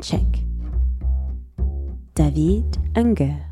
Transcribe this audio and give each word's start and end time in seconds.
Soundcheck. 0.00 0.44
David 2.14 2.78
Unger. 2.94 3.47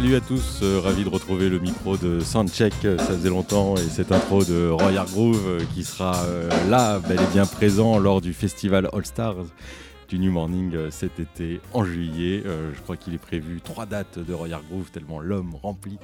Salut 0.00 0.16
à 0.16 0.20
tous, 0.22 0.60
euh, 0.62 0.80
ravi 0.82 1.04
de 1.04 1.10
retrouver 1.10 1.50
le 1.50 1.58
micro 1.58 1.98
de 1.98 2.20
Soundcheck. 2.20 2.72
Ça 2.80 3.04
faisait 3.04 3.28
longtemps 3.28 3.76
et 3.76 3.82
cette 3.82 4.12
intro 4.12 4.42
de 4.42 4.70
Royal 4.70 5.04
Groove 5.04 5.46
euh, 5.46 5.60
qui 5.74 5.84
sera 5.84 6.24
euh, 6.24 6.48
là, 6.70 7.00
bel 7.00 7.20
et 7.20 7.32
bien 7.34 7.44
présent 7.44 7.98
lors 7.98 8.22
du 8.22 8.32
festival 8.32 8.88
All 8.94 9.04
Stars 9.04 9.44
du 10.08 10.18
New 10.18 10.32
Morning 10.32 10.74
cet 10.88 11.20
été 11.20 11.60
en 11.74 11.84
juillet. 11.84 12.42
je 12.46 12.80
crois 12.80 12.96
qu'il 12.96 13.12
est 13.12 13.18
prévu 13.18 13.60
trois 13.62 13.84
dates 13.84 14.18
de 14.18 14.32
Royal 14.32 14.62
Groove 14.70 14.90
tellement 14.90 15.20
l'homme 15.20 15.54
remplit 15.62 15.98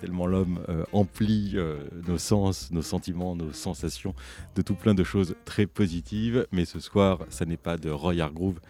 tellement 0.00 0.26
l'homme 0.26 0.60
euh, 0.68 0.84
emplit 0.92 1.52
euh, 1.54 1.76
nos 2.08 2.18
sens, 2.18 2.70
nos 2.70 2.82
sentiments, 2.82 3.36
nos 3.36 3.52
sensations 3.52 4.14
de 4.56 4.62
tout 4.62 4.74
plein 4.74 4.94
de 4.94 5.04
choses 5.04 5.34
très 5.44 5.66
positives. 5.66 6.46
Mais 6.52 6.64
ce 6.64 6.80
soir, 6.80 7.20
ça 7.28 7.44
n'est 7.44 7.56
pas 7.56 7.76
de 7.76 7.90
Roy 7.90 8.20
Hargrove 8.20 8.60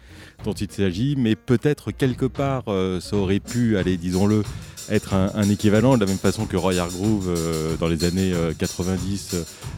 dont 0.43 0.53
il 0.53 0.71
s'agit, 0.71 1.15
mais 1.17 1.35
peut-être 1.35 1.91
quelque 1.91 2.25
part, 2.25 2.63
euh, 2.67 2.99
ça 2.99 3.15
aurait 3.15 3.39
pu, 3.39 3.77
aller, 3.77 3.97
disons-le, 3.97 4.43
être 4.89 5.13
un, 5.13 5.43
équivalent, 5.43 5.95
de 5.95 6.01
la 6.01 6.07
même 6.07 6.17
façon 6.17 6.45
que 6.45 6.57
Roy 6.57 6.77
Hargrove, 6.77 7.77
dans 7.79 7.87
les 7.87 8.03
années 8.03 8.33
90, 8.57 9.35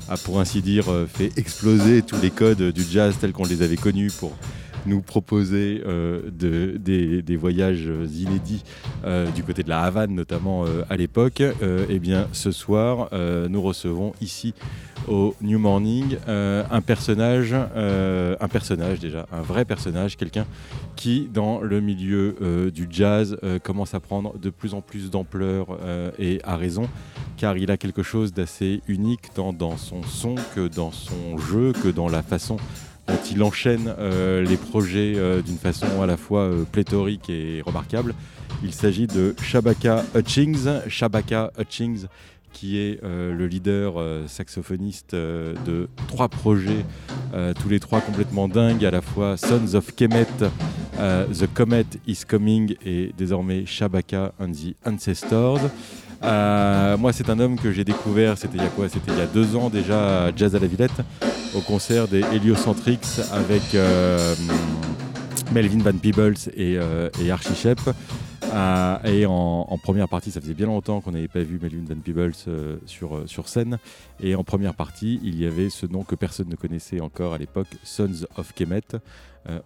a 0.09 0.17
pour 0.17 0.39
ainsi 0.39 0.61
dire 0.61 0.85
fait 1.13 1.37
exploser 1.37 2.01
tous 2.01 2.19
les 2.21 2.31
codes 2.31 2.71
du 2.71 2.83
jazz 2.83 3.15
tels 3.19 3.33
qu'on 3.33 3.45
les 3.45 3.61
avait 3.61 3.75
connus 3.75 4.11
pour 4.17 4.31
nous 4.85 5.01
proposer 5.01 5.81
euh, 5.85 6.21
des, 6.31 7.35
voyages 7.35 7.89
inédits 8.15 8.63
euh, 9.05 9.29
du 9.31 9.43
côté 9.43 9.63
de 9.63 9.69
la 9.69 9.81
Havane, 9.81 10.13
notamment 10.13 10.65
euh, 10.65 10.83
à 10.89 10.95
l'époque, 10.95 11.41
eh 11.89 11.99
bien, 11.99 12.27
ce 12.31 12.51
soir, 12.51 13.09
nous 13.49 13.61
recevons 13.61 14.13
ici 14.21 14.53
au 15.07 15.35
New 15.41 15.59
Morning 15.59 16.17
un 16.27 16.81
personnage, 16.81 17.53
un 17.53 18.47
personnage 18.47 18.99
déjà, 18.99 19.25
un 19.31 19.41
vrai 19.41 19.65
personnage, 19.65 20.17
quelqu'un 20.17 20.45
qui, 20.95 21.29
dans 21.33 21.61
le 21.61 21.81
milieu 21.81 22.71
du 22.73 22.87
jazz, 22.89 23.37
commence 23.63 23.93
à 23.93 23.99
prendre 23.99 24.37
de 24.37 24.49
plus 24.49 24.73
en 24.73 24.81
plus 24.81 25.09
d'ampleur 25.09 25.77
et 26.19 26.39
à 26.43 26.55
raison, 26.55 26.87
car 27.37 27.57
il 27.57 27.71
a 27.71 27.77
quelque 27.77 28.03
chose 28.03 28.33
d'assez 28.33 28.81
unique 28.87 29.33
tant 29.33 29.53
dans 29.53 29.77
son 29.77 30.03
son 30.03 30.35
que 30.55 30.67
dans 30.67 30.91
son 30.91 31.37
jeu, 31.37 31.73
que 31.73 31.89
dans 31.89 32.09
la 32.09 32.23
façon 32.23 32.57
dont 33.07 33.19
il 33.31 33.43
enchaîne 33.43 33.93
euh, 33.99 34.43
les 34.43 34.57
projets 34.57 35.13
euh, 35.15 35.41
d'une 35.41 35.57
façon 35.57 36.01
à 36.01 36.05
la 36.05 36.17
fois 36.17 36.41
euh, 36.41 36.63
pléthorique 36.63 37.29
et 37.29 37.61
remarquable. 37.65 38.13
Il 38.63 38.73
s'agit 38.73 39.07
de 39.07 39.35
Shabaka 39.41 40.03
Hutchings. 40.15 40.67
Shabaka 40.87 41.51
Hutchings 41.59 42.05
qui 42.53 42.77
est 42.77 43.01
le 43.01 43.47
leader 43.47 43.95
saxophoniste 44.27 45.15
de 45.15 45.89
trois 46.07 46.29
projets, 46.29 46.85
tous 47.59 47.67
les 47.67 47.79
trois 47.79 47.99
complètement 47.99 48.47
dingues, 48.47 48.85
à 48.85 48.91
la 48.91 49.01
fois 49.01 49.37
Sons 49.37 49.73
of 49.73 49.95
Kemet, 49.95 50.27
The 50.93 51.47
Comet 51.51 51.87
is 52.05 52.21
Coming 52.27 52.75
et 52.85 53.11
désormais 53.17 53.65
Shabaka 53.65 54.33
and 54.39 54.51
the 54.51 54.75
Ancestors. 54.85 55.61
Moi, 56.23 57.11
c'est 57.13 57.29
un 57.29 57.39
homme 57.39 57.59
que 57.59 57.71
j'ai 57.71 57.83
découvert, 57.83 58.37
c'était 58.37 58.57
il 58.57 58.63
y 58.63 58.65
a 58.65 58.69
quoi? 58.69 58.89
C'était 58.89 59.11
il 59.11 59.17
y 59.17 59.21
a 59.21 59.27
deux 59.27 59.55
ans 59.55 59.69
déjà 59.69 60.33
Jazz 60.35 60.55
à 60.55 60.59
la 60.59 60.67
Villette, 60.67 61.01
au 61.55 61.61
concert 61.61 62.07
des 62.07 62.21
Heliocentrics 62.33 63.19
avec 63.31 63.75
euh, 63.75 64.35
Melvin 65.51 65.79
Van 65.79 65.97
Peebles 65.97 66.35
et, 66.55 66.77
euh, 66.77 67.09
Archie 67.31 67.55
Shep. 67.55 67.79
Euh, 68.53 68.97
et 69.03 69.25
en, 69.25 69.77
première 69.81 70.07
partie, 70.07 70.31
ça 70.31 70.41
faisait 70.41 70.53
bien 70.53 70.67
longtemps 70.67 71.01
qu'on 71.01 71.11
n'avait 71.11 71.27
pas 71.27 71.41
vu 71.41 71.59
Melvin 71.61 71.85
Van 71.87 71.99
Peebles 71.99 72.33
sur 72.85 73.47
scène. 73.47 73.77
Et 74.21 74.35
en 74.35 74.43
première 74.43 74.73
partie, 74.73 75.19
il 75.23 75.39
y 75.39 75.45
avait 75.45 75.69
ce 75.69 75.85
nom 75.85 76.03
que 76.03 76.15
personne 76.15 76.49
ne 76.49 76.55
connaissait 76.55 77.01
encore 77.01 77.33
à 77.33 77.37
l'époque, 77.37 77.67
Sons 77.83 78.25
of 78.37 78.53
Kemet. 78.53 78.81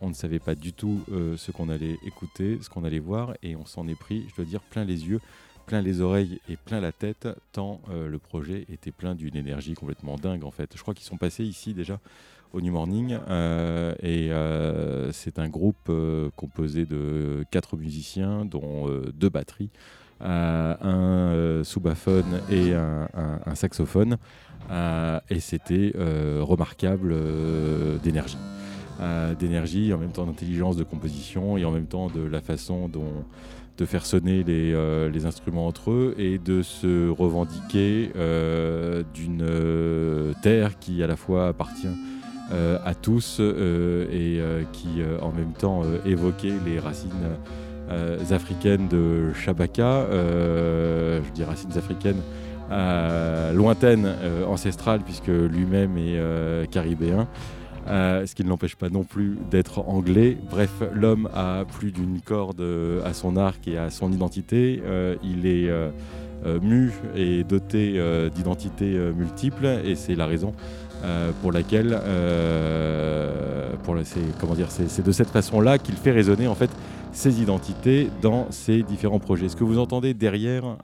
on 0.02 0.10
ne 0.10 0.14
savait 0.14 0.40
pas 0.40 0.56
du 0.56 0.74
tout 0.74 1.02
ce 1.38 1.52
qu'on 1.52 1.70
allait 1.70 1.98
écouter, 2.06 2.60
ce 2.62 2.70
qu'on 2.70 2.84
allait 2.84 3.00
voir, 3.00 3.34
et 3.44 3.56
on 3.56 3.66
s'en 3.66 3.88
est 3.88 4.00
pris, 4.00 4.26
je 4.30 4.36
dois 4.36 4.46
dire, 4.46 4.62
plein 4.62 4.86
les 4.86 5.08
yeux 5.08 5.20
plein 5.68 5.82
les 5.82 6.02
oreilles 6.02 6.40
et 6.50 6.56
plein 6.56 6.80
la 6.80 6.94
tête, 6.94 7.28
tant 7.52 7.82
euh, 7.92 8.08
le 8.08 8.18
projet 8.18 8.66
était 8.72 8.92
plein 8.92 9.14
d'une 9.14 9.36
énergie 9.36 9.76
complètement 9.76 10.16
dingue 10.16 10.44
en 10.46 10.50
fait. 10.50 10.72
Je 10.76 10.82
crois 10.82 10.96
qu'ils 10.96 11.06
sont 11.06 11.18
passés 11.18 11.44
ici 11.44 11.74
déjà 11.74 12.00
au 12.54 12.62
New 12.62 12.72
Morning 12.72 13.20
euh, 13.30 13.94
et 14.02 14.32
euh, 14.32 15.12
c'est 15.12 15.38
un 15.38 15.50
groupe 15.50 15.92
composé 16.38 16.86
de 16.86 17.44
quatre 17.52 17.76
musiciens 17.76 18.46
dont 18.46 18.90
deux 19.14 19.30
batteries, 19.30 19.70
un 20.22 21.62
soubaphone 21.64 22.42
et 22.50 22.74
un, 22.74 23.10
un 23.46 23.56
saxophone 23.56 24.18
et 25.30 25.40
c'était 25.42 25.92
remarquable 26.40 27.14
d'énergie. 28.02 28.38
d'énergie, 29.38 29.94
en 29.94 29.98
même 29.98 30.14
temps 30.14 30.26
d'intelligence 30.26 30.78
de 30.78 30.84
composition 30.84 31.58
et 31.58 31.66
en 31.66 31.72
même 31.72 31.88
temps 31.88 32.08
de 32.08 32.22
la 32.22 32.40
façon 32.40 32.88
dont 32.88 33.26
de 33.78 33.86
faire 33.86 34.06
sonner 34.06 34.44
euh, 34.48 35.10
les, 35.10 35.26
instruments 35.26 35.68
entre 35.68 35.92
eux 35.92 36.16
et 36.18 36.38
de 36.38 36.62
se 36.62 37.10
revendiquer 37.10 38.12
euh, 38.16 39.04
d'une 39.14 39.44
euh, 39.44 40.34
terre 40.42 40.80
qui 40.80 41.04
à 41.04 41.08
la 41.08 41.16
fois 41.16 41.50
appartient 41.50 41.88
à 42.50 42.96
tous 42.96 43.42
et 43.42 44.42
qui 44.72 45.02
en 45.22 45.34
même 45.34 45.52
temps 45.52 45.82
évoquait 46.06 46.54
les 46.66 46.80
racines 46.80 47.10
africaines 48.32 48.88
de 48.88 49.34
Shabaka, 49.34 50.06
je 50.10 51.30
dis 51.34 51.44
racines 51.44 51.78
africaines 51.78 52.22
lointaines, 53.54 54.10
ancestrales, 54.48 55.02
puisque 55.02 55.28
lui-même 55.28 55.98
est 55.98 56.72
caribéen. 56.72 57.28
Euh, 57.90 58.26
ce 58.26 58.36
qui 58.36 58.44
ne 58.44 58.50
l'empêche 58.50 58.76
pas 58.76 58.90
non 58.90 59.04
plus 59.04 59.38
d'être 59.50 59.80
anglais. 59.88 60.38
Bref, 60.50 60.72
l'homme 60.94 61.30
a 61.34 61.64
plus 61.66 61.92
d'une 61.92 62.20
corde 62.22 62.60
euh, 62.60 63.06
à 63.06 63.14
son 63.14 63.38
arc 63.38 63.68
et 63.68 63.78
à 63.78 63.90
son 63.90 64.12
identité. 64.12 64.82
Euh, 64.86 65.16
il 65.24 65.46
est 65.46 65.70
mu 66.62 66.94
et 67.16 67.44
doté 67.44 68.00
d'identités 68.34 68.98
multiples 69.16 69.66
et 69.84 69.96
c'est 69.96 70.16
la 70.16 70.28
raison 70.28 70.54
pour 71.42 71.52
laquelle, 71.52 72.00
comment 73.84 74.54
dire, 74.54 74.70
c'est 74.70 75.04
de 75.04 75.12
cette 75.12 75.30
façon-là 75.30 75.78
qu'il 75.78 75.96
fait 75.96 76.12
résonner 76.12 76.48
en 76.48 76.56
fait 76.56 76.70
ses 77.12 77.42
identités 77.42 78.10
dans 78.22 78.50
ses 78.52 78.84
différents 78.84 79.20
projets. 79.20 79.50
Ce 79.50 79.56
que 79.56 79.64
vous 79.64 79.80
entendez 79.80 80.14
derrière, 80.14 80.78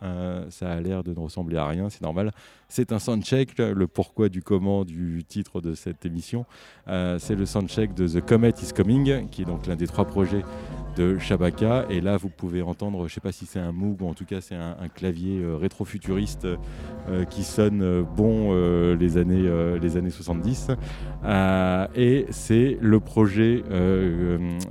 ça 0.50 0.70
a 0.70 0.82
l'air 0.82 1.04
de 1.04 1.14
ne 1.14 1.20
ressembler 1.20 1.58
à 1.58 1.68
rien, 1.68 1.90
c'est 1.90 2.02
normal. 2.02 2.32
C'est 2.75 2.92
un 2.92 2.98
soundcheck, 2.98 3.60
le 3.60 3.86
pourquoi 3.86 4.30
du 4.30 4.42
comment 4.42 4.84
du 4.84 5.24
titre 5.28 5.62
de 5.62 5.75
cette 5.75 6.08
émission. 6.08 6.48
Euh, 6.88 7.20
c'est 7.20 7.36
le 7.36 7.46
soundcheck 7.46 7.94
de 7.94 8.08
The 8.08 8.25
Comet 8.25 8.50
is 8.64 8.74
Coming, 8.75 9.30
qui 9.30 9.44
est 9.44 9.46
donc 9.46 9.68
l'un 9.68 9.75
des 9.75 9.86
trois 9.86 10.06
projets 10.06 10.44
de 10.96 11.20
Shabaka. 11.20 11.86
Et 11.92 12.02
là, 12.02 12.18
vous 12.18 12.30
pouvez 12.30 12.64
entendre, 12.64 12.98
je 13.02 13.04
ne 13.04 13.10
sais 13.10 13.22
pas 13.22 13.31
si 13.31 13.46
c'est 13.46 13.60
un 13.60 13.72
Moog 13.72 14.02
ou 14.02 14.08
en 14.08 14.16
tout 14.16 14.25
cas 14.25 14.42
c'est 14.42 14.56
un, 14.56 14.88
clavier 14.92 15.40
euh, 15.40 15.56
rétro-futuriste 15.56 16.48
euh, 17.10 17.25
qui 17.25 17.44
sonne 17.44 18.02
bon 18.02 18.52
les, 18.96 19.18
années, 19.18 19.78
les 19.80 19.96
années 19.96 20.10
70. 20.10 20.70
et 21.96 22.25
c'est 22.31 22.80
le 22.81 23.00
projet, 23.00 23.62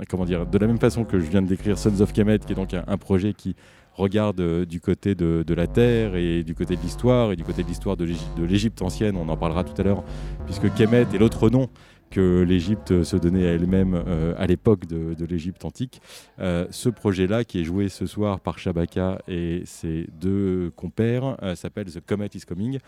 comment 0.09 0.25
dire, 0.25 0.45
de 0.45 0.57
la 0.57 0.67
même 0.67 0.77
façon 0.77 1.05
que 1.05 1.21
je 1.21 1.29
viens 1.29 1.41
de 1.41 1.47
décrire 1.47 1.77
Sons 1.77 2.01
of 2.01 2.11
Kemet, 2.11 2.39
qui 2.39 2.51
est 2.51 2.55
donc 2.55 2.73
un 2.73 2.97
projet 2.97 3.33
qui 3.33 3.55
regarde 3.95 4.39
euh, 4.39 4.65
du 4.65 4.81
côté 4.81 5.15
de, 5.15 5.53
la 5.53 5.67
terre 5.67 6.15
et 6.15 6.43
du 6.43 6.55
côté 6.55 6.75
de 6.75 6.81
l'histoire 6.81 7.31
et 7.31 7.35
du 7.35 7.43
côté 7.43 7.63
de 7.63 7.67
l'histoire 7.67 7.95
de 7.95 8.05
l'Égypte 8.43 8.81
ancienne, 8.81 9.15
on 9.15 9.29
en 9.29 9.37
parlera 9.37 9.63
tout 9.63 9.79
à 9.79 9.83
l'heure, 9.83 10.03
puisque 10.45 10.73
Kemet 10.73 11.05
est 11.13 11.17
l'autre 11.17 11.49
nom 11.49 11.69
que 12.09 12.41
l'Égypte 12.41 13.03
se 13.03 13.15
donnait 13.17 13.47
à 13.47 13.53
elle-même 13.53 13.95
euh, 14.07 14.33
à 14.37 14.45
l'époque 14.45 14.85
de, 14.85 15.25
l'Égypte 15.25 15.65
antique. 15.65 16.01
Euh, 16.39 16.67
ce 16.69 16.89
projet-là, 16.89 17.43
qui 17.43 17.59
est 17.59 17.63
joué 17.63 17.89
ce 17.89 18.05
soir 18.05 18.39
par 18.39 18.59
Shabaka 18.59 19.19
et 19.27 19.63
ses 19.65 20.07
deux 20.19 20.71
compères, 20.75 21.37
s'appelle 21.55 21.91
The 21.91 22.01
Comet 22.05 22.29
is 22.35 22.41
Coming. 22.41 22.79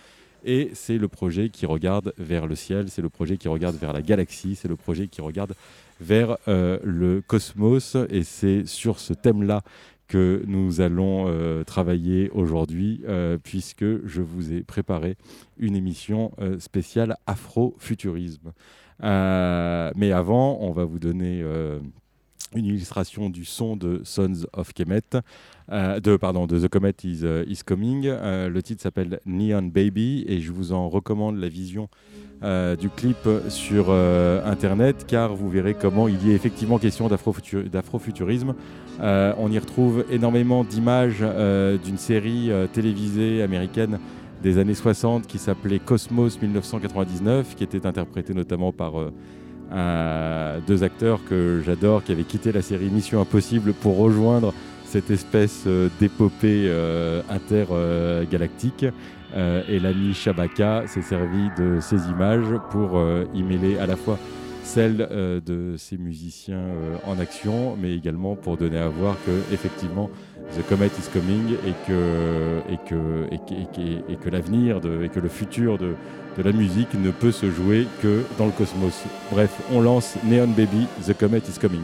Et 0.48 0.70
c'est 0.74 1.00
le 1.00 1.08
projet 1.08 1.50
qui 1.50 1.66
regarde 1.66 2.14
vers 2.20 2.46
le 2.46 2.54
ciel, 2.54 2.90
c'est 2.90 3.02
le 3.02 3.10
projet 3.10 3.38
qui 3.38 3.48
regarde 3.48 3.76
vers 3.78 3.94
la 3.94 4.04
galaxie, 4.04 4.54
c'est 4.56 4.68
le 4.68 4.76
projet 4.76 5.08
qui 5.08 5.22
regarde 5.22 5.56
vers 6.00 6.38
le 6.48 7.24
cosmos. 7.26 7.98
Et 8.12 8.22
c'est 8.22 8.68
sur 8.68 9.00
ce 9.00 9.14
thème-là 9.14 9.64
que 10.08 10.44
nous 10.48 10.82
allons 10.82 11.26
euh, 11.28 11.64
travailler 11.64 12.30
aujourd'hui, 12.32 13.02
euh, 13.08 13.38
puisque 13.42 14.06
je 14.06 14.22
vous 14.22 14.54
ai 14.54 14.62
préparé 14.62 15.18
une 15.58 15.76
émission 15.76 16.32
spéciale 16.60 17.18
Afrofuturisme. 17.26 18.52
mais 19.02 20.12
avant, 20.12 20.58
on 20.62 20.72
va 20.72 20.86
vous 20.86 21.00
donner 21.00 21.44
une 22.56 22.66
illustration 22.66 23.30
du 23.30 23.46
son 23.46 23.76
de 23.76 24.02
Sons 24.04 24.46
of 24.54 24.74
Kemet, 24.74 25.02
euh, 25.72 26.00
de, 26.00 26.16
pardon, 26.16 26.46
de 26.46 26.60
The 26.60 26.68
Comet 26.68 26.94
is, 27.04 27.22
euh, 27.24 27.44
is 27.48 27.60
Coming. 27.66 28.06
Euh, 28.06 28.50
le 28.50 28.62
titre 28.62 28.82
s'appelle 28.82 29.20
Neon 29.26 29.64
Baby 29.64 30.26
et 30.28 30.40
je 30.40 30.52
vous 30.52 30.72
en 30.72 30.90
recommande 30.90 31.38
la 31.38 31.50
vision 31.50 31.90
du 32.80 32.90
clip 32.90 33.28
sur 33.50 33.90
Internet 33.90 35.06
car 35.08 35.34
vous 35.34 35.50
verrez 35.50 35.74
comment 35.74 36.08
il 36.08 36.28
y 36.28 36.32
est 36.32 36.36
effectivement 36.36 36.78
question 36.78 37.08
d'afrofuturisme. 37.08 38.54
on 39.00 39.52
y 39.52 39.58
retrouve 39.58 40.06
énormément 40.12 40.64
d'images 40.64 41.26
d'une 41.84 41.98
série 41.98 42.52
télévisée 42.72 43.42
américaine 43.42 44.00
des 44.44 44.60
années 44.60 44.76
60 44.76 45.26
qui 45.26 45.40
s'appelait 45.40 45.80
Cosmos 45.80 46.40
1999, 46.40 47.56
qui 47.56 47.64
était 47.64 47.88
interprétée 47.88 48.36
notamment 48.36 48.72
par 48.72 48.94
deux 49.72 50.84
acteurs 50.84 51.20
que 51.28 51.62
j'adore 51.66 52.04
qui 52.04 52.12
avaient 52.12 52.24
quitté 52.24 52.52
la 52.52 52.62
série 52.62 52.90
Mission 52.90 53.22
Impossible 53.22 53.74
pour 53.74 53.98
rejoindre 53.98 54.54
cette 54.96 55.12
espèce 55.12 55.64
euh, 55.68 55.90
d'épopée 56.00 56.68
euh, 56.68 57.22
intergalactique. 57.30 58.86
Euh, 59.36 59.62
et 59.68 59.80
l'ami 59.80 60.14
Shabaka 60.14 60.88
s'est 60.88 61.02
servi 61.02 61.50
de 61.58 61.80
ces 61.82 62.08
images 62.10 62.58
pour 62.70 62.98
y 63.34 63.44
mêler 63.44 63.78
à 63.78 63.86
la 63.86 63.98
fois 63.98 64.18
celle 64.64 64.98
de 65.46 65.76
ces 65.78 65.98
musiciens 65.98 66.64
en 67.06 67.20
action, 67.20 67.76
mais 67.80 67.94
également 67.94 68.36
pour 68.36 68.56
donner 68.56 68.78
à 68.78 68.88
voir 68.88 69.18
que 69.26 69.54
effectivement 69.54 70.10
The 70.58 70.66
Comet 70.70 70.88
is 70.88 71.10
coming 71.12 71.54
et 71.68 71.74
que, 71.86 72.62
et 72.70 72.78
que, 72.88 73.28
et 73.32 74.14
et 74.14 74.16
que 74.16 74.30
l'avenir 74.30 74.80
et 75.04 75.10
que 75.10 75.20
le 75.20 75.28
futur 75.28 75.78
de, 75.78 75.96
de 76.38 76.44
la 76.44 76.52
musique 76.52 76.94
ne 76.94 77.12
peut 77.12 77.32
se 77.32 77.50
jouer 77.52 77.88
que 78.02 78.24
dans 78.38 78.46
le 78.46 78.52
cosmos. 78.52 79.04
Bref, 79.32 79.52
on 79.72 79.82
lance 79.82 80.16
Neon 80.24 80.48
Baby, 80.48 80.88
The 81.06 81.18
Comet 81.18 81.44
is 81.50 81.60
Coming. 81.60 81.82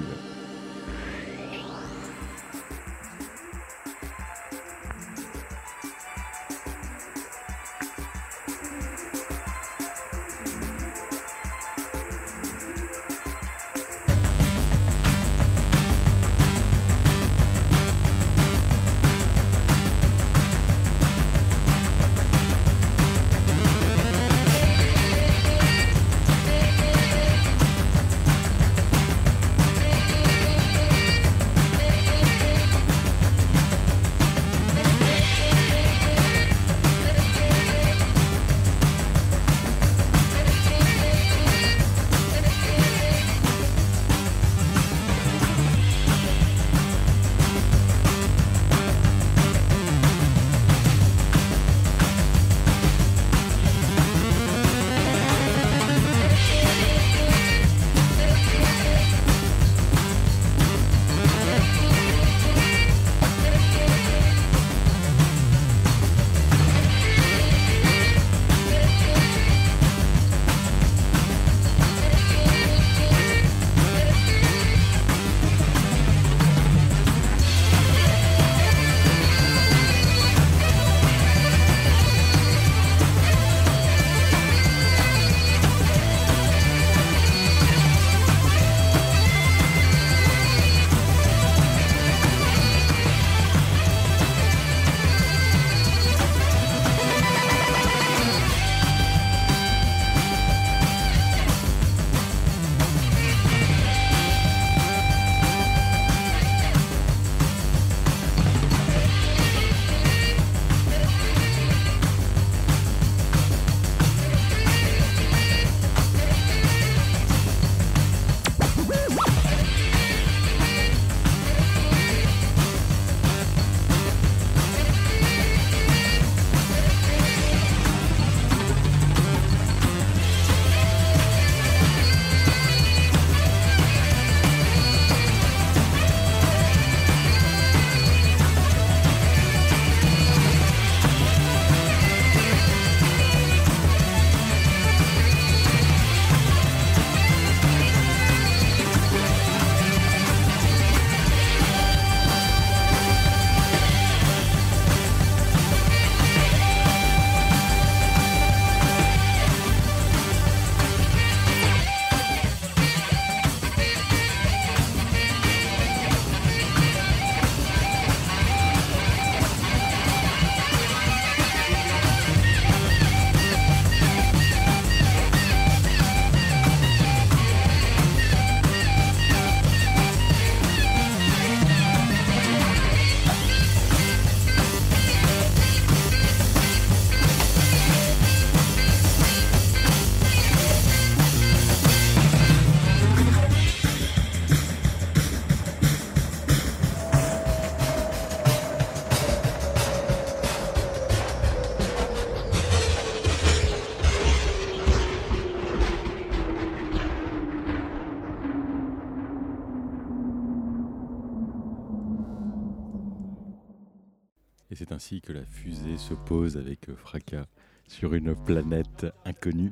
Que 215.20 215.34
la 215.34 215.44
fusée 215.44 215.98
se 215.98 216.14
pose 216.14 216.56
avec 216.56 216.90
fracas 216.96 217.48
sur 217.92 218.14
une 218.14 218.34
planète 218.36 219.06
inconnue. 219.26 219.72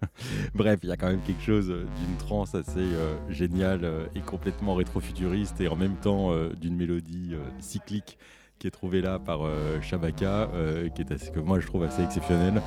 Bref, 0.54 0.80
il 0.82 0.88
y 0.88 0.92
a 0.92 0.96
quand 0.96 1.08
même 1.08 1.20
quelque 1.20 1.42
chose 1.42 1.66
d'une 1.66 2.16
trance 2.16 2.54
assez 2.54 2.78
euh, 2.78 3.16
géniale 3.28 3.80
euh, 3.84 4.06
et 4.14 4.20
complètement 4.20 4.74
rétro-futuriste 4.74 5.60
et 5.60 5.68
en 5.68 5.76
même 5.76 5.96
temps 5.96 6.32
euh, 6.32 6.54
d'une 6.58 6.74
mélodie 6.74 7.34
cyclique 7.58 8.18
qui 8.58 8.66
est 8.66 8.70
trouvée 8.70 9.00
là 9.00 9.18
par 9.18 9.40
Shabaka, 9.80 10.50
qui 10.94 11.00
est 11.00 11.12
assez, 11.12 11.30
que 11.30 11.40
moi 11.40 11.60
je 11.60 11.66
trouve 11.66 11.82
assez 11.82 12.02
exceptionnelle, 12.02 12.60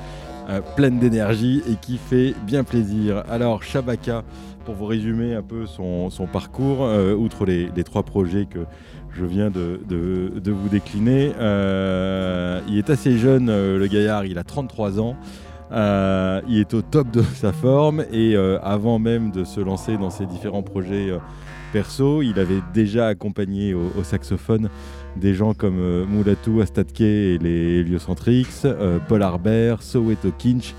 pleine 0.74 0.98
d'énergie 0.98 1.62
et 1.68 1.76
qui 1.76 1.98
fait 1.98 2.34
bien 2.44 2.64
plaisir. 2.64 3.22
Alors 3.30 3.62
Shabaka, 3.62 4.24
pour 4.64 4.74
vous 4.74 4.86
résumer 4.86 5.36
un 5.36 5.42
peu 5.44 5.66
son, 5.66 6.10
parcours, 6.32 6.80
outre 7.16 7.44
les, 7.46 7.84
trois 7.84 8.02
projets 8.02 8.46
que 8.46 8.66
je 9.16 9.24
viens 9.24 9.50
de, 9.50 9.80
vous 10.46 10.68
décliner. 10.68 11.32
Euh, 11.38 12.60
il 12.68 12.78
est 12.78 12.90
assez 12.90 13.16
jeune, 13.18 13.48
euh, 13.48 13.78
le 13.78 13.86
gaillard, 13.86 14.24
il 14.24 14.38
a 14.38 14.44
33 14.44 15.00
ans. 15.00 15.16
Euh, 15.72 16.40
il 16.48 16.58
est 16.58 16.74
au 16.74 16.82
top 16.82 17.10
de 17.10 17.22
sa 17.34 17.52
forme 17.52 18.04
et 18.12 18.36
avant 18.62 18.98
même 18.98 19.30
de 19.30 19.44
se 19.44 19.60
lancer 19.60 19.96
dans 19.96 20.10
ses 20.10 20.26
différents 20.26 20.62
projets 20.62 21.12
perso, 21.72 22.22
il 22.22 22.38
avait 22.38 22.62
déjà 22.72 23.08
accompagné 23.08 23.74
au, 23.74 24.04
saxophone 24.04 24.68
des 25.16 25.34
gens 25.34 25.54
comme 25.54 26.04
Moulatou 26.04 26.60
Astatke 26.60 27.00
et 27.00 27.38
les 27.38 27.80
Heliocentrix, 27.80 28.46
Paul 29.08 29.22
Harbert, 29.22 29.82
Soweto 29.82 30.30
Kinch, 30.38 30.74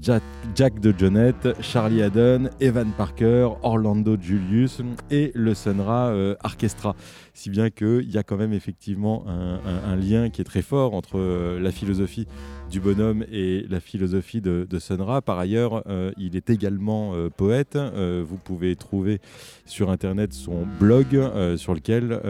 Jack, 0.00 0.80
de 0.80 0.94
Jonette, 0.96 1.48
Charlie 1.60 2.02
Haddon, 2.02 2.50
Evan 2.60 2.90
Parker, 2.96 3.48
Orlando 3.62 4.16
Julius 4.20 4.82
et 5.10 5.32
le 5.34 5.54
Sunra 5.54 6.12
Orchestra. 6.44 6.94
Si 7.34 7.48
bien 7.48 7.70
qu'il 7.70 8.10
y 8.10 8.18
a 8.18 8.22
quand 8.22 8.36
même 8.36 8.52
effectivement 8.52 9.24
un, 9.26 9.96
lien 9.96 10.28
qui 10.28 10.42
est 10.42 10.44
très 10.44 10.60
fort 10.60 10.94
entre 10.94 11.18
euh, 11.18 11.58
la 11.60 11.70
philosophie 11.70 12.26
du 12.70 12.78
bonhomme 12.78 13.24
et 13.32 13.64
la 13.70 13.80
philosophie 13.80 14.40
de, 14.40 14.66
Sunra. 14.78 15.22
Par 15.22 15.38
ailleurs, 15.38 15.82
euh, 15.86 16.12
il 16.18 16.36
est 16.36 16.50
également 16.50 17.14
euh, 17.14 17.30
poète. 17.30 17.76
Vous 17.76 18.36
pouvez 18.36 18.76
trouver 18.76 19.20
sur 19.64 19.90
internet 19.90 20.32
son 20.34 20.66
blog 20.78 21.06
sur, 21.56 21.74
lequel, 21.74 22.20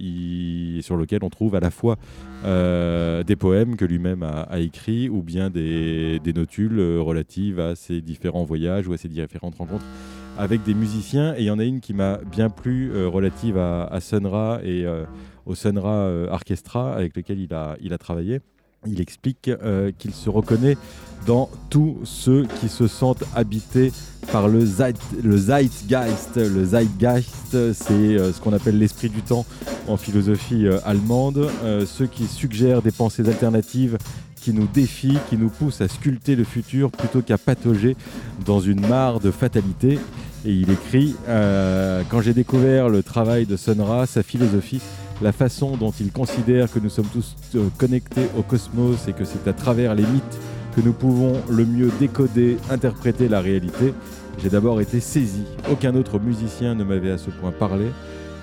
il, 0.00 0.82
sur 0.82 0.96
lequel 0.96 1.20
on 1.22 1.30
trouve 1.30 1.56
à 1.56 1.60
la 1.60 1.70
fois 1.70 1.96
des 2.44 3.36
poèmes 3.36 3.76
que 3.76 3.84
lui-même 3.84 4.22
a, 4.22 4.58
écrits 4.60 5.08
ou 5.08 5.22
bien 5.22 5.50
des, 5.50 6.20
notules 6.34 6.80
relatives 6.98 7.58
à 7.58 7.74
ses 7.74 8.00
différents 8.00 8.44
voyages 8.44 8.86
ou 8.86 8.92
à 8.92 8.96
ses 8.96 9.08
différentes 9.08 9.56
rencontres 9.56 9.86
avec 10.38 10.62
des 10.62 10.74
musiciens. 10.74 11.34
Et 11.36 11.40
il 11.40 11.44
y 11.44 11.50
en 11.50 11.58
a 11.58 11.64
une 11.64 11.80
qui 11.80 11.94
m'a 11.94 12.18
bien 12.18 12.50
plu 12.50 12.90
relative 13.06 13.58
à, 13.58 13.98
Sunra 14.00 14.60
et 14.62 14.86
au 15.46 15.54
Sunra 15.54 16.10
Orchestra 16.30 16.94
avec 16.94 17.16
lequel 17.16 17.40
il 17.40 17.52
a, 17.54 17.76
il 17.80 17.92
a 17.92 17.98
travaillé. 17.98 18.40
Il 18.86 19.00
explique 19.02 19.48
euh, 19.48 19.92
qu'il 19.98 20.14
se 20.14 20.30
reconnaît 20.30 20.78
dans 21.26 21.50
tous 21.68 21.98
ceux 22.04 22.46
qui 22.60 22.70
se 22.70 22.86
sentent 22.86 23.24
habités 23.34 23.92
par 24.32 24.48
le, 24.48 24.64
Zeitgeist. 24.64 26.36
Le 26.36 26.64
Zeitgeist, 26.64 27.72
c'est 27.74 27.92
euh, 27.92 28.32
ce 28.32 28.40
qu'on 28.40 28.54
appelle 28.54 28.78
l'esprit 28.78 29.10
du 29.10 29.20
temps 29.20 29.44
en 29.86 29.98
philosophie 29.98 30.66
euh, 30.66 30.78
allemande. 30.86 31.50
ceux 31.86 32.06
qui 32.06 32.26
suggèrent 32.26 32.80
des 32.80 32.90
pensées 32.90 33.28
alternatives 33.28 33.98
qui 34.36 34.54
nous 34.54 34.66
défient, 34.66 35.18
qui 35.28 35.36
nous 35.36 35.50
poussent 35.50 35.82
à 35.82 35.88
sculpter 35.88 36.34
le 36.34 36.44
futur 36.44 36.90
plutôt 36.90 37.20
qu'à 37.20 37.36
patauger 37.36 37.96
dans 38.46 38.60
une 38.60 38.80
mare 38.86 39.20
de 39.20 39.30
fatalité. 39.30 39.98
Et 40.46 40.54
il 40.54 40.70
écrit 40.70 41.14
Quand 41.26 42.22
j'ai 42.22 42.32
découvert 42.32 42.88
le 42.88 43.02
travail 43.02 43.44
de 43.44 43.58
Sonra, 43.58 44.06
sa 44.06 44.22
philosophie, 44.22 44.80
la 45.22 45.32
façon 45.32 45.76
dont 45.76 45.92
il 46.00 46.12
considère 46.12 46.70
que 46.70 46.78
nous 46.78 46.88
sommes 46.88 47.08
tous 47.12 47.36
euh, 47.54 47.68
connectés 47.78 48.26
au 48.38 48.42
cosmos 48.42 49.08
et 49.08 49.12
que 49.12 49.24
c'est 49.24 49.48
à 49.48 49.52
travers 49.52 49.94
les 49.94 50.04
mythes 50.04 50.38
que 50.74 50.80
nous 50.80 50.92
pouvons 50.92 51.40
le 51.48 51.64
mieux 51.64 51.90
décoder, 51.98 52.56
interpréter 52.70 53.28
la 53.28 53.40
réalité, 53.40 53.92
j'ai 54.42 54.48
d'abord 54.48 54.80
été 54.80 55.00
saisi. 55.00 55.42
Aucun 55.70 55.94
autre 55.94 56.18
musicien 56.18 56.74
ne 56.74 56.84
m'avait 56.84 57.10
à 57.10 57.18
ce 57.18 57.30
point 57.30 57.50
parlé. 57.50 57.86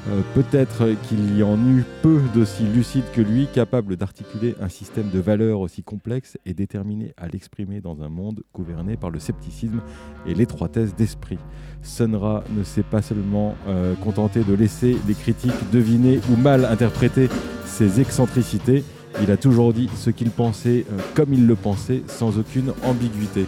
Euh, 0.10 0.22
peut-être 0.34 0.86
qu'il 1.08 1.38
y 1.38 1.44
en 1.44 1.58
eut 1.68 1.84
peu 2.02 2.22
d'aussi 2.34 2.64
lucides 2.64 3.10
que 3.14 3.22
lui, 3.22 3.48
capables 3.54 3.98
d'articuler 3.98 4.56
un 4.62 4.70
système 4.70 5.10
de 5.10 5.20
valeurs 5.20 5.60
aussi 5.60 5.84
complexe 5.84 6.38
et 6.46 6.54
déterminé 6.54 7.14
à 7.18 7.28
l'exprimer 7.28 7.82
dans 7.82 8.02
un 8.02 8.08
monde 8.08 8.44
gouverné 8.54 8.96
par 8.96 9.10
le 9.10 9.20
scepticisme 9.20 9.82
et 10.26 10.34
l'étroitesse 10.34 10.96
d'esprit. 10.96 11.40
Sunra 11.82 12.44
ne 12.56 12.64
s'est 12.64 12.84
pas 12.84 13.02
seulement 13.02 13.56
euh, 13.68 13.96
contenté 13.96 14.44
de 14.44 14.54
laisser 14.54 14.98
les 15.08 15.14
critiques 15.14 15.72
deviner 15.74 16.22
ou 16.32 16.38
mal 16.38 16.64
interpréter 16.64 17.28
ses 17.66 18.00
excentricités, 18.00 18.84
il 19.22 19.32
a 19.32 19.38
toujours 19.38 19.74
dit 19.74 19.90
ce 19.98 20.10
qu'il 20.10 20.30
pensait 20.30 20.86
euh, 20.92 21.02
comme 21.16 21.34
il 21.34 21.48
le 21.48 21.56
pensait, 21.56 22.04
sans 22.08 22.38
aucune 22.38 22.72
ambiguïté. 22.84 23.46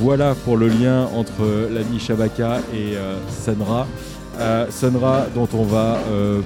Voilà 0.00 0.34
pour 0.34 0.56
le 0.56 0.68
lien 0.68 1.06
entre 1.14 1.68
l'ami 1.70 2.00
Shabaka 2.00 2.60
et 2.74 2.96
Sunra 4.70 5.26
dont 5.34 5.48
on 5.54 5.64
va 5.64 5.98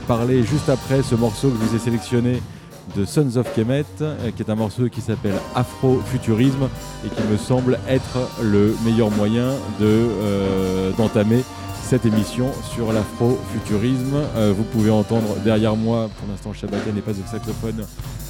parler 0.06 0.42
juste 0.42 0.68
après 0.68 1.02
ce 1.02 1.14
morceau 1.14 1.48
que 1.48 1.56
je 1.60 1.68
vous 1.68 1.76
ai 1.76 1.78
sélectionné 1.78 2.40
de 2.94 3.04
Sons 3.04 3.36
of 3.36 3.52
Kemet, 3.54 3.84
euh, 4.00 4.30
qui 4.30 4.42
est 4.42 4.50
un 4.50 4.54
morceau 4.54 4.88
qui 4.88 5.00
s'appelle 5.00 5.34
Afrofuturisme 5.54 6.68
et 7.04 7.08
qui 7.08 7.22
me 7.30 7.36
semble 7.36 7.78
être 7.88 8.18
le 8.42 8.74
meilleur 8.84 9.10
moyen 9.10 9.52
euh, 9.80 10.92
d'entamer 10.92 11.42
cette 11.82 12.06
émission 12.06 12.50
sur 12.74 12.92
l'afrofuturisme. 12.92 14.16
Euh, 14.36 14.52
vous 14.56 14.64
pouvez 14.64 14.90
entendre 14.90 15.36
derrière 15.44 15.76
moi, 15.76 16.08
pour 16.18 16.28
l'instant 16.28 16.52
Shabaka 16.52 16.92
n'est 16.92 17.00
pas 17.00 17.12
au 17.12 17.30
saxophone, 17.30 17.84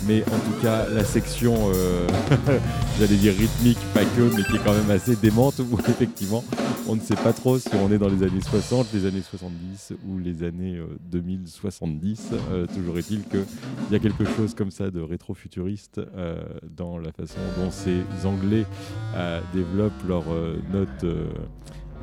mais 0.06 0.22
en 0.22 0.38
tout 0.38 0.60
cas 0.62 0.88
la 0.88 1.04
section, 1.04 1.54
euh, 1.74 2.06
j'allais 2.98 3.16
dire 3.16 3.34
rythmique, 3.34 3.78
pas 3.94 4.04
que, 4.04 4.34
mais 4.36 4.42
qui 4.44 4.56
est 4.56 4.64
quand 4.64 4.74
même 4.74 4.90
assez 4.90 5.16
démente, 5.16 5.58
où 5.58 5.78
effectivement 5.88 6.44
on 6.88 6.94
ne 6.94 7.00
sait 7.00 7.16
pas 7.16 7.32
trop 7.32 7.58
si 7.58 7.68
on 7.74 7.90
est 7.90 7.98
dans 7.98 8.08
les 8.08 8.22
années 8.22 8.40
60, 8.40 8.88
les 8.94 9.06
années 9.06 9.22
70 9.22 9.94
ou 10.08 10.18
les 10.18 10.44
années 10.44 10.80
2070. 11.10 12.30
Euh, 12.52 12.66
toujours 12.66 12.98
est-il 12.98 13.22
qu'il 13.24 13.44
y 13.90 13.96
a 13.96 13.98
quelque 13.98 14.24
chose 14.24 14.54
comme 14.54 14.70
ça 14.70 14.90
de 14.90 15.00
rétro-futuriste 15.00 16.00
dans 16.76 16.98
la 16.98 17.10
façon 17.10 17.40
dont 17.58 17.70
ces 17.70 18.02
Anglais 18.24 18.64
développent 19.52 20.06
leurs 20.06 20.26
notes 20.72 21.04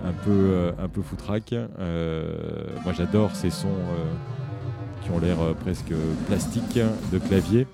un 0.03 0.11
peu, 0.11 0.31
euh, 0.31 0.71
un 0.79 0.87
peu 0.87 1.01
foutraque. 1.01 1.53
Euh, 1.53 2.35
moi 2.83 2.93
j'adore 2.93 3.35
ces 3.35 3.49
sons 3.49 3.67
euh, 3.67 4.13
qui 5.03 5.11
ont 5.11 5.19
l'air 5.19 5.37
presque 5.61 5.93
plastiques 6.27 6.79
de 7.11 7.17
clavier. 7.17 7.67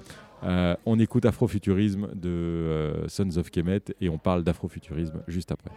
on 0.85 0.99
écoute 0.99 1.25
Afrofuturisme 1.25 2.09
de 2.13 3.05
Sons 3.07 3.37
of 3.37 3.51
Kemet 3.51 3.81
et 4.01 4.09
on 4.09 4.17
parle 4.17 4.43
d'Afrofuturisme 4.43 5.21
juste 5.27 5.51
après. 5.51 5.71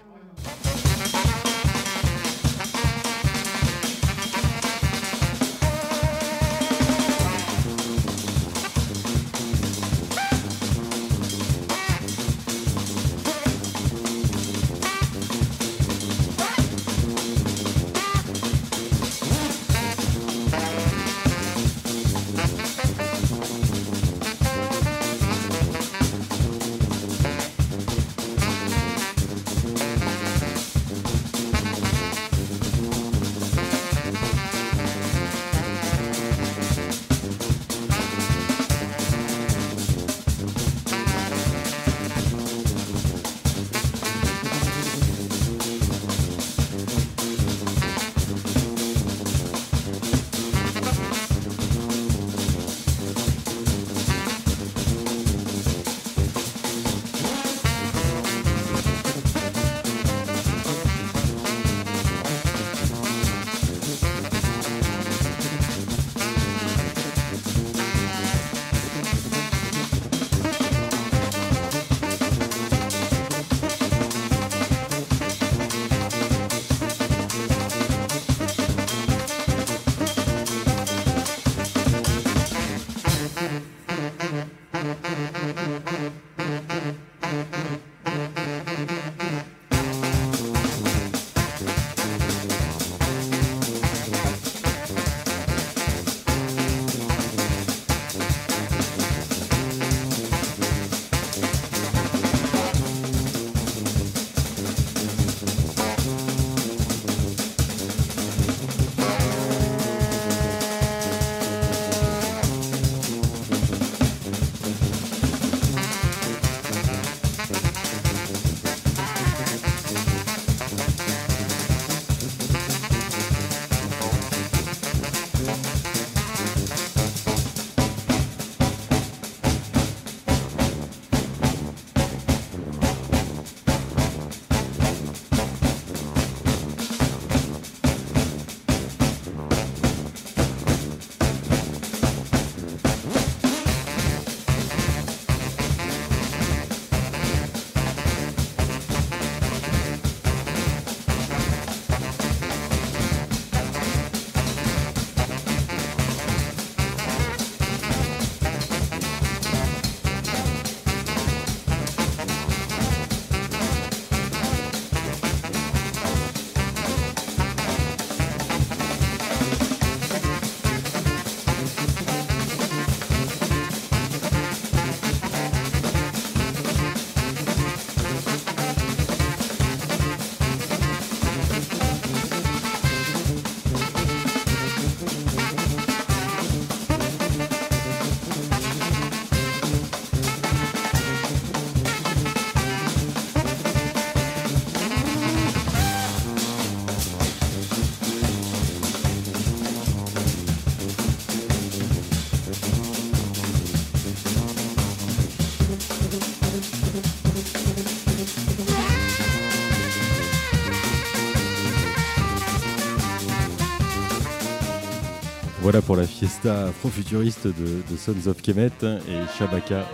Voilà 215.72 215.86
pour 215.86 215.96
la 215.96 216.06
fiesta 216.06 216.66
afro-futuriste 216.66 217.46
de, 217.46 217.96
Sons 217.96 218.28
of 218.28 218.42
Kemet 218.42 218.72
et 218.82 219.38
Shabaka 219.38 219.86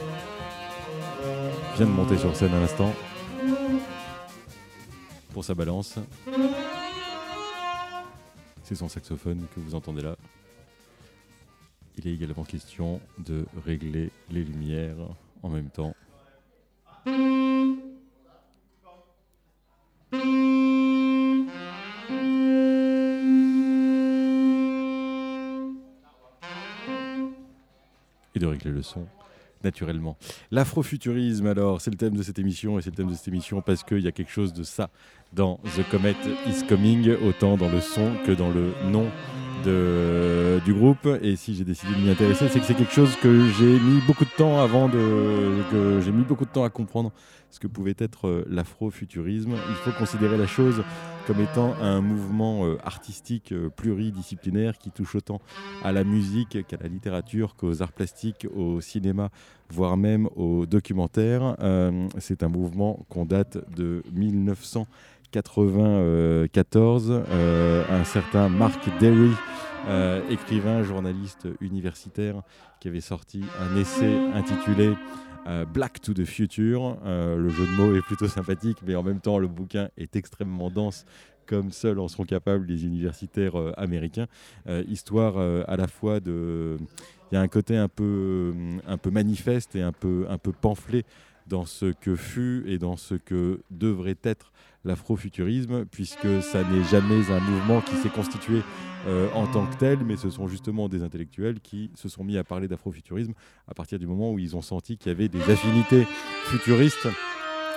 vient 1.77 1.87
de 1.87 1.93
monter 1.93 2.19
sur 2.19 2.35
scène 2.35 2.53
à 2.53 2.59
l'instant 2.59 2.93
pour 5.33 5.45
sa 5.45 5.55
balance. 5.55 6.01
C'est 8.65 8.75
son 8.75 8.89
saxophone 8.89 9.47
que 9.55 9.61
vous 9.61 9.77
entendez 9.77 10.03
là. 10.03 10.17
Il 11.97 12.09
est 12.09 12.13
également 12.13 12.43
question 12.43 13.01
de 13.21 13.47
régler 13.65 14.11
les 14.33 14.43
lumières 14.43 14.97
en 15.45 15.49
même 15.49 15.71
temps. 15.71 15.95
Et 28.59 28.65
de 28.65 28.65
régler 28.65 28.71
le 28.73 28.83
son 28.83 29.07
naturellement. 29.65 30.17
L'afrofuturisme, 30.51 31.47
alors, 31.47 31.81
c'est 31.81 31.91
le 31.91 31.97
thème 31.97 32.17
de 32.17 32.23
cette 32.23 32.39
émission, 32.39 32.79
et 32.79 32.83
c'est 32.83 32.91
le 32.91 32.97
thème 32.97 33.09
de 33.09 33.15
cette 33.15 33.29
émission 33.29 33.61
parce 33.61 33.83
qu'il 33.83 34.01
y 34.01 34.07
a 34.07 34.13
quelque 34.13 34.31
chose 34.31 34.53
de 34.53 34.63
ça 34.63 34.89
dans 35.33 35.57
The 35.77 35.89
Comet 35.91 36.15
is 36.47 36.65
Coming, 36.69 37.11
autant 37.27 37.57
dans 37.57 37.69
le 37.69 37.81
son 37.81 38.13
que 38.25 38.33
dans 38.33 38.51
le 38.51 38.73
nom 38.91 39.07
de, 39.65 40.61
du 40.65 40.73
groupe. 40.73 41.09
Et 41.23 41.37
si 41.37 41.55
j'ai 41.55 41.65
décidé 41.65 41.93
de 41.93 42.01
m'y 42.01 42.11
intéresser, 42.11 42.49
c'est 42.49 42.61
que 42.61 42.67
c'est 42.67 42.77
quelque 42.77 42.93
chose 42.93 43.17
que 43.17 43.49
j'ai 43.59 43.81
mis 43.81 44.01
beaucoup 44.07 44.25
de 44.25 44.31
temps 44.37 44.61
avant 44.61 44.89
de. 44.89 45.63
que 45.71 46.01
j'ai 46.01 46.13
mis 46.13 46.25
beaucoup 46.25 46.45
de 46.45 46.51
temps 46.51 46.65
à 46.65 46.71
comprendre 46.71 47.13
ce 47.51 47.59
que 47.59 47.67
pouvait 47.67 47.97
être 47.99 48.29
euh, 48.29 48.45
l'afrofuturisme. 48.49 49.53
Il 49.53 49.75
faut 49.77 49.99
considérer 49.99 50.37
la 50.37 50.47
chose 50.47 50.83
comme 51.29 51.43
étant 51.43 51.75
un 51.83 52.01
mouvement 52.01 52.65
euh, 52.65 52.79
artistique 52.83 53.53
euh, 53.53 53.69
pluridisciplinaire 53.69 54.79
qui 54.79 54.91
touche 54.91 55.15
autant 55.15 55.43
à 55.85 55.93
la 55.93 56.03
musique 56.03 56.67
qu'à 56.67 56.79
la 56.81 56.89
littérature, 56.89 57.55
qu'aux 57.55 57.83
arts 57.83 57.93
plastiques, 57.93 58.47
au 58.57 58.81
cinéma, 58.81 59.29
voire 59.69 59.99
même 59.99 60.31
au 60.37 60.65
documentaire. 60.65 61.55
c'est 62.19 62.43
un 62.43 62.49
mouvement 62.49 63.05
qu'on 63.11 63.27
date 63.27 63.59
de 63.77 64.03
1900. 64.15 64.87
94, 65.31 67.11
euh, 67.11 67.85
un 67.91 68.05
certain 68.05 68.49
Mark 68.49 68.89
Derry, 68.99 69.31
euh, 69.89 70.23
écrivain, 70.31 70.83
journaliste 70.83 71.49
universitaire, 71.61 72.43
qui 72.81 72.89
avait 72.89 73.01
sorti 73.01 73.43
un 73.61 73.77
essai 73.77 74.17
intitulé 74.35 74.95
euh, 75.49 75.65
Black 75.65 76.01
to 76.01 76.15
the 76.15 76.25
Future. 76.25 76.97
le 77.05 77.49
jeu 77.49 77.67
de 77.67 77.77
mots 77.77 77.97
est 77.97 78.03
plutôt 78.03 78.29
sympathique, 78.29 78.79
mais 78.87 78.95
en 78.95 79.03
même 79.03 79.21
temps, 79.21 79.39
le 79.39 79.49
bouquin 79.49 79.89
est 79.97 80.17
extrêmement 80.17 80.71
dense 80.71 81.05
comme 81.47 81.73
seuls 81.73 81.99
en 81.99 82.09
sont 82.09 82.25
capables 82.25 82.67
les 82.67 82.85
universitaires 82.85 83.55
américains. 83.79 84.27
histoire 84.87 85.39
à 85.39 85.77
la 85.79 85.87
fois 85.87 86.21
de... 86.21 86.77
Il 87.31 87.35
y 87.35 87.39
a 87.39 87.41
un 87.41 87.49
côté 87.49 87.75
un 87.75 87.89
peu, 87.89 88.53
un 88.87 88.99
peu 88.99 89.11
manifeste 89.11 89.75
et 89.75 89.81
un 89.81 89.93
peu, 89.93 90.27
un 90.29 90.37
peu 90.37 90.53
pamphlet 90.53 91.05
dans 91.47 91.65
ce 91.65 91.87
que 91.87 92.17
fut 92.17 92.65
et 92.67 92.79
dans 92.79 92.97
ce 92.97 93.15
que 93.15 93.61
devrait 93.71 94.19
être 94.23 94.53
l'afrofuturisme, 94.85 95.85
puisque 95.87 96.43
ça 96.43 96.63
n'est 96.65 96.85
jamais 96.85 97.31
un 97.31 97.41
mouvement 97.41 97.81
qui 97.81 97.95
s'est 97.97 98.09
constitué 98.09 98.63
euh, 99.07 99.29
en 99.35 99.47
tant 99.47 99.67
que 99.67 99.77
tel, 99.77 99.99
mais 100.05 100.17
ce 100.17 100.31
sont 100.31 100.49
justement 100.49 100.89
des 100.89 101.03
intellectuels 101.03 101.61
qui 101.61 101.91
se 101.95 102.09
sont 102.09 102.25
mis 102.25 102.37
à 102.37 102.45
parler 102.45 102.69
d'afrofuturisme 102.69 103.33
à 103.69 103.75
partir 103.75 103.99
du 103.99 104.07
moment 104.07 104.33
où 104.33 104.39
ils 104.39 104.57
ont 104.57 104.63
senti 104.63 104.97
qu'il 104.97 105.13
y 105.13 105.15
avait 105.15 105.29
des 105.29 105.43
affinités 105.51 106.07
futuristes 106.47 107.09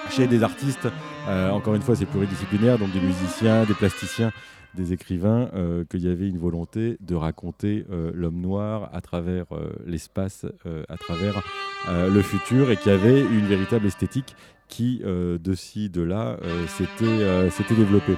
chez 0.09 0.27
des 0.27 0.43
artistes. 0.43 0.87
Euh, 1.27 1.51
encore 1.51 1.75
une 1.75 1.81
fois, 1.81 1.95
c'est 1.95 2.05
pluridisciplinaire, 2.05 2.77
donc 2.77 2.91
des 2.91 3.01
musiciens, 3.01 3.65
des 3.65 3.73
plasticiens, 3.73 4.31
des 4.73 4.93
écrivains, 4.93 5.49
euh, 5.53 5.83
qu'il 5.85 6.01
y 6.01 6.07
avait 6.07 6.27
une 6.27 6.39
volonté 6.39 6.97
de 7.01 7.15
raconter 7.15 7.85
l'homme 8.13 8.39
noir 8.39 8.89
à 8.93 9.01
travers 9.01 9.45
l'espace, 9.85 10.45
à 10.87 10.97
travers 10.97 11.43
le 11.89 12.21
futur, 12.21 12.71
et 12.71 12.77
qu'il 12.77 12.91
y 12.91 12.95
avait 12.95 13.21
une 13.21 13.45
véritable 13.45 13.85
esthétique 13.85 14.35
qui, 14.71 15.01
euh, 15.05 15.37
de 15.37 15.53
ci, 15.53 15.89
de 15.89 16.01
là, 16.01 16.37
euh, 16.43 16.65
euh, 17.03 17.49
s'était 17.51 17.75
développé. 17.75 18.13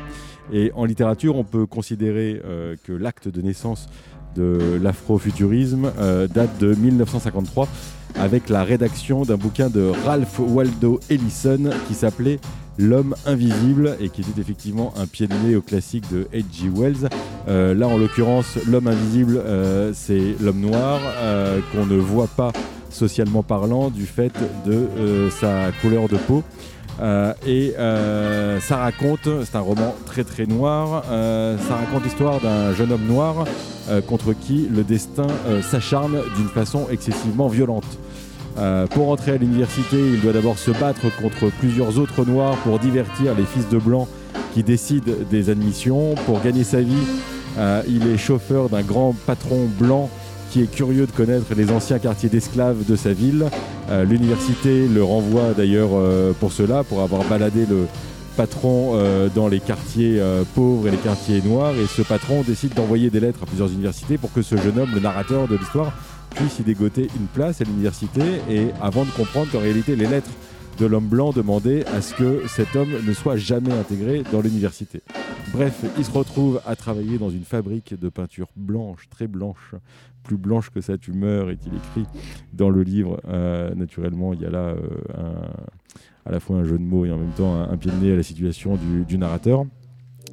Et 0.53 0.71
en 0.75 0.85
littérature, 0.85 1.35
on 1.35 1.43
peut 1.43 1.65
considérer 1.65 2.41
que 2.83 2.91
l'acte 2.91 3.29
de 3.29 3.41
naissance 3.41 3.87
de 4.35 4.77
l'afrofuturisme 4.81 5.89
date 6.33 6.59
de 6.59 6.75
1953 6.75 7.69
avec 8.15 8.49
la 8.49 8.65
rédaction 8.65 9.23
d'un 9.23 9.37
bouquin 9.37 9.69
de 9.69 9.91
Ralph 10.05 10.39
Waldo 10.39 10.99
Ellison 11.09 11.69
qui 11.87 11.93
s'appelait 11.93 12.39
L'homme 12.77 13.15
invisible 13.27 13.95
et 14.01 14.09
qui 14.09 14.21
était 14.21 14.41
effectivement 14.41 14.93
un 14.97 15.05
pied 15.05 15.27
de 15.27 15.35
nez 15.45 15.55
au 15.55 15.61
classique 15.61 16.11
de 16.11 16.27
H.G. 16.33 16.69
Wells. 16.75 17.07
là, 17.47 17.87
en 17.87 17.97
l'occurrence, 17.97 18.57
l'homme 18.67 18.87
invisible, 18.87 19.41
c'est 19.93 20.35
l'homme 20.41 20.59
noir 20.59 20.99
qu'on 21.71 21.85
ne 21.85 21.95
voit 21.97 22.27
pas 22.27 22.51
socialement 22.93 23.43
parlant, 23.43 23.89
du 23.89 24.05
fait 24.05 24.33
de 24.65 24.87
euh, 24.97 25.29
sa 25.29 25.71
couleur 25.81 26.07
de 26.07 26.17
peau. 26.17 26.43
Euh, 27.01 27.33
et 27.45 27.73
euh, 27.79 28.59
ça 28.59 28.77
raconte, 28.77 29.27
c'est 29.43 29.55
un 29.55 29.61
roman 29.61 29.95
très 30.05 30.23
très 30.23 30.45
noir, 30.45 31.03
ça 31.07 31.75
raconte 31.75 32.03
l'histoire 32.03 32.39
d'un 32.39 32.73
jeune 32.73 32.91
homme 32.91 33.07
noir 33.07 33.45
contre 34.07 34.33
qui 34.33 34.69
le 34.73 34.83
destin 34.83 35.27
s'acharne 35.61 36.17
d'une 36.37 36.47
façon 36.47 36.87
excessivement 36.89 37.47
violente. 37.47 37.97
pour 38.91 39.09
entrer 39.09 39.31
à 39.31 39.37
l'université, 39.37 39.97
il 39.97 40.21
doit 40.21 40.31
d'abord 40.31 40.57
se 40.57 40.71
battre 40.71 41.01
contre 41.19 41.51
plusieurs 41.59 41.99
autres 41.99 42.23
noirs 42.23 42.55
pour 42.57 42.79
divertir 42.79 43.35
les 43.35 43.43
fils 43.43 43.67
de 43.67 43.77
blancs 43.77 44.07
qui 44.53 44.63
décident 44.63 45.11
des 45.29 45.49
admissions. 45.49 46.15
Pour 46.25 46.41
gagner 46.41 46.63
sa 46.63 46.79
vie, 46.79 47.05
il 47.89 48.07
est 48.07 48.17
chauffeur 48.17 48.69
d'un 48.69 48.83
grand 48.83 49.13
patron 49.25 49.67
blanc 49.79 50.09
est 50.61 50.71
curieux 50.71 51.05
de 51.05 51.11
connaître 51.11 51.53
les 51.55 51.71
anciens 51.71 51.99
quartiers 51.99 52.29
d'esclaves 52.29 52.85
de 52.85 52.95
sa 52.95 53.13
ville. 53.13 53.45
Euh, 53.89 54.05
l'université 54.05 54.87
le 54.87 55.03
renvoie 55.03 55.53
d'ailleurs 55.55 55.91
euh, 55.93 56.33
pour 56.39 56.51
cela, 56.51 56.83
pour 56.83 57.01
avoir 57.01 57.23
baladé 57.25 57.65
le 57.65 57.87
patron 58.37 58.93
euh, 58.93 59.29
dans 59.33 59.47
les 59.47 59.59
quartiers 59.59 60.21
pauvres 60.55 60.87
et 60.87 60.91
les 60.91 60.97
quartiers 60.97 61.41
noirs. 61.41 61.73
Et 61.75 61.85
ce 61.87 62.01
patron 62.01 62.41
décide 62.41 62.73
d'envoyer 62.73 63.09
des 63.09 63.19
lettres 63.19 63.39
à 63.43 63.45
plusieurs 63.45 63.71
universités 63.71 64.17
pour 64.17 64.31
que 64.31 64.41
ce 64.41 64.55
jeune 64.55 64.79
homme, 64.79 64.91
le 64.93 64.99
narrateur 65.01 65.47
de 65.47 65.55
l'histoire, 65.55 65.91
puisse 66.35 66.59
y 66.59 66.63
dégoter 66.63 67.07
une 67.19 67.27
place 67.27 67.61
à 67.61 67.63
l'université. 67.63 68.21
Et 68.49 68.67
avant 68.81 69.05
de 69.05 69.11
comprendre 69.11 69.51
qu'en 69.51 69.59
réalité, 69.59 69.95
les 69.95 70.07
lettres 70.07 70.29
de 70.77 70.85
l'homme 70.85 71.07
blanc 71.07 71.31
demandaient 71.31 71.85
à 71.87 72.01
ce 72.01 72.15
que 72.15 72.47
cet 72.47 72.75
homme 72.75 72.91
ne 73.05 73.13
soit 73.13 73.37
jamais 73.37 73.71
intégré 73.71 74.23
dans 74.31 74.41
l'université. 74.41 75.01
Bref, 75.51 75.83
il 75.97 76.05
se 76.05 76.11
retrouve 76.11 76.61
à 76.65 76.75
travailler 76.75 77.17
dans 77.17 77.29
une 77.29 77.43
fabrique 77.43 77.99
de 77.99 78.09
peinture 78.09 78.47
blanche, 78.55 79.07
très 79.09 79.27
blanche, 79.27 79.75
plus 80.23 80.37
blanche 80.37 80.69
que 80.69 80.81
sa 80.81 80.97
tumeur, 80.97 81.51
est-il 81.51 81.75
écrit 81.75 82.05
dans 82.53 82.69
le 82.69 82.81
livre. 82.81 83.21
Euh, 83.27 83.75
naturellement, 83.75 84.33
il 84.33 84.41
y 84.41 84.45
a 84.45 84.49
là 84.49 84.75
euh, 84.75 85.33
à 86.25 86.31
la 86.31 86.39
fois 86.39 86.57
un 86.57 86.63
jeu 86.63 86.77
de 86.77 86.83
mots 86.83 87.05
et 87.05 87.11
en 87.11 87.17
même 87.17 87.31
temps 87.31 87.61
un, 87.61 87.77
pied 87.77 87.91
de 87.91 87.97
nez 87.97 88.13
à 88.13 88.15
la 88.15 88.23
situation 88.23 88.77
du, 89.07 89.17
narrateur. 89.17 89.65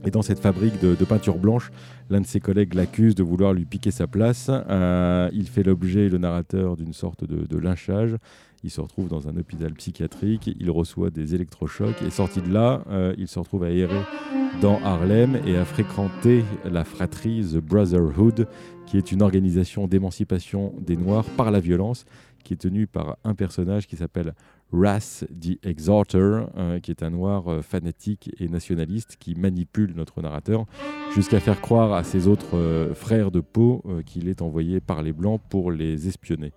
Et 0.06 0.10
dans 0.10 0.22
cette 0.22 0.38
fabrique 0.38 0.80
de, 0.80 1.04
peinture 1.04 1.36
blanche, 1.36 1.70
l'un 2.08 2.22
de 2.22 2.26
ses 2.26 2.40
collègues 2.40 2.74
l'accuse 2.74 3.14
de 3.14 3.22
vouloir 3.22 3.52
lui 3.52 3.66
piquer 3.66 3.90
sa 3.90 4.06
place. 4.06 4.50
Euh, 4.50 5.28
il 5.32 5.48
fait 5.48 5.62
l'objet, 5.62 6.08
le 6.08 6.16
narrateur, 6.18 6.76
d'une 6.76 6.94
sorte 6.94 7.24
de, 7.24 7.58
lynchage. 7.58 8.16
Il 8.62 8.70
se 8.70 8.80
retrouve 8.80 9.08
dans 9.08 9.28
un 9.28 9.36
hôpital 9.36 9.72
psychiatrique, 9.72 10.50
il 10.58 10.70
reçoit 10.70 11.10
des 11.10 11.34
électrochocs 11.34 12.02
et 12.02 12.10
sorti 12.10 12.42
de 12.42 12.52
là, 12.52 12.84
il 13.16 13.26
se 13.26 13.38
retrouve 13.38 13.64
à 13.64 13.70
errer 13.70 14.02
dans 14.60 14.82
Harlem 14.84 15.40
et 15.46 15.56
à 15.56 15.64
fréquenter 15.64 16.44
la 16.64 16.84
fratrie 16.84 17.42
The 17.42 17.56
Brotherhood 17.56 18.46
qui 18.90 18.98
est 18.98 19.12
une 19.12 19.22
organisation 19.22 19.86
d'émancipation 19.86 20.74
des 20.80 20.96
Noirs 20.96 21.24
par 21.36 21.52
la 21.52 21.60
violence, 21.60 22.04
qui 22.42 22.54
est 22.54 22.56
tenue 22.56 22.88
par 22.88 23.18
un 23.22 23.36
personnage 23.36 23.86
qui 23.86 23.94
s'appelle 23.94 24.34
Ras 24.72 25.24
the 25.30 25.64
Exhorter, 25.64 26.46
euh, 26.56 26.80
qui 26.80 26.90
est 26.90 27.04
un 27.04 27.10
noir 27.10 27.46
euh, 27.46 27.62
fanatique 27.62 28.30
et 28.40 28.48
nationaliste 28.48 29.16
qui 29.20 29.36
manipule 29.36 29.94
notre 29.94 30.20
narrateur 30.22 30.66
jusqu'à 31.14 31.38
faire 31.38 31.60
croire 31.60 31.92
à 31.92 32.02
ses 32.02 32.26
autres 32.26 32.56
euh, 32.56 32.92
frères 32.92 33.30
de 33.30 33.38
peau 33.38 33.84
qu'il 34.06 34.28
est 34.28 34.42
envoyé 34.42 34.80
par 34.80 35.02
les 35.02 35.12
Blancs 35.12 35.40
pour 35.48 35.70
les 35.70 36.08
espionner. 36.08 36.52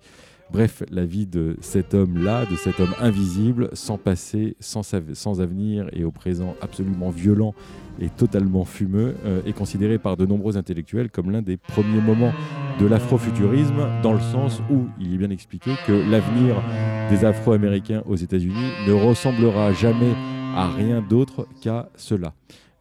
Bref, 0.52 0.82
la 0.90 1.04
vie 1.04 1.26
de 1.26 1.56
cet 1.60 1.94
homme-là, 1.94 2.46
de 2.46 2.54
cet 2.54 2.78
homme 2.78 2.94
invisible, 3.00 3.70
sans 3.72 3.98
passé, 3.98 4.56
sans, 4.60 4.94
avenir 5.40 5.88
et 5.92 6.04
au 6.04 6.10
présent 6.10 6.54
absolument 6.60 7.10
violent 7.10 7.54
et 7.98 8.08
totalement 8.08 8.64
fumeux, 8.64 9.16
euh, 9.24 9.42
est 9.46 9.52
considéré 9.52 9.98
par 9.98 10.16
de 10.16 10.26
nombreux 10.26 10.56
intellectuels 10.56 11.10
comme 11.10 11.30
l'un 11.30 11.42
des 11.42 11.56
premiers 11.56 12.00
moments 12.00 12.32
de 12.78 12.86
l'afrofuturisme, 12.86 13.88
dans 14.02 14.12
le 14.12 14.20
sens 14.20 14.60
où 14.70 14.86
il 15.00 15.14
est 15.14 15.18
bien 15.18 15.30
expliqué 15.30 15.72
que 15.86 15.92
l'avenir 15.92 16.62
des 17.10 17.24
Afro-Américains 17.24 18.02
aux 18.06 18.16
États-Unis 18.16 18.70
ne 18.86 18.92
ressemblera 18.92 19.72
jamais 19.72 20.14
à 20.54 20.68
rien 20.70 21.02
d'autre 21.02 21.48
qu'à 21.60 21.88
cela. 21.96 22.34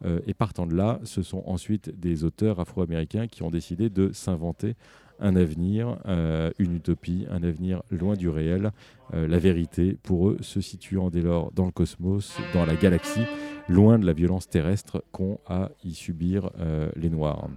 Euh, 0.06 0.20
et 0.28 0.34
partant 0.34 0.66
de 0.66 0.76
là, 0.76 1.00
ce 1.04 1.22
sont 1.22 1.44
ensuite 1.46 1.98
des 2.00 2.24
auteurs 2.24 2.60
afro-américains 2.60 3.28
qui 3.28 3.44
ont 3.44 3.50
décidé 3.52 3.90
de 3.90 4.12
s'inventer 4.12 4.76
un 5.20 5.36
avenir, 5.36 5.98
euh, 6.06 6.52
une 6.60 6.76
utopie, 6.76 7.26
un 7.30 7.44
avenir 7.44 7.82
loin 7.92 8.16
du 8.16 8.30
réel, 8.30 8.72
la 9.12 9.38
vérité, 9.38 9.96
pour 10.02 10.30
eux, 10.30 10.38
se 10.42 10.60
situant 10.60 11.12
dès 11.12 11.22
lors 11.22 11.52
dans 11.52 11.66
le 11.66 11.72
cosmos, 11.72 12.36
dans 12.52 12.66
la 12.66 12.76
galaxie, 12.76 13.22
loin 13.70 14.00
de 14.00 14.06
la 14.06 14.14
violence 14.14 14.48
terrestre 14.50 15.04
qu'ont 15.12 15.40
à 15.48 15.70
y 15.84 15.94
subir 15.94 16.50
euh, 16.60 16.90
les 16.96 17.10
Noirs. 17.12 17.48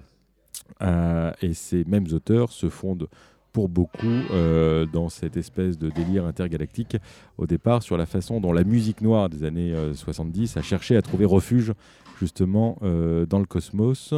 et 1.41 1.55
ces 1.55 1.85
mêmes 1.85 2.07
auteurs 2.13 2.53
se 2.53 2.69
fondent 2.69 3.09
pour 3.53 3.71
beaucoup 3.71 4.07
euh, 4.07 4.85
dans 4.85 5.09
cette 5.09 5.39
espèce 5.39 5.79
de 5.79 5.89
délire 5.89 6.27
intergalactique 6.27 6.99
au 7.39 7.47
départ 7.47 7.83
sur 7.83 7.97
la 7.97 8.05
façon 8.05 8.39
dont 8.39 8.53
la 8.53 8.65
musique 8.65 9.01
noire 9.01 9.31
des 9.31 9.45
années 9.45 9.75
70 9.95 10.59
a 10.59 10.63
cherché 10.63 10.95
à 10.97 11.01
trouver 11.01 11.25
refuge 11.25 11.73
justement 12.19 12.77
dans 12.83 13.39
le 13.39 13.47
cosmos. 13.47 14.13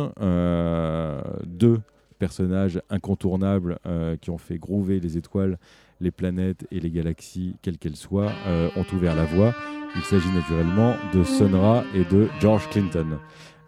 deux 1.46 1.80
personnages 2.18 2.80
incontournables 2.90 3.78
qui 4.20 4.30
ont 4.30 4.38
fait 4.38 4.58
groover 4.58 5.00
les 5.00 5.16
étoiles 5.16 5.58
les 6.00 6.10
planètes 6.10 6.66
et 6.70 6.80
les 6.80 6.90
galaxies, 6.90 7.56
quelles 7.62 7.78
qu'elles 7.78 7.96
soient, 7.96 8.32
euh, 8.46 8.68
ont 8.76 8.84
ouvert 8.94 9.14
la 9.14 9.24
voie. 9.24 9.54
Il 9.96 10.02
s'agit 10.02 10.30
naturellement 10.30 10.94
de 11.14 11.24
Sonra 11.24 11.84
et 11.94 12.04
de 12.04 12.28
George 12.40 12.68
Clinton. 12.70 13.18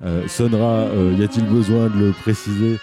Euh, 0.02 0.26
Sonra, 0.28 0.86
euh, 0.86 1.16
y 1.18 1.24
a-t-il 1.24 1.46
besoin 1.46 1.88
de 1.88 1.98
le 1.98 2.12
préciser, 2.12 2.78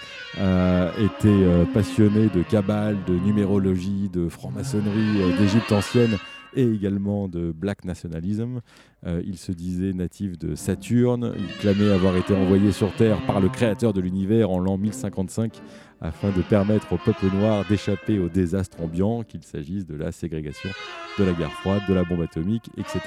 était 1.00 1.66
passionné 1.74 2.28
de 2.28 2.44
cabale, 2.44 2.98
de 3.08 3.14
numérologie, 3.14 4.08
de 4.14 4.30
franc-maçonnerie 4.30 5.36
d'Égypte 5.40 5.72
ancienne 5.72 6.16
et 6.56 6.64
également 6.64 7.28
de 7.28 7.52
black 7.52 7.86
nationalism. 7.86 8.62
il 9.06 9.38
se 9.38 9.52
disait 9.52 9.94
natif 9.94 10.38
de 10.38 10.56
Saturne. 10.56 11.34
Il 11.38 11.48
clamait 11.60 11.92
avoir 11.92 12.16
été 12.18 12.36
envoyé 12.36 12.72
sur 12.72 12.94
Terre 12.96 13.20
par 13.26 13.40
le 13.40 13.50
créateur 13.50 13.94
de 13.94 14.02
l'univers 14.02 14.50
en 14.50 14.60
l'an 14.60 14.78
1055 14.78 15.62
afin 16.02 16.30
de 16.30 16.42
permettre 16.42 16.94
au 16.94 16.98
peuple 16.98 17.26
noir 17.34 17.66
d'échapper 17.68 18.20
au 18.20 18.30
désastre 18.30 18.82
ambiant, 18.82 19.24
qu'il 19.24 19.44
s'agisse 19.44 19.86
de 19.86 19.96
la 19.96 20.12
ségrégation, 20.12 20.70
de 21.18 21.24
la 21.24 21.34
guerre 21.34 21.52
froide, 21.52 21.82
de 21.88 21.94
la 21.94 22.04
bombe 22.04 22.22
atomique, 22.22 22.70
etc. 22.78 23.00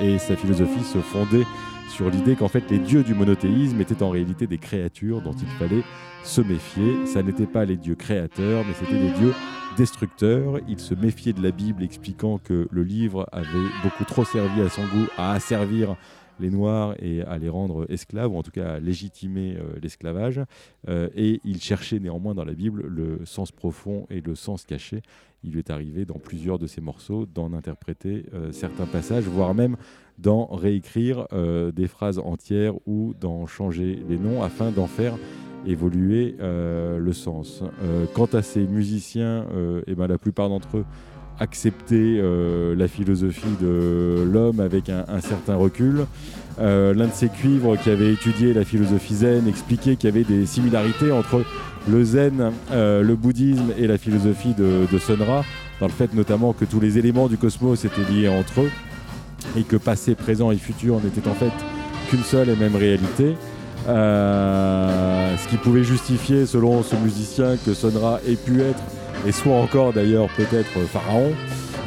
Et 0.00 0.18
sa 0.18 0.36
philosophie 0.36 0.84
se 0.84 0.98
fondait 0.98 1.46
sur 1.88 2.10
l'idée 2.10 2.34
qu'en 2.34 2.48
fait 2.48 2.70
les 2.70 2.78
dieux 2.78 3.02
du 3.02 3.14
monothéisme 3.14 3.80
étaient 3.80 4.02
en 4.02 4.10
réalité 4.10 4.46
des 4.46 4.58
créatures 4.58 5.20
dont 5.20 5.34
il 5.34 5.48
fallait 5.58 5.84
se 6.22 6.40
méfier. 6.40 7.06
Ça 7.06 7.22
n'était 7.22 7.46
pas 7.46 7.64
les 7.64 7.76
dieux 7.76 7.94
créateurs, 7.94 8.64
mais 8.66 8.74
c'était 8.74 8.98
des 8.98 9.12
dieux 9.12 9.34
destructeurs. 9.76 10.58
Il 10.68 10.78
se 10.78 10.94
méfiait 10.94 11.32
de 11.32 11.42
la 11.42 11.50
Bible, 11.50 11.82
expliquant 11.82 12.38
que 12.38 12.68
le 12.70 12.82
livre 12.82 13.28
avait 13.32 13.48
beaucoup 13.82 14.04
trop 14.04 14.24
servi 14.24 14.60
à 14.60 14.68
son 14.68 14.82
goût 14.82 15.06
à 15.18 15.32
asservir 15.32 15.96
les 16.40 16.50
Noirs 16.50 16.94
et 17.00 17.22
à 17.22 17.38
les 17.38 17.48
rendre 17.48 17.86
esclaves, 17.90 18.32
ou 18.32 18.38
en 18.38 18.42
tout 18.42 18.50
cas 18.50 18.74
à 18.74 18.80
légitimer 18.80 19.56
euh, 19.56 19.78
l'esclavage. 19.82 20.40
Euh, 20.88 21.08
et 21.14 21.40
il 21.44 21.60
cherchait 21.60 21.98
néanmoins 21.98 22.34
dans 22.34 22.44
la 22.44 22.54
Bible 22.54 22.84
le 22.86 23.20
sens 23.24 23.52
profond 23.52 24.06
et 24.10 24.20
le 24.20 24.34
sens 24.34 24.64
caché. 24.64 25.02
Il 25.42 25.52
lui 25.52 25.58
est 25.58 25.70
arrivé 25.70 26.04
dans 26.04 26.18
plusieurs 26.18 26.58
de 26.58 26.66
ses 26.66 26.80
morceaux 26.80 27.26
d'en 27.26 27.52
interpréter 27.52 28.24
euh, 28.32 28.50
certains 28.52 28.86
passages, 28.86 29.24
voire 29.24 29.54
même 29.54 29.76
d'en 30.18 30.46
réécrire 30.46 31.26
des 31.74 31.88
phrases 31.88 32.20
entières 32.20 32.74
ou 32.86 33.14
d'en 33.20 33.48
changer 33.48 34.00
les 34.08 34.16
noms 34.16 34.44
afin 34.44 34.70
d'en 34.70 34.86
faire 34.86 35.16
évoluer 35.66 36.36
le 36.38 37.12
sens. 37.12 37.64
quant 38.14 38.26
à 38.26 38.40
ces 38.40 38.64
musiciens, 38.64 39.42
et 39.42 39.82
eh 39.88 39.94
ben, 39.96 40.06
la 40.06 40.16
plupart 40.16 40.48
d'entre 40.48 40.76
eux 40.76 40.84
accepter 41.40 42.20
euh, 42.20 42.74
la 42.76 42.88
philosophie 42.88 43.56
de 43.60 44.24
l'homme 44.24 44.60
avec 44.60 44.88
un, 44.88 45.20
certain 45.20 45.56
recul. 45.56 46.06
Euh, 46.60 46.94
l'un 46.94 47.06
de 47.06 47.12
ces 47.12 47.28
cuivres 47.28 47.76
qui 47.76 47.90
avait 47.90 48.12
étudié 48.12 48.54
la 48.54 48.64
philosophie 48.64 49.16
zen 49.16 49.48
expliquait 49.48 49.96
qu'il 49.96 50.08
y 50.08 50.12
avait 50.12 50.24
des 50.24 50.46
similarités 50.46 51.10
entre 51.10 51.44
le 51.88 52.04
zen, 52.04 52.52
euh, 52.70 53.02
le 53.02 53.16
bouddhisme 53.16 53.72
et 53.76 53.86
la 53.86 53.98
philosophie 53.98 54.54
de, 54.54 54.86
de 54.90 54.98
Sun-Ra, 54.98 55.44
dans 55.80 55.86
le 55.86 55.92
fait 55.92 56.14
notamment 56.14 56.52
que 56.52 56.64
tous 56.64 56.80
les 56.80 56.98
éléments 56.98 57.26
du 57.26 57.36
cosmos 57.36 57.84
étaient 57.84 58.04
liés 58.10 58.28
entre 58.28 58.60
eux 58.60 58.70
et 59.56 59.62
que 59.62 59.76
passé, 59.76 60.14
présent 60.14 60.52
et 60.52 60.56
futur 60.56 61.00
n'étaient 61.02 61.28
en 61.28 61.34
fait 61.34 61.52
qu'une 62.08 62.22
seule 62.22 62.48
et 62.48 62.56
même 62.56 62.76
réalité. 62.76 63.34
ce 63.86 65.48
qui 65.48 65.56
pouvait 65.56 65.84
justifier, 65.84 66.46
selon 66.46 66.82
ce 66.82 66.94
musicien, 66.96 67.56
que 67.66 67.74
Sonra 67.74 68.20
ait 68.26 68.36
pu 68.36 68.60
être 68.60 68.82
et 69.26 69.32
soit 69.32 69.54
encore 69.54 69.92
d'ailleurs 69.92 70.28
peut-être 70.36 70.78
Pharaon. 70.80 71.32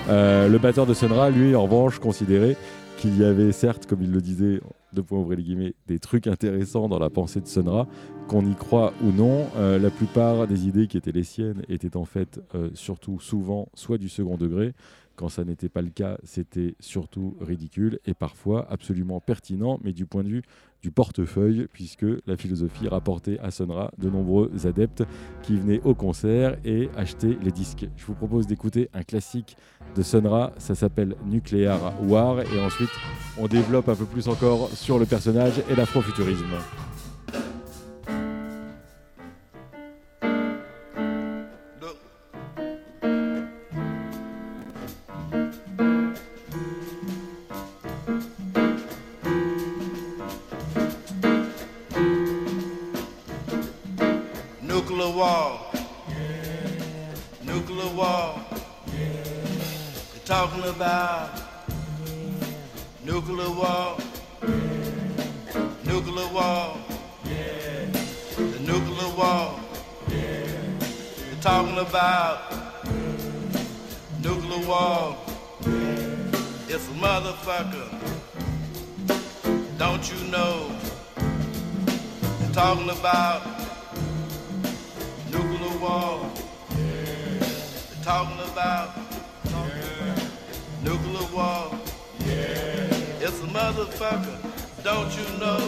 Euh, 0.10 0.47
le 0.47 0.58
batteur 0.58 0.86
de 0.86 0.93
Sonra, 0.93 1.30
lui, 1.30 1.56
en 1.56 1.63
revanche, 1.63 2.00
considérait 2.00 2.56
qu'il 2.97 3.17
y 3.17 3.23
avait 3.23 3.52
certes, 3.52 3.86
comme 3.86 4.02
il 4.02 4.12
le 4.12 4.21
disait, 4.21 4.62
de 4.93 5.02
points 5.02 5.19
ouvrir 5.19 5.39
guillemets, 5.39 5.76
des 5.88 6.00
trucs 6.00 6.28
intéressants 6.28 6.88
dans 6.88 6.97
la 6.97 7.10
pensée 7.10 7.41
de 7.41 7.47
Sonra, 7.47 7.88
qu'on 8.28 8.45
y 8.45 8.56
croit 8.56 8.93
ou 9.04 9.12
non. 9.12 9.47
Euh, 9.58 9.78
la 9.78 9.89
plupart 9.89 10.47
des 10.47 10.67
idées 10.67 10.88
qui 10.88 10.97
étaient 10.97 11.12
les 11.12 11.23
siennes 11.23 11.62
étaient 11.69 11.97
en 11.97 12.06
fait 12.06 12.39
euh, 12.56 12.69
surtout 12.73 13.19
souvent 13.19 13.67
soit 13.76 13.97
du 13.97 14.10
second 14.10 14.38
degré, 14.38 14.73
quand 15.17 15.30
ça 15.30 15.43
n'était 15.43 15.67
pas 15.67 15.82
le 15.82 15.89
cas, 15.89 16.17
c'était 16.23 16.76
surtout 16.80 17.36
ridicule 17.41 18.00
et 18.06 18.13
parfois 18.13 18.67
absolument 18.69 19.19
pertinent, 19.19 19.80
mais 19.84 19.91
du 19.91 20.06
point 20.06 20.23
de 20.23 20.30
vue 20.30 20.43
du 20.82 20.92
portefeuille, 20.92 21.68
puisque 21.72 22.06
la 22.26 22.38
philosophie 22.38 22.88
rapportait 22.88 23.40
à 23.40 23.52
Sonra 23.52 23.92
de 23.98 24.10
nombreux 24.10 24.52
adeptes 24.66 25.04
qui 25.44 25.58
venaient 25.58 25.82
au 25.84 25.94
concert 25.94 26.58
et 26.66 26.90
achetaient 26.96 27.38
les 27.42 27.52
disques. 27.52 27.88
Je 27.96 28.06
vous 28.06 28.13
propose 28.13 28.48
d'écouter 28.48 28.90
un 28.94 29.04
classique 29.04 29.58
de 29.96 30.02
Sonra, 30.02 30.52
ça 30.58 30.76
s'appelle 30.76 31.16
Nuclear 31.26 31.94
War, 32.04 32.42
et 32.42 32.62
ensuite 32.62 32.92
on 33.38 33.48
développe 33.48 33.90
un 33.90 33.96
peu 33.96 34.06
plus 34.06 34.28
encore 34.28 34.70
sur 34.70 35.00
le 35.00 35.06
personnage 35.06 35.62
et 35.70 35.76
l'afrofuturisme. 35.76 36.46
talking 60.28 60.63
about 60.66 61.40
nuclear 63.06 63.50
war, 63.50 63.98
nuclear 65.86 66.28
war, 66.34 66.76
the 67.24 68.60
nuclear 68.60 69.16
war. 69.16 69.58
They're 70.10 71.40
talking 71.40 71.78
about 71.78 72.52
nuclear 74.22 74.68
war. 74.68 75.16
It's 76.68 76.90
a 76.90 76.98
motherfucker. 77.00 77.88
Don't 79.78 80.12
you 80.12 80.30
know? 80.30 80.76
They're 82.40 82.52
talking 82.52 82.90
about 82.90 83.44
nuclear 85.32 85.78
war. 85.80 86.30
They're 86.76 88.04
talking 88.04 88.52
about 88.52 89.07
wall. 91.38 91.69
Yeah. 92.26 93.26
It's 93.26 93.39
a 93.47 93.50
motherfucker, 93.60 94.38
don't 94.84 95.12
you 95.17 95.28
know? 95.41 95.62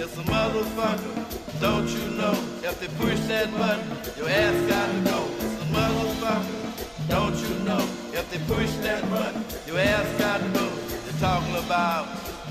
It's 0.00 0.16
a 0.22 0.24
motherfucker, 0.36 1.14
don't 1.60 1.88
you 1.96 2.04
know? 2.20 2.36
If 2.68 2.74
they 2.80 2.90
push 3.02 3.20
that 3.32 3.50
button, 3.60 3.88
your 4.18 4.28
ass 4.28 4.58
gotta 4.72 4.98
go. 5.10 5.20
It's 5.44 5.62
a 5.64 5.68
motherfucker, 5.78 7.08
don't 7.08 7.38
you 7.44 7.54
know? 7.68 7.84
If 8.18 8.26
they 8.30 8.40
push 8.54 8.72
that 8.86 9.02
button, 9.08 9.42
your 9.66 9.78
ass 9.78 10.08
gotta 10.18 10.48
go. 10.58 10.66
They're 11.04 11.20
talking 11.28 11.56
about 11.64 12.04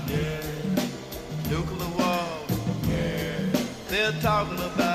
yeah. 0.08 0.40
nuclear 1.50 1.92
war. 1.98 2.26
Yeah. 2.88 3.62
They're 3.88 4.18
talking 4.20 4.58
about 4.72 4.89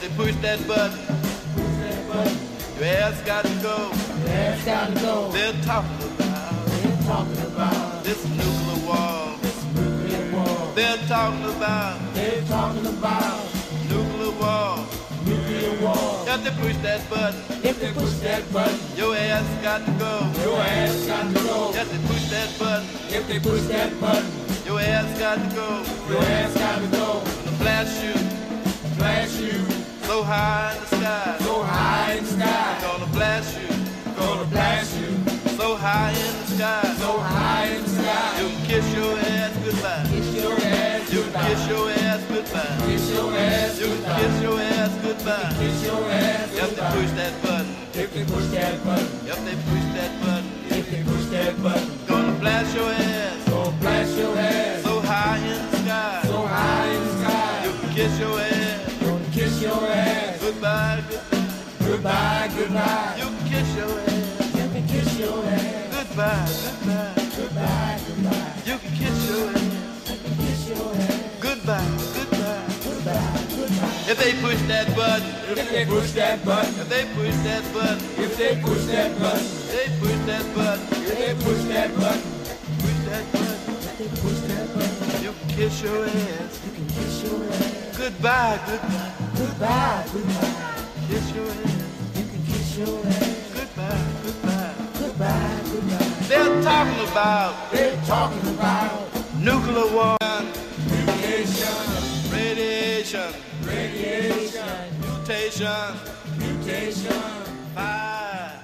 to 0.00 0.08
push 0.10 0.34
that 0.36 0.66
button. 0.66 0.98
Push 1.54 1.76
that 1.84 2.08
button. 2.08 2.38
Your 2.76 2.88
ass 2.88 3.20
got 3.22 3.44
to 3.44 3.54
go. 3.62 3.92
Your 4.20 4.28
ass 4.30 4.64
got 4.64 4.88
to 4.88 5.00
go. 5.00 5.30
They're 5.30 5.52
talking 5.62 6.06
about. 6.08 6.66
They're 6.66 7.02
talking 7.04 7.42
about 7.44 8.04
this 8.04 8.24
nuclear 8.30 8.86
war. 8.86 9.36
This 9.42 9.64
nuclear 9.74 10.32
war. 10.32 10.72
They're 10.74 10.96
talking 11.06 11.44
about. 11.44 12.14
They're 12.14 12.42
talking 12.44 12.86
about 12.86 13.44
nuclear 13.90 14.32
war. 14.40 14.86
Nuclear 15.26 15.76
war. 15.84 16.24
If 16.26 16.44
they 16.44 16.54
push 16.62 16.76
that 16.78 17.10
button. 17.10 17.40
If 17.62 17.80
they 17.80 17.92
push 17.92 18.14
that 18.24 18.50
button. 18.52 18.78
Your 18.96 19.14
ass 19.14 19.62
got 19.62 19.84
to 19.84 19.92
go. 20.00 20.14
Your 20.40 20.60
ass 20.60 21.06
got 21.06 21.28
to 21.28 21.34
go. 21.44 21.72
If 21.74 21.90
they 21.90 21.98
push 22.08 22.30
that 22.30 22.58
button. 22.58 22.88
If 23.10 23.28
they 23.28 23.38
push 23.38 23.62
that 23.68 24.00
button. 24.00 24.30
Your 24.64 24.80
ass 24.80 25.18
got 25.18 25.36
to 25.36 25.54
go. 25.54 25.84
Your 26.08 26.22
ass 26.22 26.54
got 26.54 26.78
to 26.80 26.86
go. 26.96 27.20
Flash 27.60 28.02
you. 28.02 28.14
blast 28.96 29.40
you. 29.40 29.79
So 30.10 30.24
high 30.24 30.74
in 30.74 30.80
the 30.80 30.86
sky. 30.96 31.36
So 31.38 31.62
high 31.62 32.12
in 32.14 32.24
the 32.24 32.30
sky. 32.30 32.78
Gonna 32.82 33.06
blast 33.12 33.56
you. 33.60 33.68
Gonna 34.18 34.44
blast 34.46 34.98
you. 34.98 35.10
So 35.54 35.76
high 35.76 36.10
in 36.10 36.34
the 36.34 36.46
sky. 36.50 36.94
So 36.98 37.18
high 37.20 37.66
in 37.68 37.82
the 37.84 37.88
sky. 37.88 38.40
You 38.40 38.48
can 38.48 38.66
kiss 38.66 38.92
your 38.92 39.16
ass 39.16 39.54
goodbye. 39.64 40.06
Kiss 40.10 40.34
your 40.34 40.52
ass 40.66 41.12
you 41.12 41.22
goodbye. 41.22 41.46
Kiss 41.46 41.68
your 41.68 41.90
ass 41.90 42.22
goodbye. 42.26 42.86
Kiss 42.86 43.14
your 43.14 43.32
ass 43.38 43.80
you 43.80 43.86
goodbye. 43.86 44.18
Kiss 44.18 44.42
your 44.42 44.60
ass 44.60 44.94
goodbye. 45.00 45.54
Kiss 45.60 45.84
your 45.86 46.10
ass 46.10 46.50
goodbye. 46.58 46.66
If 46.66 46.74
they 46.74 46.98
push 46.98 47.10
that 47.14 47.42
button. 47.44 47.70
If 47.94 48.12
they 48.12 48.24
push 48.34 48.46
that 48.50 48.84
button. 48.84 49.26
yep 49.26 49.38
they 49.46 49.56
push 49.70 49.86
that 49.94 50.12
button. 50.22 50.50
If 50.76 50.90
they 50.90 51.02
push 51.04 51.26
that 51.26 51.62
button. 51.62 51.88
Gonna 52.08 52.32
blast 52.40 52.74
your 52.74 52.90
ass. 52.90 53.49
Goodbye, 61.00 62.50
goodbye. 62.56 63.16
You 63.18 63.24
can 63.24 63.48
kiss 63.48 63.76
your 63.76 63.88
ass. 63.88 64.54
You 64.54 64.68
can 64.68 64.86
kiss 64.86 65.18
your 65.18 65.44
ass. 65.44 65.94
Goodbye, 65.96 66.48
goodbye. 66.64 67.14
Goodbye, 67.36 68.00
goodbye. 68.06 68.52
You 68.66 68.76
can 68.78 68.92
kiss 69.00 69.16
your 69.28 69.48
ass. 69.50 70.10
You 70.10 70.16
can 70.20 70.34
kiss 70.36 70.68
your 70.68 70.94
ass. 70.94 71.40
Goodbye, 71.40 71.90
goodbye. 72.14 72.64
Goodbye, 72.84 73.44
goodbye. 73.56 74.10
If 74.10 74.18
they 74.18 74.32
push 74.40 74.60
that 74.68 74.94
button. 74.94 75.28
If 75.56 75.70
they 75.70 75.84
push 75.86 76.10
that 76.12 76.44
button. 76.44 76.74
If 76.80 76.88
they 76.90 77.04
push 77.14 77.34
that 77.42 77.72
button. 77.72 77.98
If 78.24 78.36
they 78.36 78.60
push 78.60 78.84
that 78.92 79.18
button. 79.18 79.46
They 79.72 79.88
push 80.00 80.20
that 80.26 80.54
button. 80.54 80.84
If 81.00 81.18
they 81.18 81.34
push 81.44 81.62
that 81.72 81.90
button. 81.96 82.22
Push 82.80 83.00
that 83.08 83.24
button. 83.32 83.56
They 83.98 84.08
push 84.20 84.40
that 84.52 84.66
button. 84.74 85.22
You 85.24 85.32
can 85.32 85.48
kiss 85.48 85.82
your 85.82 86.04
ass. 86.04 86.60
You 86.66 86.72
can 86.76 86.86
kiss 86.88 87.22
your 87.24 87.44
ass. 87.44 87.96
Goodbye, 87.96 88.60
goodbye. 88.66 89.29
Goodbye, 89.40 90.04
goodbye. 90.12 90.50
They're 96.28 96.62
talking 96.62 97.08
about 97.10 97.54
They're 97.72 97.96
talking 98.06 98.46
about 98.54 98.92
nuclear 99.38 99.86
war, 99.94 100.16
mutation, 100.90 101.78
radiation, 102.30 103.32
radiation, 103.64 104.68
mutation, 105.00 105.96
mutation. 106.38 107.22
fire. 107.74 108.60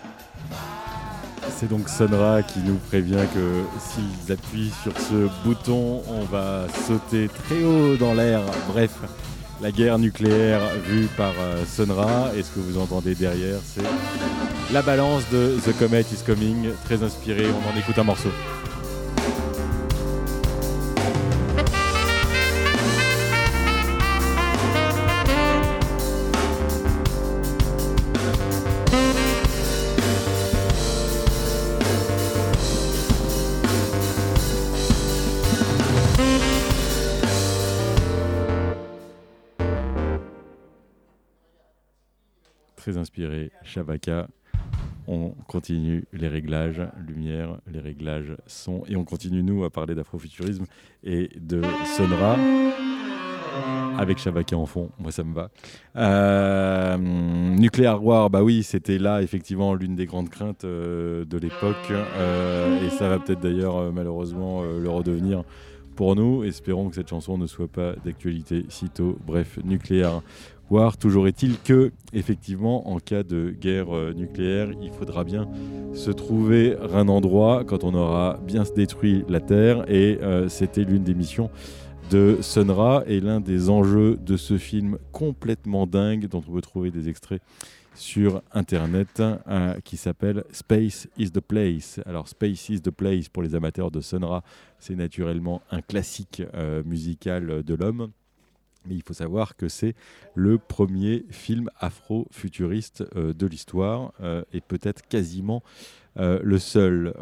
C'est 1.56 1.68
donc 1.68 1.88
Sonra 1.88 2.42
qui 2.42 2.58
nous 2.58 2.76
prévient 2.76 3.24
que 3.32 3.64
s'ils 3.80 4.30
appuient 4.30 4.72
sur 4.82 4.92
ce 4.98 5.28
bouton, 5.42 6.02
on 6.08 6.24
va 6.24 6.66
sauter 6.86 7.28
très 7.28 7.62
haut 7.64 7.96
dans 7.96 8.12
l'air. 8.12 8.42
Bref, 8.68 8.92
la 9.60 9.72
guerre 9.72 9.98
nucléaire 9.98 10.60
vue 10.86 11.08
par 11.16 11.32
euh, 11.38 11.64
Sonra. 11.66 12.30
Et 12.36 12.42
ce 12.42 12.50
que 12.50 12.60
vous 12.60 12.78
entendez 12.78 13.14
derrière, 13.14 13.58
c'est 13.64 13.82
la 14.72 14.82
balance 14.82 15.22
de 15.30 15.56
The 15.64 15.76
Comet 15.78 16.00
is 16.00 16.22
Coming, 16.24 16.70
très 16.84 17.02
inspiré. 17.02 17.46
On 17.46 17.74
en 17.74 17.78
écoute 17.78 17.98
un 17.98 18.04
morceau. 18.04 18.30
Inspiré, 42.96 43.50
Shabaka. 43.62 44.28
On 45.08 45.30
continue 45.46 46.04
les 46.12 46.28
réglages, 46.28 46.82
lumière, 47.06 47.58
les 47.72 47.78
réglages 47.78 48.36
son, 48.46 48.82
et 48.88 48.96
on 48.96 49.04
continue 49.04 49.42
nous 49.42 49.64
à 49.64 49.70
parler 49.70 49.94
d'afrofuturisme 49.94 50.64
et 51.04 51.30
de 51.36 51.62
Sonra 51.96 52.36
avec 53.98 54.18
Shabaka 54.18 54.56
en 54.56 54.66
fond. 54.66 54.90
Moi, 54.98 55.10
ça 55.12 55.24
me 55.24 55.34
va. 55.34 55.50
Euh, 55.96 56.96
Nuclear 56.98 58.04
War, 58.04 58.30
bah 58.30 58.42
oui, 58.42 58.62
c'était 58.62 58.98
là 58.98 59.22
effectivement 59.22 59.74
l'une 59.74 59.96
des 59.96 60.06
grandes 60.06 60.28
craintes 60.28 60.64
euh, 60.64 61.24
de 61.24 61.38
l'époque, 61.38 61.90
euh, 61.90 62.84
et 62.86 62.90
ça 62.90 63.08
va 63.08 63.18
peut-être 63.18 63.40
d'ailleurs 63.40 63.92
malheureusement 63.92 64.62
le 64.62 64.88
redevenir 64.88 65.44
pour 65.94 66.14
nous. 66.14 66.44
Espérons 66.44 66.88
que 66.88 66.94
cette 66.94 67.08
chanson 67.08 67.38
ne 67.38 67.46
soit 67.46 67.68
pas 67.68 67.94
d'actualité 68.04 68.66
sitôt. 68.68 69.18
Bref, 69.26 69.58
Nuclear 69.64 70.22
War. 70.70 70.96
Toujours 70.96 71.28
est-il 71.28 71.60
que, 71.60 71.92
effectivement, 72.12 72.88
en 72.88 72.98
cas 72.98 73.22
de 73.22 73.50
guerre 73.50 73.94
euh, 73.94 74.12
nucléaire, 74.12 74.70
il 74.82 74.90
faudra 74.90 75.24
bien 75.24 75.48
se 75.94 76.10
trouver 76.10 76.76
un 76.92 77.08
endroit 77.08 77.64
quand 77.64 77.84
on 77.84 77.94
aura 77.94 78.40
bien 78.44 78.64
détruit 78.74 79.24
la 79.28 79.40
Terre. 79.40 79.84
Et 79.88 80.18
euh, 80.22 80.48
c'était 80.48 80.84
l'une 80.84 81.04
des 81.04 81.14
missions 81.14 81.50
de 82.10 82.38
Sunra 82.40 83.04
et 83.06 83.20
l'un 83.20 83.40
des 83.40 83.70
enjeux 83.70 84.16
de 84.16 84.36
ce 84.36 84.58
film 84.58 84.98
complètement 85.12 85.86
dingue 85.86 86.28
dont 86.28 86.42
on 86.48 86.52
peut 86.52 86.60
trouver 86.60 86.90
des 86.90 87.08
extraits 87.08 87.42
sur 87.94 88.42
internet 88.52 89.20
euh, 89.20 89.74
qui 89.84 89.96
s'appelle 89.96 90.44
Space 90.52 91.08
is 91.16 91.30
the 91.30 91.40
Place. 91.40 92.00
Alors 92.06 92.28
Space 92.28 92.68
is 92.68 92.80
the 92.80 92.90
Place 92.90 93.28
pour 93.28 93.42
les 93.42 93.54
amateurs 93.54 93.90
de 93.90 94.00
Sunra, 94.00 94.42
c'est 94.78 94.94
naturellement 94.94 95.62
un 95.70 95.80
classique 95.80 96.42
musical 96.84 97.62
de 97.62 97.74
l'homme. 97.74 98.10
Mais 98.88 98.94
il 98.94 99.02
faut 99.02 99.14
savoir 99.14 99.56
que 99.56 99.68
c'est 99.68 99.94
le 100.34 100.58
premier 100.58 101.24
film 101.30 101.70
afro-futuriste 101.80 103.04
euh, 103.16 103.32
de 103.32 103.46
l'histoire 103.46 104.12
euh, 104.20 104.42
et 104.52 104.60
peut-être 104.60 105.06
quasiment 105.08 105.62
euh, 106.18 106.40
le 106.42 106.58
seul. 106.58 107.12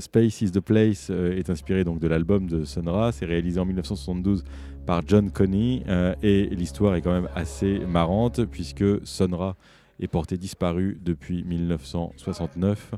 Space 0.00 0.42
is 0.42 0.50
the 0.50 0.60
Place 0.60 1.10
est 1.10 1.48
inspiré 1.48 1.84
donc 1.84 1.98
de 1.98 2.08
l'album 2.08 2.46
de 2.46 2.64
Sonra. 2.64 3.12
C'est 3.12 3.24
réalisé 3.24 3.58
en 3.58 3.64
1972 3.64 4.44
par 4.84 5.02
John 5.06 5.30
Coney 5.30 5.82
euh, 5.88 6.14
et 6.22 6.46
l'histoire 6.46 6.94
est 6.94 7.02
quand 7.02 7.12
même 7.12 7.28
assez 7.34 7.78
marrante 7.80 8.44
puisque 8.44 8.84
Sonra 9.04 9.56
est 10.00 10.08
porté 10.08 10.36
disparu 10.36 10.98
depuis 11.02 11.44
1969. 11.44 12.92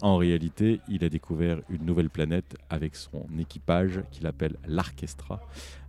En 0.00 0.16
réalité, 0.16 0.80
il 0.88 1.02
a 1.04 1.08
découvert 1.08 1.60
une 1.68 1.84
nouvelle 1.84 2.10
planète 2.10 2.56
avec 2.70 2.94
son 2.94 3.26
équipage 3.38 4.02
qu'il 4.12 4.26
appelle 4.26 4.56
l'Archestra. 4.66 5.40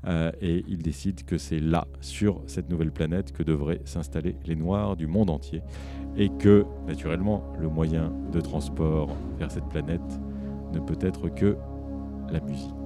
Euh, 0.08 0.32
et 0.42 0.64
il 0.68 0.82
décide 0.82 1.26
que 1.26 1.38
c'est 1.38 1.60
là, 1.60 1.88
sur 2.02 2.42
cette 2.48 2.70
nouvelle 2.70 2.92
planète, 2.92 3.32
que 3.32 3.44
devraient 3.44 3.82
s'installer 3.86 4.36
les 4.46 4.56
Noirs 4.56 4.96
du 4.96 5.06
monde 5.06 5.30
entier. 5.30 5.62
Et 6.18 6.30
que, 6.30 6.66
naturellement, 6.88 7.54
le 7.60 7.70
moyen 7.70 8.12
de 8.32 8.42
transport 8.42 9.16
vers 9.38 9.52
cette 9.52 9.70
planète 9.70 10.20
ne 10.74 10.80
peut 10.80 10.98
être 11.02 11.30
que 11.30 11.56
la 12.32 12.40
musique. 12.40 12.79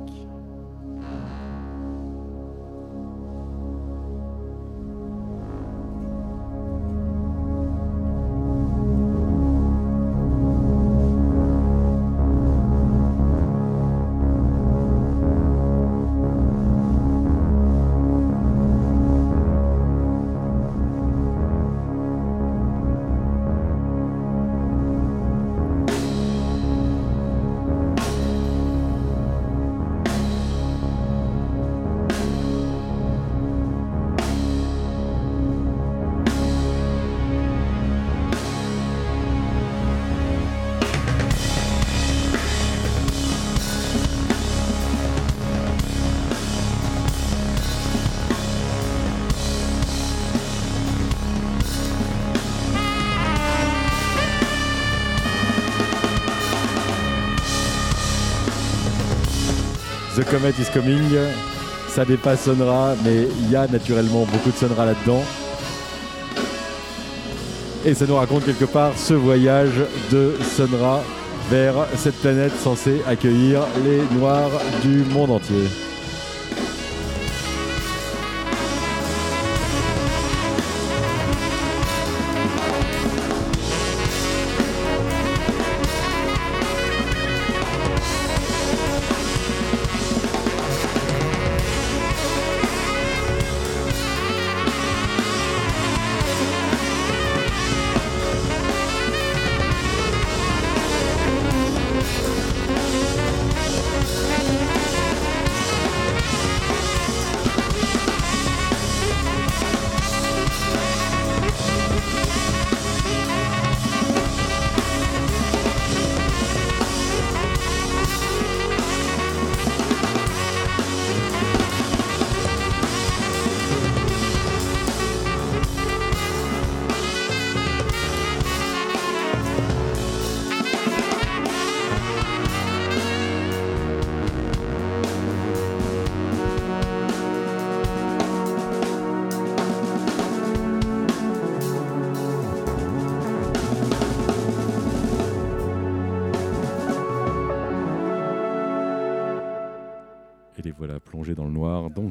The 60.24 60.30
Comet 60.30 60.54
is 60.58 60.70
Coming, 60.72 61.18
ça 61.90 62.06
dépasse 62.06 62.44
Sonra, 62.44 62.96
mais 63.04 63.28
il 63.42 63.52
y 63.52 63.56
a 63.58 63.68
naturellement 63.68 64.26
beaucoup 64.32 64.52
de 64.52 64.56
Sonra 64.56 64.86
là-dedans. 64.86 65.22
Et 67.84 67.94
ça 67.94 68.06
nous 68.06 68.16
raconte 68.16 68.46
quelque 68.46 68.66
part 68.66 68.94
ce 68.96 69.16
voyage 69.16 69.84
de 70.12 70.34
Sonra 70.56 71.04
vers 71.50 71.74
cette 71.98 72.16
planète 72.22 72.54
censée 72.64 73.02
accueillir 73.06 73.64
les 73.84 74.18
Noirs 74.18 74.52
du 74.82 75.04
monde 75.14 75.32
entier. 75.32 75.68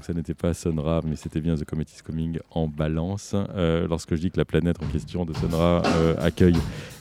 Donc 0.03 0.07
ça 0.09 0.15
n'était 0.15 0.35
pas 0.35 0.53
Sonra, 0.53 1.01
mais 1.07 1.15
c'était 1.15 1.41
bien 1.41 1.55
The 1.55 1.65
Comet 1.65 1.85
is 1.85 2.03
Coming 2.05 2.41
en 2.51 2.67
balance. 2.67 3.37
Euh, 3.55 3.87
lorsque 3.87 4.17
je 4.17 4.21
dis 4.21 4.33
que 4.33 4.37
la 4.37 4.45
planète 4.45 4.79
en 4.83 4.87
question 4.87 5.25
de 5.25 5.33
Sonra 5.33 5.81
euh, 5.87 6.17
accueille 6.19 6.57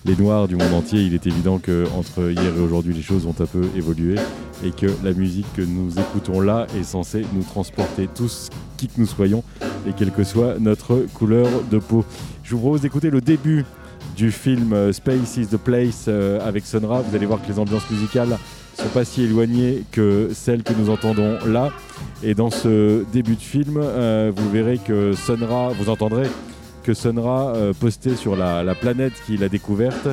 les 0.06 0.16
noirs 0.16 0.48
du 0.48 0.56
monde 0.56 0.72
entier, 0.72 1.02
il 1.02 1.16
est 1.16 1.26
évident 1.26 1.58
que 1.58 1.88
entre 1.98 2.30
hier 2.30 2.56
et 2.56 2.60
aujourd'hui, 2.60 2.94
les 2.94 3.02
choses 3.02 3.26
ont 3.26 3.34
un 3.40 3.48
peu 3.48 3.64
évolué 3.76 4.18
et 4.64 4.70
que 4.70 4.86
la 5.04 5.14
musique 5.14 5.48
que 5.56 5.64
nous 5.64 6.00
écoutons 6.00 6.42
là 6.42 6.68
est 6.78 6.84
censée 6.84 7.26
nous 7.34 7.42
transporter 7.42 8.08
tous, 8.08 8.50
qui 8.78 8.88
que 8.88 9.00
nous 9.00 9.08
soyons, 9.08 9.44
et 9.88 9.94
quelle 9.94 10.12
que 10.12 10.24
soit 10.24 10.60
notre 10.60 11.08
couleur 11.16 11.48
de 11.72 11.80
peau. 11.80 12.06
Je 12.44 12.54
vous 12.54 12.62
propose 12.62 12.82
d'écouter 12.82 13.10
le 13.10 13.22
début 13.22 13.66
du 14.16 14.32
film 14.32 14.74
euh, 14.74 14.94
Space 14.94 15.38
is 15.38 15.48
the 15.48 15.58
Place 15.58 16.08
avec 16.08 16.68
Sonra. 16.68 17.02
Vous 17.02 17.16
allez 17.16 17.26
voir 17.26 17.42
que 17.42 17.48
les 17.48 17.58
ambiances 17.58 17.90
musicales 17.90 18.38
sont 18.82 18.90
pas 18.90 19.06
si 19.06 19.24
éloignées 19.24 19.84
que 19.92 20.30
celles 20.34 20.64
que 20.64 20.74
nous 20.74 20.90
entendons 20.90 21.38
là. 21.46 21.70
Et 22.24 22.34
dans 22.34 22.50
ce 22.50 23.04
début 23.12 23.36
de 23.36 23.42
film, 23.42 23.78
euh, 23.78 24.32
vous 24.36 24.50
verrez 24.50 24.78
que 24.78 25.14
Sonra, 25.14 25.70
vous 25.70 25.90
entendrez 25.90 26.28
que 26.84 26.94
Sonra, 26.94 27.54
euh, 27.56 27.74
posté 27.80 28.16
sur 28.16 28.36
la, 28.36 28.64
la 28.64 28.76
planète 28.76 29.14
qu'il 29.26 29.44
a 29.44 29.50
découverte, 29.50 30.08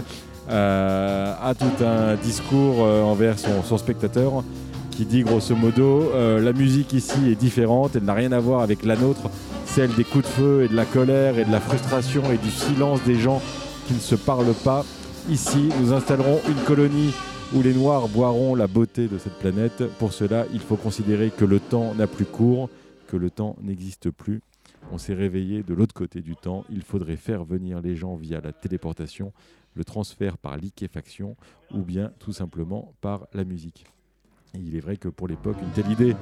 euh, 0.50 1.34
a 1.42 1.54
tout 1.54 1.84
un 1.84 2.14
discours 2.16 2.76
euh, 2.80 3.02
envers 3.02 3.38
son, 3.38 3.62
son 3.62 3.76
spectateur 3.76 4.42
qui 4.90 5.04
dit 5.04 5.22
grosso 5.22 5.54
modo 5.54 6.10
euh, 6.14 6.40
la 6.40 6.52
musique 6.52 6.92
ici 6.92 7.30
est 7.30 7.34
différente, 7.34 7.92
elle 7.94 8.04
n'a 8.04 8.14
rien 8.14 8.32
à 8.32 8.40
voir 8.40 8.62
avec 8.62 8.84
la 8.84 8.96
nôtre, 8.96 9.30
celle 9.66 9.94
des 9.94 10.04
coups 10.04 10.24
de 10.24 10.30
feu 10.30 10.62
et 10.64 10.68
de 10.68 10.74
la 10.74 10.86
colère 10.86 11.38
et 11.38 11.44
de 11.44 11.52
la 11.52 11.60
frustration 11.60 12.22
et 12.32 12.38
du 12.38 12.50
silence 12.50 13.00
des 13.04 13.16
gens 13.16 13.40
qui 13.86 13.94
ne 13.94 14.00
se 14.00 14.14
parlent 14.14 14.54
pas. 14.64 14.84
Ici, 15.28 15.68
nous 15.80 15.92
installerons 15.92 16.40
une 16.48 16.64
colonie 16.64 17.12
où 17.54 17.62
les 17.62 17.72
Noirs 17.72 18.08
boiront 18.08 18.54
la 18.54 18.66
beauté 18.66 19.08
de 19.08 19.16
cette 19.16 19.38
planète. 19.38 19.84
Pour 19.98 20.12
cela, 20.12 20.46
il 20.52 20.60
faut 20.60 20.76
considérer 20.76 21.30
que 21.30 21.44
le 21.44 21.60
temps 21.60 21.94
n'a 21.94 22.06
plus 22.06 22.26
cours, 22.26 22.68
que 23.06 23.16
le 23.16 23.30
temps 23.30 23.56
n'existe 23.62 24.10
plus. 24.10 24.42
On 24.92 24.98
s'est 24.98 25.14
réveillé 25.14 25.62
de 25.62 25.74
l'autre 25.74 25.94
côté 25.94 26.20
du 26.20 26.36
temps. 26.36 26.64
Il 26.70 26.82
faudrait 26.82 27.16
faire 27.16 27.44
venir 27.44 27.80
les 27.80 27.96
gens 27.96 28.16
via 28.16 28.40
la 28.40 28.52
téléportation, 28.52 29.32
le 29.74 29.84
transfert 29.84 30.36
par 30.36 30.56
liquéfaction 30.56 31.36
ou 31.72 31.82
bien 31.82 32.12
tout 32.18 32.32
simplement 32.32 32.92
par 33.00 33.26
la 33.32 33.44
musique. 33.44 33.86
Il 34.54 34.76
est 34.76 34.80
vrai 34.80 34.96
que 34.96 35.08
pour 35.08 35.28
l'époque, 35.28 35.56
une 35.62 35.70
telle 35.70 35.90
idée 35.90 36.16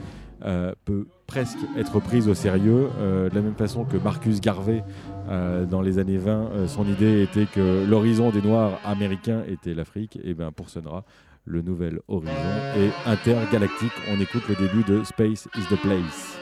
euh, 0.45 0.73
peut 0.85 1.07
presque 1.27 1.59
être 1.77 2.01
prise 2.01 2.29
au 2.29 2.35
sérieux, 2.35 2.89
euh, 2.99 3.29
de 3.29 3.35
la 3.35 3.41
même 3.41 3.55
façon 3.55 3.85
que 3.85 3.97
Marcus 3.97 4.41
Garvey, 4.41 4.85
euh, 5.29 5.65
dans 5.65 5.83
les 5.83 5.99
années 5.99 6.19
20, 6.19 6.31
euh, 6.31 6.69
son 6.69 6.87
idée 6.87 7.23
était 7.23 7.47
que 7.47 7.85
l'horizon 7.89 8.31
des 8.31 8.43
Noirs 8.43 8.79
américains 8.85 9.43
était 9.49 9.75
l'Afrique. 9.75 10.19
Et 10.23 10.35
bien 10.35 10.53
pour 10.53 10.69
Sonra, 10.69 11.05
le 11.45 11.63
nouvel 11.63 12.01
horizon 12.09 12.33
est 12.77 13.09
intergalactique. 13.09 13.93
On 14.11 14.21
écoute 14.21 14.43
le 14.49 14.55
début 14.55 14.85
de 14.85 15.05
Space 15.05 15.49
is 15.57 15.75
the 15.75 15.81
Place. 15.81 16.39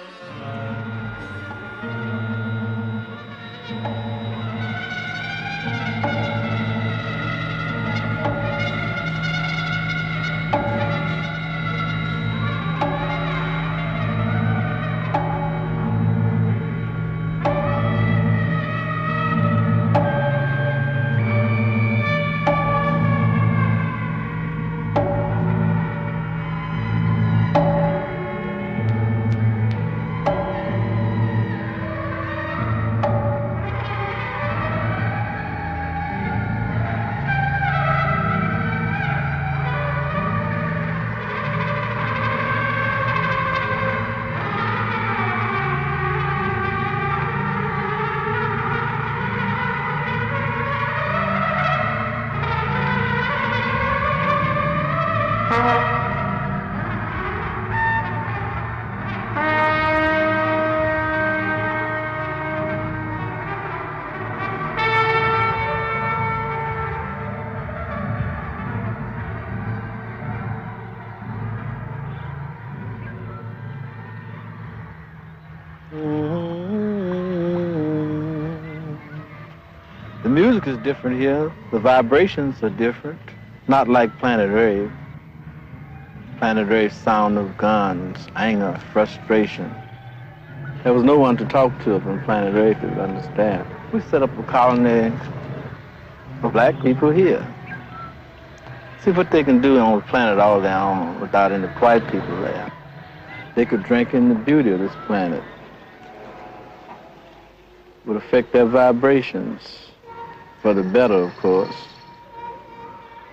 Music 80.55 80.68
is 80.68 80.78
different 80.84 81.18
here. 81.18 81.52
The 81.72 81.80
vibrations 81.80 82.62
are 82.62 82.70
different. 82.70 83.18
Not 83.66 83.88
like 83.88 84.16
Planet 84.20 84.52
Rave. 84.52 84.88
Planet 86.38 86.68
Rave's 86.68 86.94
sound 86.94 87.38
of 87.38 87.59
guns, 87.59 88.28
anger, 88.36 88.80
frustration. 88.92 89.74
There 90.84 90.92
was 90.92 91.02
no 91.02 91.18
one 91.18 91.36
to 91.38 91.44
talk 91.44 91.76
to 91.82 91.98
from 91.98 92.22
Planet 92.22 92.55
Rave 92.55 92.80
to 92.82 93.02
understand. 93.02 93.66
We 93.92 94.00
set 94.02 94.22
up 94.22 94.30
a 94.38 94.44
colony 94.44 95.12
for 96.40 96.50
black 96.50 96.80
people 96.82 97.11
here. 97.11 97.44
See 99.02 99.11
what 99.11 99.32
they 99.32 99.42
can 99.42 99.61
do 99.61 99.80
on 99.80 99.98
the 99.98 100.05
planet 100.07 100.38
all 100.38 100.61
their 100.61 100.78
own 100.78 101.20
without 101.20 101.50
any 101.50 101.66
white 101.66 102.05
people 102.12 102.40
there. 102.42 102.72
They 103.57 103.66
could 103.66 103.82
drink 103.82 104.14
in 104.14 104.28
the 104.28 104.36
beauty 104.36 104.70
of 104.70 104.78
this 104.78 104.94
planet. 105.07 105.42
Would 108.07 108.18
affect 108.18 108.52
their 108.52 108.66
vibrations 108.66 109.84
for 110.64 110.72
the 110.72 110.82
better, 110.82 111.12
of 111.12 111.36
course. 111.36 111.76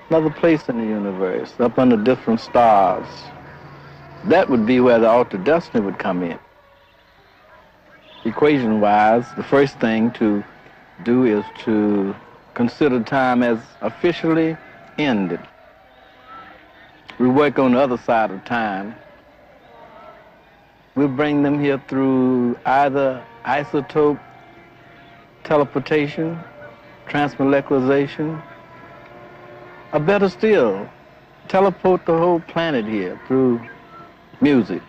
Another 0.10 0.30
place 0.30 0.68
in 0.68 0.78
the 0.78 0.86
universe, 0.86 1.54
up 1.62 1.80
under 1.80 1.96
different 1.96 2.42
stars. 2.42 3.08
That 4.26 4.50
would 4.50 4.66
be 4.66 4.82
where 4.82 5.00
the 5.00 5.08
altered 5.08 5.46
destiny 5.46 5.80
would 5.80 5.98
come 5.98 6.24
in. 6.24 6.38
Equation 8.26 8.82
wise, 8.82 9.24
the 9.38 9.44
first 9.44 9.80
thing 9.80 10.12
to 10.12 10.44
do 11.06 11.24
is 11.24 11.46
to 11.60 12.14
consider 12.54 13.02
time 13.02 13.44
as 13.44 13.60
officially 13.80 14.58
ended. 14.98 15.40
We 17.18 17.30
work 17.30 17.60
on 17.60 17.72
the 17.72 17.80
other 17.80 17.98
side 17.98 18.32
of 18.32 18.44
time. 18.44 18.94
We'll 20.96 21.08
bring 21.08 21.44
them 21.44 21.64
here 21.64 21.82
through 21.88 22.58
either 22.66 23.26
isotope 23.46 24.20
teleportation, 25.46 26.38
transmolecularization, 27.12 28.42
or 29.94 30.00
better 30.00 30.30
still, 30.30 30.88
teleport 31.48 32.06
the 32.06 32.14
whole 32.14 32.40
planet 32.40 32.86
here 32.86 33.20
through 33.28 33.60
music. 34.40 34.82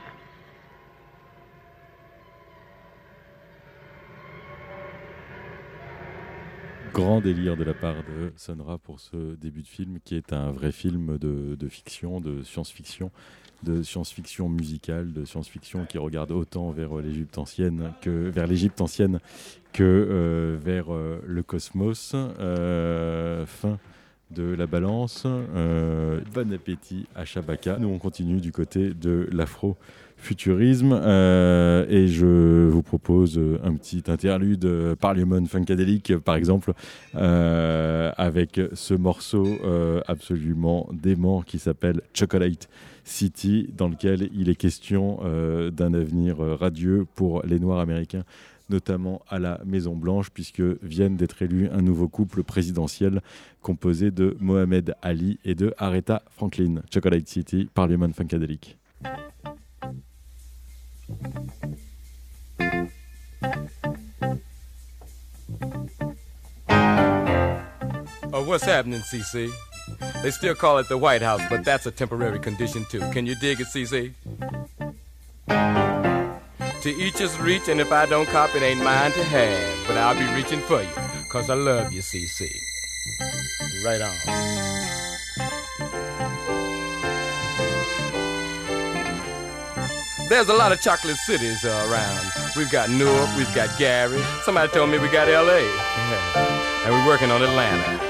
Grand 6.93 7.23
délire 7.23 7.57
de 7.57 7.65
la 7.65 7.75
part 7.75 8.05
de 8.05 8.33
Sonra 8.37 8.79
pour 8.79 9.01
ce 9.01 9.35
début 9.37 9.63
de 9.63 9.67
film 9.67 9.99
qui 10.05 10.15
est 10.15 10.33
un 10.33 10.53
vrai 10.53 10.73
film 10.73 11.17
de, 11.19 11.57
de 11.59 11.69
fiction, 11.69 12.21
de 12.21 12.43
science-fiction, 12.43 13.11
de 13.63 13.83
science-fiction 13.83 14.49
musicale, 14.49 15.13
de 15.13 15.25
science-fiction 15.25 15.87
qui 15.87 15.99
regarde 15.99 16.33
autant 16.33 16.71
vers 16.71 16.97
l'Égypte 16.97 17.39
ancienne 17.39 17.93
que 18.01 18.31
vers 18.31 18.47
l'Égypte 18.47 18.81
ancienne 18.81 19.21
que 19.73 19.83
euh, 19.83 20.59
vers 20.63 20.93
euh, 20.93 21.23
le 21.27 21.43
cosmos. 21.43 22.15
Euh, 22.15 23.47
fin 23.47 23.79
de 24.33 24.55
la 24.55 24.67
balance. 24.67 25.25
Euh, 25.27 26.21
bon 26.33 26.53
appétit 26.53 27.07
à 27.15 27.25
Shabaka. 27.25 27.79
Nous 27.79 27.89
on 27.89 27.99
continue 27.99 28.41
du 28.41 28.53
côté 28.53 28.95
de 28.95 29.29
l'afro 29.31 29.77
futurisme 30.23 30.93
euh, 31.03 31.85
et 31.89 32.07
je 32.07 32.69
vous 32.69 32.83
propose 32.83 33.39
euh, 33.39 33.59
un 33.65 33.75
petit 33.75 34.05
interlude 34.07 34.65
euh, 34.65 34.95
Parliament 34.95 35.45
Funkadelic 35.47 36.17
par 36.19 36.37
exemple 36.37 36.73
avec 37.15 38.61
ce 38.73 38.95
morceau 38.95 39.47
absolument 40.07 40.89
dément 40.93 41.43
qui 41.43 41.59
s'appelle 41.59 42.01
Chocolate 42.15 42.69
City 43.05 43.69
dans 43.77 43.89
lequel 43.89 44.31
il 44.35 44.49
est 44.49 44.55
question 44.55 45.21
d'un 45.73 45.95
avenir 45.95 46.39
radieux 46.39 47.07
pour 47.15 47.43
les 47.43 47.59
Noirs 47.59 47.81
américains 47.81 48.25
notamment 48.71 49.23
à 49.29 49.39
la 49.39 49.61
Maison 49.65 49.95
Blanche 49.97 50.31
puisque 50.31 50.63
viennent 50.83 51.17
d'être 51.17 51.43
élus 51.43 51.69
un 51.73 51.83
nouveau 51.83 52.09
couple 52.09 52.43
présidentiel 52.43 53.21
composé 53.61 54.11
de 54.11 54.37
Mohamed 54.41 54.95
Ali 55.03 55.39
et 55.45 55.55
de 55.55 55.75
Aretha 55.79 56.23
Franklin. 56.31 56.83
Chocolate 56.93 57.29
City 57.29 57.69
Parliament 57.75 58.13
Funkadelic 58.13 58.79
Oh, 68.35 68.43
what's 68.45 68.65
happening, 68.65 69.01
CC? 69.01 69.53
They 70.23 70.31
still 70.31 70.55
call 70.55 70.79
it 70.79 70.89
the 70.89 70.97
White 70.97 71.23
House, 71.23 71.43
but 71.51 71.65
that's 71.65 71.87
a 71.87 71.91
temporary 71.91 72.39
condition 72.39 72.85
too. 72.87 73.01
Can 73.11 73.27
you 73.27 73.35
dig 73.35 73.61
it, 73.61 73.67
CC? 73.67 74.15
To 76.83 76.91
each 76.91 77.19
his 77.19 77.39
reach, 77.39 77.69
and 77.69 77.81
if 77.81 77.93
I 77.93 78.07
don't 78.07 78.27
cop, 78.27 78.55
it 78.57 78.63
ain't 78.63 78.83
mine 78.83 79.13
to 79.13 79.23
have. 79.23 79.87
But 79.87 79.97
I'll 79.97 80.19
be 80.19 80.35
reaching 80.35 80.61
for 80.61 80.83
you, 80.83 80.89
cause 81.31 81.51
I 81.51 81.55
love 81.55 81.93
you, 81.93 82.01
CC. 82.01 82.49
Right 83.85 84.01
on. 84.01 84.82
There's 90.33 90.49
a 90.49 90.55
lot 90.55 90.73
of 90.73 90.81
chocolate 90.81 91.19
cities 91.19 91.63
uh, 91.63 91.87
around. 91.91 92.33
We've 92.57 92.71
got 92.71 92.89
Newark, 92.89 93.29
we've 93.37 93.55
got 93.55 93.79
Gary. 93.79 94.19
Somebody 94.45 94.73
told 94.73 94.89
me 94.89 94.99
we 94.99 95.09
got 95.09 95.29
LA. 95.29 95.59
and 96.87 96.95
we're 96.95 97.07
working 97.07 97.31
on 97.31 97.43
Atlanta. 97.43 98.01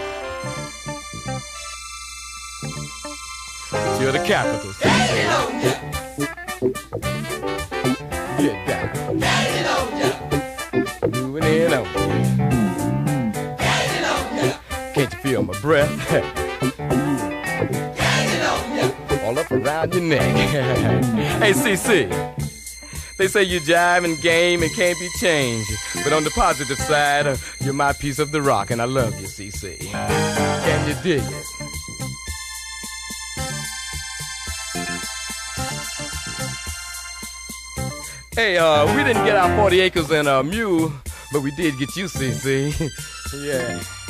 You're 4.00 4.12
the 4.12 4.22
capital. 4.24 4.72
Get 8.38 8.68
down. 8.68 9.18
Moving 11.10 11.42
in 11.42 11.72
on. 11.74 11.84
Can't 14.94 15.12
you 15.12 15.18
feel 15.18 15.42
my 15.42 15.58
breath? 15.60 16.01
Around 19.82 19.94
your 19.94 20.02
neck. 20.02 20.34
hey, 21.42 21.52
CC. 21.52 22.08
They 23.18 23.28
say 23.28 23.42
you 23.42 23.60
jive 23.60 24.04
and 24.04 24.20
game 24.20 24.62
and 24.62 24.72
can't 24.74 24.98
be 24.98 25.08
changed. 25.20 25.70
But 26.02 26.12
on 26.12 26.24
the 26.24 26.30
positive 26.30 26.78
side, 26.78 27.26
uh, 27.26 27.36
you're 27.60 27.74
my 27.74 27.92
piece 27.92 28.18
of 28.18 28.32
the 28.32 28.42
rock, 28.42 28.70
and 28.70 28.80
I 28.80 28.86
love 28.86 29.18
you, 29.20 29.26
CC. 29.26 29.78
Can 29.90 30.88
you 30.88 30.94
dig 31.02 31.22
it? 31.22 31.46
Hey, 38.34 38.56
uh, 38.56 38.86
we 38.96 39.04
didn't 39.04 39.26
get 39.26 39.36
our 39.36 39.54
40 39.56 39.80
acres 39.80 40.10
and 40.10 40.26
a 40.26 40.42
mule, 40.42 40.90
but 41.32 41.42
we 41.42 41.50
did 41.50 41.78
get 41.78 41.94
you, 41.96 42.06
CC. 42.06 42.72
yeah. 43.44 44.01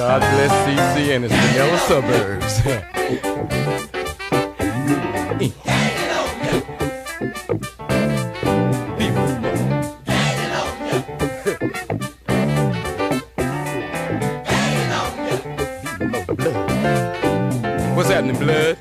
God 0.00 0.20
bless 0.20 0.52
CC 0.64 1.14
and 1.14 1.26
its 1.26 1.34
vanilla 1.34 1.78
suburbs. 1.80 2.60
What's 17.94 18.08
happening, 18.08 18.38
blood? 18.38 18.79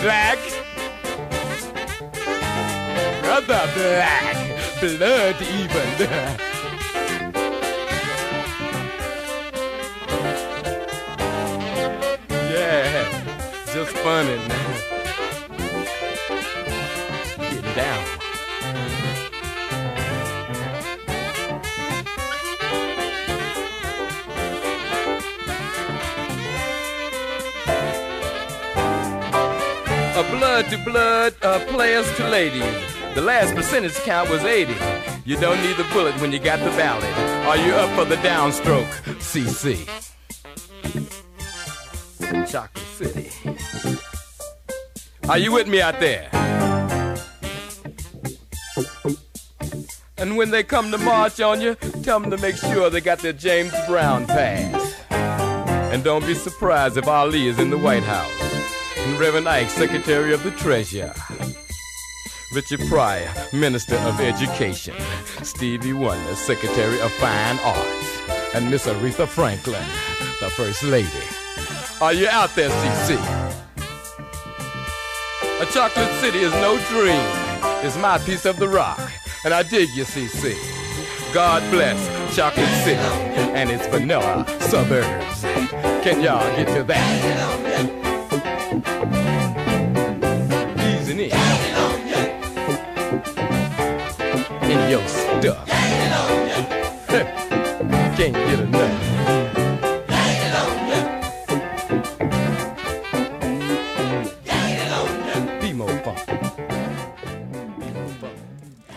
Black? 0.00 0.38
Brother 3.22 3.70
black, 3.74 4.80
blood 4.80 5.42
even. 5.42 6.38
to 32.18 32.28
ladies. 32.28 32.64
The 33.14 33.22
last 33.22 33.54
percentage 33.54 33.94
count 33.98 34.28
was 34.28 34.42
80. 34.42 34.72
You 35.24 35.36
don't 35.36 35.62
need 35.62 35.76
the 35.76 35.86
bullet 35.92 36.20
when 36.20 36.32
you 36.32 36.40
got 36.40 36.58
the 36.58 36.70
ballot. 36.70 37.04
Are 37.46 37.56
you 37.56 37.72
up 37.74 37.96
for 37.96 38.04
the 38.04 38.16
downstroke? 38.16 38.90
CC. 39.20 39.86
Chocolate 42.50 42.86
City. 42.86 43.30
Are 45.28 45.38
you 45.38 45.52
with 45.52 45.68
me 45.68 45.80
out 45.80 46.00
there? 46.00 46.28
And 50.16 50.36
when 50.36 50.50
they 50.50 50.64
come 50.64 50.90
to 50.90 50.98
march 50.98 51.40
on 51.40 51.60
you, 51.60 51.76
tell 52.02 52.18
them 52.18 52.32
to 52.32 52.38
make 52.38 52.56
sure 52.56 52.90
they 52.90 53.00
got 53.00 53.20
their 53.20 53.32
James 53.32 53.72
Brown 53.86 54.26
pass. 54.26 54.92
And 55.92 56.02
don't 56.02 56.26
be 56.26 56.34
surprised 56.34 56.96
if 56.96 57.06
Ali 57.06 57.46
is 57.46 57.60
in 57.60 57.70
the 57.70 57.78
White 57.78 58.02
House. 58.02 58.32
And 58.98 59.20
Reverend 59.20 59.48
Ike, 59.48 59.70
Secretary 59.70 60.34
of 60.34 60.42
the 60.42 60.50
Treasury. 60.50 61.12
Richard 62.50 62.80
Pryor, 62.88 63.30
Minister 63.52 63.96
of 63.96 64.20
Education. 64.20 64.94
Stevie 65.42 65.92
Wonder, 65.92 66.34
Secretary 66.34 66.98
of 67.00 67.12
Fine 67.12 67.58
Arts. 67.58 68.54
And 68.54 68.70
Miss 68.70 68.86
Aretha 68.86 69.28
Franklin, 69.28 69.84
the 70.40 70.48
First 70.48 70.82
Lady. 70.82 71.08
Are 72.00 72.14
you 72.14 72.26
out 72.26 72.54
there, 72.54 72.70
CC? 72.70 73.16
A 75.60 75.66
chocolate 75.72 76.10
city 76.22 76.38
is 76.38 76.52
no 76.54 76.78
dream. 76.88 77.20
It's 77.84 77.98
my 77.98 78.16
piece 78.18 78.46
of 78.46 78.56
the 78.58 78.68
rock. 78.68 78.98
And 79.44 79.52
I 79.52 79.62
dig 79.62 79.90
you, 79.90 80.04
CC. 80.04 80.56
God 81.34 81.62
bless 81.70 81.98
Chocolate 82.34 82.66
City 82.84 82.98
and 83.52 83.70
its 83.70 83.86
vanilla 83.88 84.46
suburbs. 84.60 85.42
Can 86.02 86.22
y'all 86.22 86.56
get 86.56 86.68
to 86.74 86.82
that? 86.84 87.97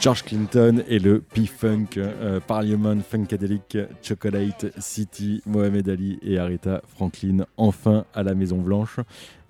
George 0.01 0.23
Clinton 0.23 0.83
et 0.87 0.97
le 0.97 1.21
P-Funk, 1.21 1.89
euh, 1.97 2.39
Parliament 2.39 2.99
Funkadelic, 3.07 3.77
Chocolate 4.01 4.73
City, 4.79 5.43
Mohamed 5.45 5.87
Ali 5.89 6.17
et 6.23 6.39
Aretha 6.39 6.81
Franklin, 6.87 7.45
enfin 7.55 8.05
à 8.15 8.23
la 8.23 8.33
Maison 8.33 8.57
Blanche. 8.57 8.99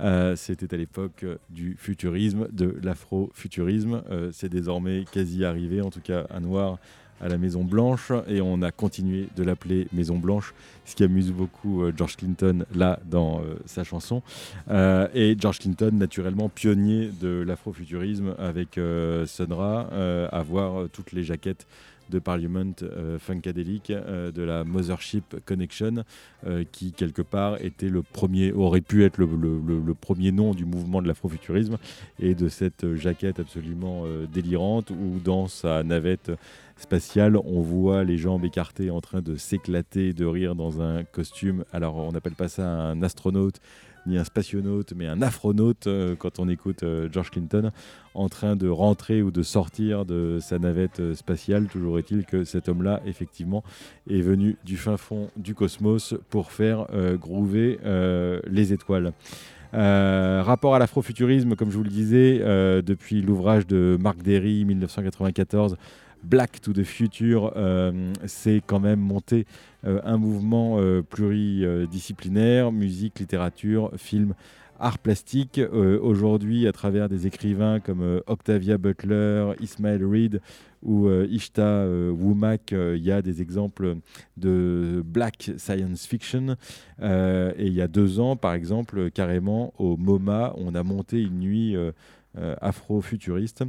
Euh, 0.02 0.36
C'était 0.36 0.74
à 0.74 0.78
l'époque 0.78 1.26
du 1.50 1.78
futurisme, 1.78 2.50
de 2.52 2.76
l'afro-futurisme. 2.84 4.04
Euh, 4.12 4.32
C'est 4.34 4.50
désormais 4.50 5.06
quasi 5.10 5.46
arrivé, 5.46 5.82
en 5.82 5.90
tout 5.90 6.02
cas 6.02 6.26
à 6.30 6.42
Noir, 6.42 6.80
à 7.22 7.30
la 7.30 7.38
Maison 7.38 7.64
Blanche, 7.64 8.12
et 8.28 8.42
on 8.42 8.62
a 8.62 8.72
continué 8.72 9.28
de 9.36 9.44
l'appeler 9.44 9.88
Maison 9.94 10.18
Blanche, 10.18 10.54
ce 10.86 10.96
qui 10.96 11.04
amuse 11.04 11.32
beaucoup 11.32 11.84
euh, 11.84 11.94
George 11.96 12.18
Clinton 12.18 12.66
là 12.74 13.00
dans 13.06 13.42
euh, 13.42 13.56
sa 13.66 13.84
chanson. 13.84 14.22
Euh, 14.70 15.08
et 15.14 15.36
George 15.40 15.60
Clinton, 15.60 15.92
naturellement 15.94 16.50
pionnier 16.50 17.12
de 17.22 17.44
l'afrofuturisme 17.46 18.36
avec 18.40 18.80
Sun 19.26 19.54
Ra, 19.54 19.90
euh, 19.92 20.28
à 20.32 20.42
voir 20.42 20.90
toutes 20.92 21.12
les 21.12 21.24
jaquettes 21.24 21.68
de 22.12 22.20
Parliament 22.20 22.74
euh, 22.84 23.18
Funkadelic, 23.18 23.90
euh, 23.90 24.32
de 24.32 24.44
la 24.44 24.64
Mothership 24.64 25.38
Connection, 25.46 26.04
euh, 26.46 26.64
qui 26.72 26.92
quelque 26.92 27.24
part 27.24 27.60
était 27.64 27.90
le 27.90 28.04
premier, 28.04 28.52
aurait 28.52 28.82
pu 28.82 29.04
être 29.04 29.18
le, 29.18 29.94
premier 30.00 30.32
nom 30.32 30.54
du 30.54 30.66
mouvement 30.66 31.02
de 31.02 31.08
l'afrofuturisme, 31.08 31.78
et 32.20 32.36
de 32.36 32.50
cette 32.50 32.96
jaquette 32.96 33.40
absolument 33.40 34.04
délirante 34.32 34.92
où 34.92 35.20
dans 35.24 35.48
sa 35.48 35.84
navette 35.84 36.32
spatiale, 36.78 37.38
on 37.38 37.62
voit 37.62 38.04
les 38.04 38.18
jambes 38.18 38.44
écartées 38.44 38.90
en 38.90 39.02
train 39.02 39.22
de 39.22 39.36
s'éclater 39.36 40.14
de 40.14 40.26
rire 40.26 40.56
dans 40.56 40.82
un 40.82 41.04
costume. 41.04 41.64
Alors 41.72 41.96
on 41.96 42.12
n'appelle 42.12 42.36
pas 42.36 42.50
ça 42.50 42.68
un 42.68 43.02
astronaute, 43.04 43.62
ni 44.06 44.18
un 44.18 44.24
spationaute, 44.24 44.94
mais 44.96 45.08
un 45.08 45.22
afronaute 45.22 45.88
euh, 45.88 46.16
quand 46.16 46.40
on 46.40 46.50
écoute 46.50 46.84
euh, 46.84 47.10
George 47.12 47.32
Clinton 47.32 47.72
en 48.14 48.30
train 48.30 48.56
de 48.56 48.68
rentrer 48.68 49.22
ou 49.22 49.32
de 49.32 49.44
sortir 49.44 50.06
de 50.06 50.40
sa 50.42 50.60
navette 50.60 51.00
euh, 51.00 51.16
spatiale. 51.16 51.68
Toujours 51.68 52.00
est-il 52.00 52.26
que 52.26 52.44
cet 52.44 52.70
homme-là, 52.70 53.02
effectivement, 53.06 53.64
est 54.10 54.22
venu 54.22 54.58
du 54.66 54.78
fin 54.78 54.98
fond 54.98 55.30
du 55.38 55.56
cosmos 55.56 56.16
pour 56.30 56.52
faire 56.52 56.88
euh, 56.94 57.18
groover 57.18 57.80
les 58.48 58.74
étoiles. 58.74 59.14
Rapport 59.74 60.76
à 60.76 60.80
l'afrofuturisme, 60.80 61.56
comme 61.56 61.72
je 61.72 61.78
vous 61.78 61.84
le 61.84 61.90
disais, 61.90 62.40
depuis 62.40 63.22
l'ouvrage 63.22 63.68
de 63.68 63.98
Mark 64.00 64.22
Derry, 64.22 64.66
1994, 64.66 65.78
Black 66.24 66.62
to 66.62 66.72
the 66.74 66.84
Future, 66.84 67.54
euh, 67.56 68.14
c'est 68.26 68.62
quand 68.66 68.80
même 68.80 69.00
monté 69.00 69.46
euh, 69.86 70.00
un 70.04 70.18
mouvement 70.18 70.78
euh, 70.80 71.02
pluridisciplinaire, 71.02 72.72
musique, 72.72 73.20
littérature, 73.20 73.92
film, 73.98 74.34
art 74.80 75.00
plastique. 75.00 75.62
Aujourd'hui, 76.02 76.68
à 76.68 76.72
travers 76.72 77.08
des 77.08 77.28
écrivains 77.28 77.80
comme 77.80 78.22
Octavia 78.26 78.80
Butler, 78.80 79.54
Ismail 79.60 80.04
Reed 80.04 80.42
ou 80.82 81.08
Ishta 81.08 81.62
euh, 81.62 82.96
il 82.98 83.04
y 83.04 83.12
a 83.12 83.22
des 83.22 83.44
exemples 83.44 83.98
de 84.38 85.04
black 85.06 85.52
science 85.58 86.08
fiction. 86.08 86.56
Et 87.00 87.68
il 87.68 87.74
y 87.74 87.82
a 87.82 87.88
deux 87.88 88.20
ans, 88.20 88.36
par 88.36 88.54
exemple, 88.54 89.12
carrément 89.12 89.72
au 89.78 89.98
MoMA, 89.98 90.56
on 90.58 90.74
a 90.74 90.82
monté 90.82 91.22
une 91.22 91.40
nuit 91.40 91.76
afro-futuriste 92.36 93.64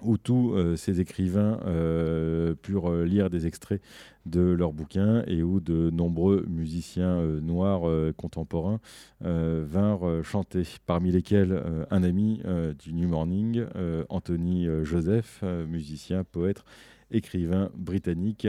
où 0.00 0.16
tous 0.16 0.54
euh, 0.54 0.76
ces 0.76 1.00
écrivains 1.00 1.60
euh, 1.66 2.54
purent 2.54 2.90
euh, 2.90 3.04
lire 3.04 3.30
des 3.30 3.46
extraits 3.46 3.82
de 4.26 4.40
leurs 4.40 4.72
bouquins 4.72 5.22
et 5.26 5.42
où 5.42 5.60
de 5.60 5.90
nombreux 5.90 6.44
musiciens 6.48 7.20
noirs 7.40 7.82
contemporains 8.16 8.78
vinrent 9.20 10.22
chanter, 10.22 10.62
parmi 10.86 11.10
lesquels 11.10 11.60
un 11.90 12.04
ami 12.04 12.40
du 12.78 12.92
New 12.92 13.08
Morning, 13.08 13.64
Anthony 14.10 14.68
Joseph, 14.84 15.42
musicien, 15.66 16.22
poète, 16.22 16.64
écrivain 17.10 17.70
britannique 17.74 18.46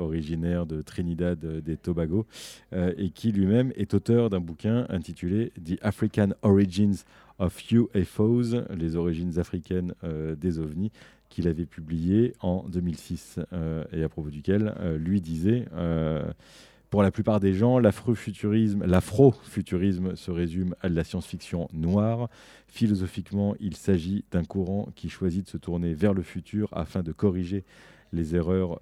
originaire 0.00 0.66
de 0.66 0.82
Trinidad 0.82 1.38
des 1.38 1.76
Tobago 1.76 2.26
et 2.72 3.10
qui 3.10 3.30
lui-même 3.30 3.72
est 3.76 3.94
auteur 3.94 4.30
d'un 4.30 4.40
bouquin 4.40 4.86
intitulé 4.88 5.52
The 5.64 5.78
African 5.80 6.30
Origins 6.42 7.04
of 7.42 7.72
UFOs, 7.72 8.64
les 8.70 8.96
origines 8.96 9.38
africaines 9.38 9.94
euh, 10.04 10.36
des 10.36 10.58
ovnis, 10.58 10.92
qu'il 11.28 11.48
avait 11.48 11.66
publié 11.66 12.34
en 12.40 12.64
2006 12.68 13.40
euh, 13.52 13.84
et 13.92 14.04
à 14.04 14.08
propos 14.08 14.30
duquel 14.30 14.74
euh, 14.78 14.96
lui 14.96 15.20
disait 15.20 15.66
pour 16.90 17.02
la 17.02 17.10
plupart 17.10 17.40
des 17.40 17.54
gens, 17.54 17.78
l'afrofuturisme, 17.78 18.84
l'afrofuturisme 18.84 20.14
se 20.14 20.30
résume 20.30 20.74
à 20.82 20.90
la 20.90 21.04
science-fiction 21.04 21.68
noire. 21.72 22.28
Philosophiquement, 22.68 23.54
il 23.60 23.76
s'agit 23.76 24.26
d'un 24.30 24.44
courant 24.44 24.90
qui 24.94 25.08
choisit 25.08 25.46
de 25.46 25.48
se 25.48 25.56
tourner 25.56 25.94
vers 25.94 26.12
le 26.12 26.20
futur 26.20 26.68
afin 26.72 27.02
de 27.02 27.10
corriger 27.10 27.64
les 28.12 28.36
erreurs 28.36 28.78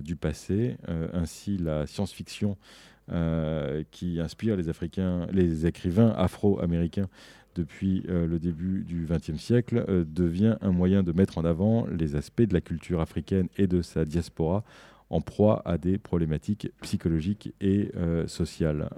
du 0.00 0.16
passé. 0.16 0.78
Ainsi, 1.12 1.58
la 1.58 1.86
science-fiction 1.86 2.56
qui 3.90 4.20
inspire 4.20 4.56
les, 4.56 4.70
Africains, 4.70 5.26
les 5.30 5.66
écrivains 5.66 6.14
afro-américains 6.16 7.10
depuis 7.54 8.04
euh, 8.08 8.26
le 8.26 8.38
début 8.38 8.84
du 8.84 9.06
XXe 9.08 9.40
siècle 9.40 9.84
euh, 9.88 10.04
devient 10.06 10.56
un 10.60 10.72
moyen 10.72 11.02
de 11.02 11.12
mettre 11.12 11.38
en 11.38 11.44
avant 11.44 11.86
les 11.86 12.16
aspects 12.16 12.42
de 12.42 12.54
la 12.54 12.60
culture 12.60 13.00
africaine 13.00 13.48
et 13.56 13.66
de 13.66 13.82
sa 13.82 14.04
diaspora 14.04 14.64
en 15.08 15.20
proie 15.20 15.62
à 15.64 15.76
des 15.76 15.98
problématiques 15.98 16.70
psychologiques 16.82 17.52
et 17.60 17.90
euh, 17.96 18.28
sociales. 18.28 18.90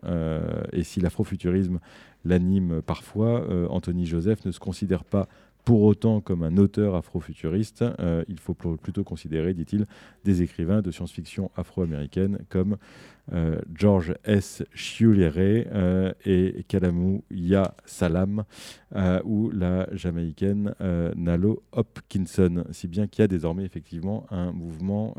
Et 0.73 0.83
si 0.85 1.01
l'afrofuturisme 1.01 1.81
l'anime 2.27 2.83
parfois, 2.83 3.49
Anthony 3.71 4.05
Joseph 4.05 4.45
ne 4.45 4.53
se 4.53 4.61
considère 4.61 5.05
pas 5.05 5.27
pour 5.65 5.83
autant 5.83 6.21
comme 6.21 6.43
un 6.43 6.57
auteur 6.57 6.95
afrofuturiste. 6.95 7.85
Euh, 8.01 8.25
il 8.29 8.39
faut 8.39 8.55
pl- 8.55 8.77
plutôt 8.77 9.05
considérer, 9.05 9.55
dit-il, 9.55 9.87
des 10.25 10.43
écrivains 10.43 10.83
de 10.83 10.91
science-fiction 10.91 11.51
afro-américaine 11.57 12.39
comme 12.49 12.77
euh, 13.33 13.61
George 13.73 14.15
S. 14.25 14.65
Chiulere 14.75 15.69
euh, 15.73 16.13
et 16.25 16.65
Kalamuya 16.67 17.75
Salam 17.85 18.43
euh, 18.97 19.21
ou 19.25 19.51
la 19.51 19.87
jamaïcaine 19.95 20.75
Nalo 21.15 21.63
Hopkinson. 21.71 22.65
Si 22.73 22.89
bien 22.89 23.07
qu'il 23.07 23.23
y 23.23 23.25
a 23.25 23.29
désormais 23.29 23.65
effectivement 23.65 24.27
un 24.31 24.51
mouvement 24.53 25.15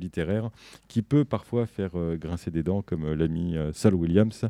littéraire 0.00 0.50
qui 0.86 1.02
peut 1.02 1.24
parfois 1.24 1.66
faire 1.66 1.90
grincer 2.16 2.50
des 2.50 2.62
dents, 2.62 2.82
comme 2.82 3.12
l'ami 3.12 3.56
Saul 3.72 3.94
Williams, 3.94 4.44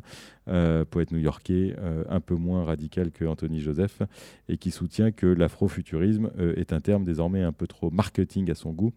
poète 0.45 1.11
new-yorkais, 1.11 1.75
un 2.09 2.19
peu 2.19 2.35
moins 2.35 2.63
radical 2.63 3.11
que 3.11 3.25
Anthony 3.25 3.59
Joseph, 3.59 4.01
et 4.47 4.57
qui 4.57 4.71
soutient 4.71 5.11
que 5.11 5.25
l'afrofuturisme 5.39 6.29
euh, 6.37 6.53
est 6.57 6.73
un 6.73 6.79
terme 6.79 7.03
désormais 7.03 7.41
un 7.41 7.51
peu 7.51 7.65
trop 7.65 7.89
marketing 7.89 8.51
à 8.51 8.55
son 8.55 8.71
goût. 8.71 8.93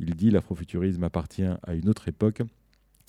Il 0.00 0.14
dit 0.14 0.30
l'afrofuturisme 0.30 1.04
appartient 1.04 1.48
à 1.62 1.74
une 1.74 1.88
autre 1.88 2.08
époque, 2.08 2.42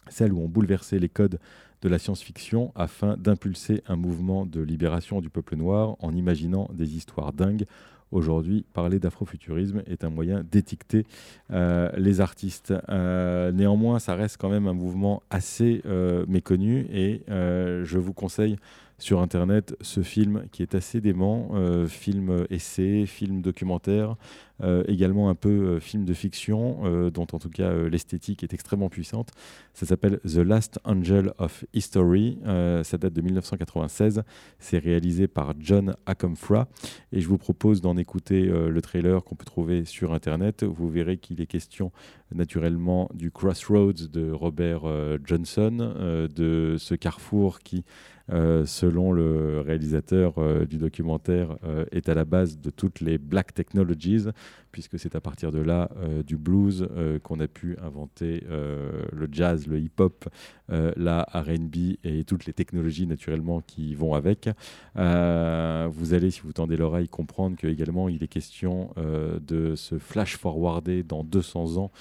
celle 0.09 0.33
où 0.33 0.39
on 0.39 0.47
bouleversait 0.47 0.99
les 0.99 1.09
codes 1.09 1.39
de 1.81 1.89
la 1.89 1.97
science-fiction 1.97 2.71
afin 2.75 3.17
d'impulser 3.17 3.81
un 3.87 3.95
mouvement 3.95 4.45
de 4.45 4.61
libération 4.61 5.21
du 5.21 5.29
peuple 5.29 5.55
noir 5.55 5.95
en 5.99 6.13
imaginant 6.13 6.69
des 6.73 6.95
histoires 6.95 7.33
dingues. 7.33 7.65
Aujourd'hui, 8.11 8.63
parler 8.73 8.99
d'afrofuturisme 8.99 9.81
est 9.87 10.03
un 10.03 10.11
moyen 10.11 10.43
d'étiqueter 10.43 11.07
euh, 11.51 11.89
les 11.97 12.21
artistes. 12.21 12.71
Euh, 12.89 13.51
néanmoins, 13.51 13.97
ça 13.97 14.13
reste 14.13 14.37
quand 14.39 14.49
même 14.49 14.67
un 14.67 14.73
mouvement 14.73 15.23
assez 15.31 15.81
méconnu 16.27 16.85
et 16.91 17.23
je 17.27 17.97
vous 17.97 18.13
conseille 18.13 18.57
sur 19.03 19.19
Internet 19.19 19.75
ce 19.81 20.01
film 20.01 20.45
qui 20.53 20.61
est 20.61 20.75
assez 20.75 21.01
dément, 21.01 21.49
euh, 21.55 21.87
film 21.87 22.29
euh, 22.29 22.45
essai, 22.49 23.05
film 23.05 23.41
documentaire, 23.41 24.15
euh, 24.63 24.85
également 24.87 25.29
un 25.29 25.35
peu 25.35 25.79
film 25.81 26.05
de 26.05 26.13
fiction, 26.13 27.09
dont 27.09 27.27
en 27.33 27.39
tout 27.39 27.49
cas 27.49 27.73
l'esthétique 27.89 28.43
est 28.43 28.53
extrêmement 28.53 28.87
puissante. 28.87 29.31
Ça 29.73 29.85
s'appelle 29.85 30.19
The 30.19 30.37
Last 30.37 30.79
Angel 30.85 31.33
of 31.37 31.65
History, 31.73 32.37
ça 32.45 32.97
date 32.97 33.13
de 33.13 33.21
1996, 33.21 34.23
c'est 34.59 34.77
réalisé 34.77 35.27
par 35.27 35.53
John 35.59 35.95
Akomfra 36.05 36.67
et 37.11 37.19
je 37.19 37.27
vous 37.27 37.39
propose 37.39 37.81
d'en 37.81 37.97
écouter 37.97 38.43
le 38.43 38.81
trailer 38.81 39.23
qu'on 39.23 39.35
peut 39.35 39.43
trouver 39.43 39.85
sur 39.85 40.13
Internet. 40.13 40.63
Vous 40.63 40.87
verrez 40.87 41.17
qu'il 41.17 41.41
est 41.41 41.47
question 41.47 41.91
naturellement 42.33 43.09
du 43.13 43.31
Crossroads 43.31 44.07
de 44.11 44.31
Robert 44.31 44.83
Johnson, 45.25 46.27
de 46.33 46.75
ce 46.77 46.95
carrefour 46.95 47.59
qui 47.59 47.83
selon 48.29 49.11
le 49.11 49.61
réalisateur 49.61 50.35
euh, 50.37 50.65
du 50.65 50.77
documentaire, 50.77 51.57
euh, 51.63 51.85
est 51.91 52.07
à 52.09 52.15
la 52.15 52.25
base 52.25 52.57
de 52.57 52.69
toutes 52.69 53.01
les 53.01 53.17
black 53.17 53.53
technologies, 53.53 54.27
puisque 54.71 54.97
c'est 54.97 55.15
à 55.15 55.21
partir 55.21 55.51
de 55.51 55.59
là 55.59 55.89
euh, 55.97 56.23
du 56.23 56.37
blues 56.37 56.87
euh, 56.95 57.19
qu'on 57.19 57.39
a 57.39 57.47
pu 57.47 57.77
inventer 57.81 58.43
euh, 58.49 59.03
le 59.11 59.27
jazz, 59.31 59.67
le 59.67 59.79
hip-hop, 59.79 60.27
euh, 60.71 60.91
la 60.95 61.27
RB 61.33 61.97
et 62.03 62.23
toutes 62.23 62.45
les 62.45 62.53
technologies 62.53 63.07
naturellement 63.07 63.61
qui 63.61 63.93
vont 63.93 64.13
avec. 64.13 64.49
Euh, 64.97 65.87
vous 65.91 66.13
allez, 66.13 66.31
si 66.31 66.41
vous 66.41 66.53
tendez 66.53 66.77
l'oreille, 66.77 67.09
comprendre 67.09 67.57
que 67.57 67.67
également 67.67 68.09
il 68.09 68.23
est 68.23 68.27
question 68.27 68.91
euh, 68.97 69.39
de 69.39 69.75
se 69.75 69.99
flash-forwarder 69.99 71.03
dans 71.03 71.23
200 71.23 71.77
ans 71.77 71.91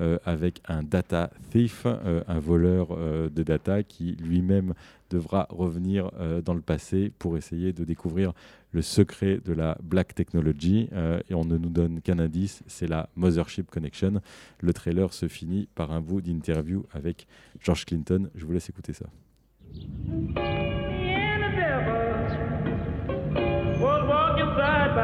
euh, 0.00 0.18
avec 0.24 0.62
un 0.68 0.82
data 0.82 1.30
thief, 1.50 1.82
euh, 1.84 2.22
un 2.26 2.38
voleur 2.38 2.88
euh, 2.92 3.28
de 3.28 3.42
data 3.42 3.82
qui 3.82 4.16
lui-même 4.22 4.72
devra 5.12 5.46
revenir 5.50 6.10
euh, 6.18 6.40
dans 6.40 6.54
le 6.54 6.60
passé 6.60 7.12
pour 7.18 7.36
essayer 7.36 7.72
de 7.72 7.84
découvrir 7.84 8.32
le 8.72 8.82
secret 8.82 9.40
de 9.44 9.52
la 9.52 9.76
black 9.82 10.14
technology. 10.14 10.88
Euh, 10.92 11.20
et 11.28 11.34
on 11.34 11.44
ne 11.44 11.58
nous 11.58 11.68
donne 11.68 12.00
qu'un 12.00 12.18
indice, 12.18 12.62
c'est 12.66 12.86
la 12.86 13.08
Mothership 13.16 13.70
Connection. 13.70 14.20
Le 14.60 14.72
trailer 14.72 15.12
se 15.12 15.28
finit 15.28 15.68
par 15.74 15.92
un 15.92 16.00
bout 16.00 16.20
d'interview 16.22 16.84
avec 16.92 17.26
George 17.60 17.84
Clinton. 17.84 18.30
Je 18.34 18.46
vous 18.46 18.52
laisse 18.52 18.68
écouter 18.68 18.92
ça. 18.92 19.06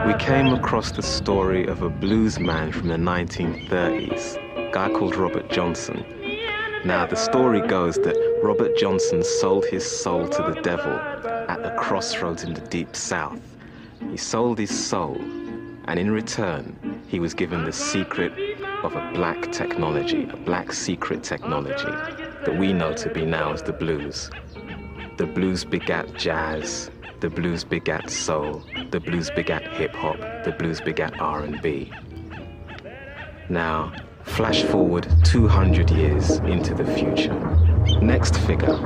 We 0.07 0.15
came 0.19 0.55
across 0.55 0.93
the 0.93 1.03
story 1.03 1.67
of 1.67 1.81
blues 2.01 2.39
man 2.39 2.73
from 2.73 2.89
the 2.89 2.97
1930s, 2.97 4.37
a 4.57 4.71
guy 4.73 4.89
Robert 4.89 5.51
Johnson. 5.51 6.05
Now, 6.85 7.07
the 7.07 7.17
story 7.17 7.61
goes 7.67 7.97
that 7.97 8.28
Robert 8.43 8.77
Johnson 8.77 9.25
sold 9.25 9.65
his 9.67 9.85
soul 9.85 10.29
to 10.29 10.43
the 10.43 10.61
devil 10.63 10.93
at 11.49 11.65
a 11.65 11.75
crossroads 11.77 12.45
in 12.45 12.55
the 12.55 12.61
deep 12.61 12.95
south. 12.95 13.41
He 14.11 14.17
sold 14.17 14.59
his 14.59 14.71
soul, 14.71 15.17
and 15.87 15.99
in 15.99 16.11
return, 16.11 17.03
he 17.09 17.19
was 17.19 17.35
given 17.35 17.65
the 17.65 17.73
secret 17.73 18.33
of 18.85 18.95
a 18.95 19.11
black 19.13 19.51
technology, 19.51 20.29
a 20.31 20.37
black 20.37 20.73
secret 20.73 21.25
technology 21.25 21.91
that 22.45 22.57
we 22.57 22.73
know 22.73 22.93
to 22.95 23.11
be 23.11 23.25
now 23.25 23.53
as 23.53 23.63
the 23.63 23.73
blues. 23.73 24.31
The 25.17 25.27
blues 25.27 25.65
begat 25.65 26.15
jazz, 26.15 26.93
the 27.19 27.31
blues 27.31 27.65
begat 27.65 28.09
soul, 28.09 28.63
the 28.91 29.01
blues 29.01 29.31
begat 29.31 29.67
hip 29.67 29.95
hop, 29.95 30.19
the 30.45 30.55
blues 30.57 30.81
begat 30.81 31.21
R&B. 31.21 31.91
Now, 33.49 33.93
flash 34.23 34.63
forward 34.63 35.09
200 35.25 35.91
years 35.91 36.39
into 36.39 36.75
the 36.75 36.87
future. 36.95 37.58
Next 38.01 38.37
figure, 38.39 38.77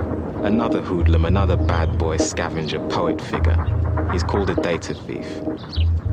another 0.43 0.81
hoodlum, 0.81 1.27
another 1.27 1.57
bad 1.57 1.99
boy, 1.99 2.17
scavenger, 2.17 2.79
poet 2.89 3.21
figure. 3.21 4.09
He's 4.11 4.23
called 4.23 4.51
a 4.51 4.55
data 4.55 4.95
thief. 4.95 5.27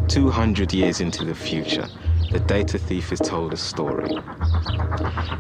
200 0.08 0.74
years 0.74 1.00
into 1.00 1.24
the 1.24 1.34
future, 1.34 1.88
the 2.32 2.40
data 2.40 2.78
thief 2.78 3.12
is 3.12 3.20
told 3.20 3.54
a 3.54 3.58
story. 3.58 4.10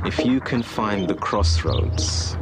If 0.06 0.26
you 0.26 0.40
can 0.40 0.64
find 0.64 1.08
the 1.08 1.16
crossroads, 1.16 2.38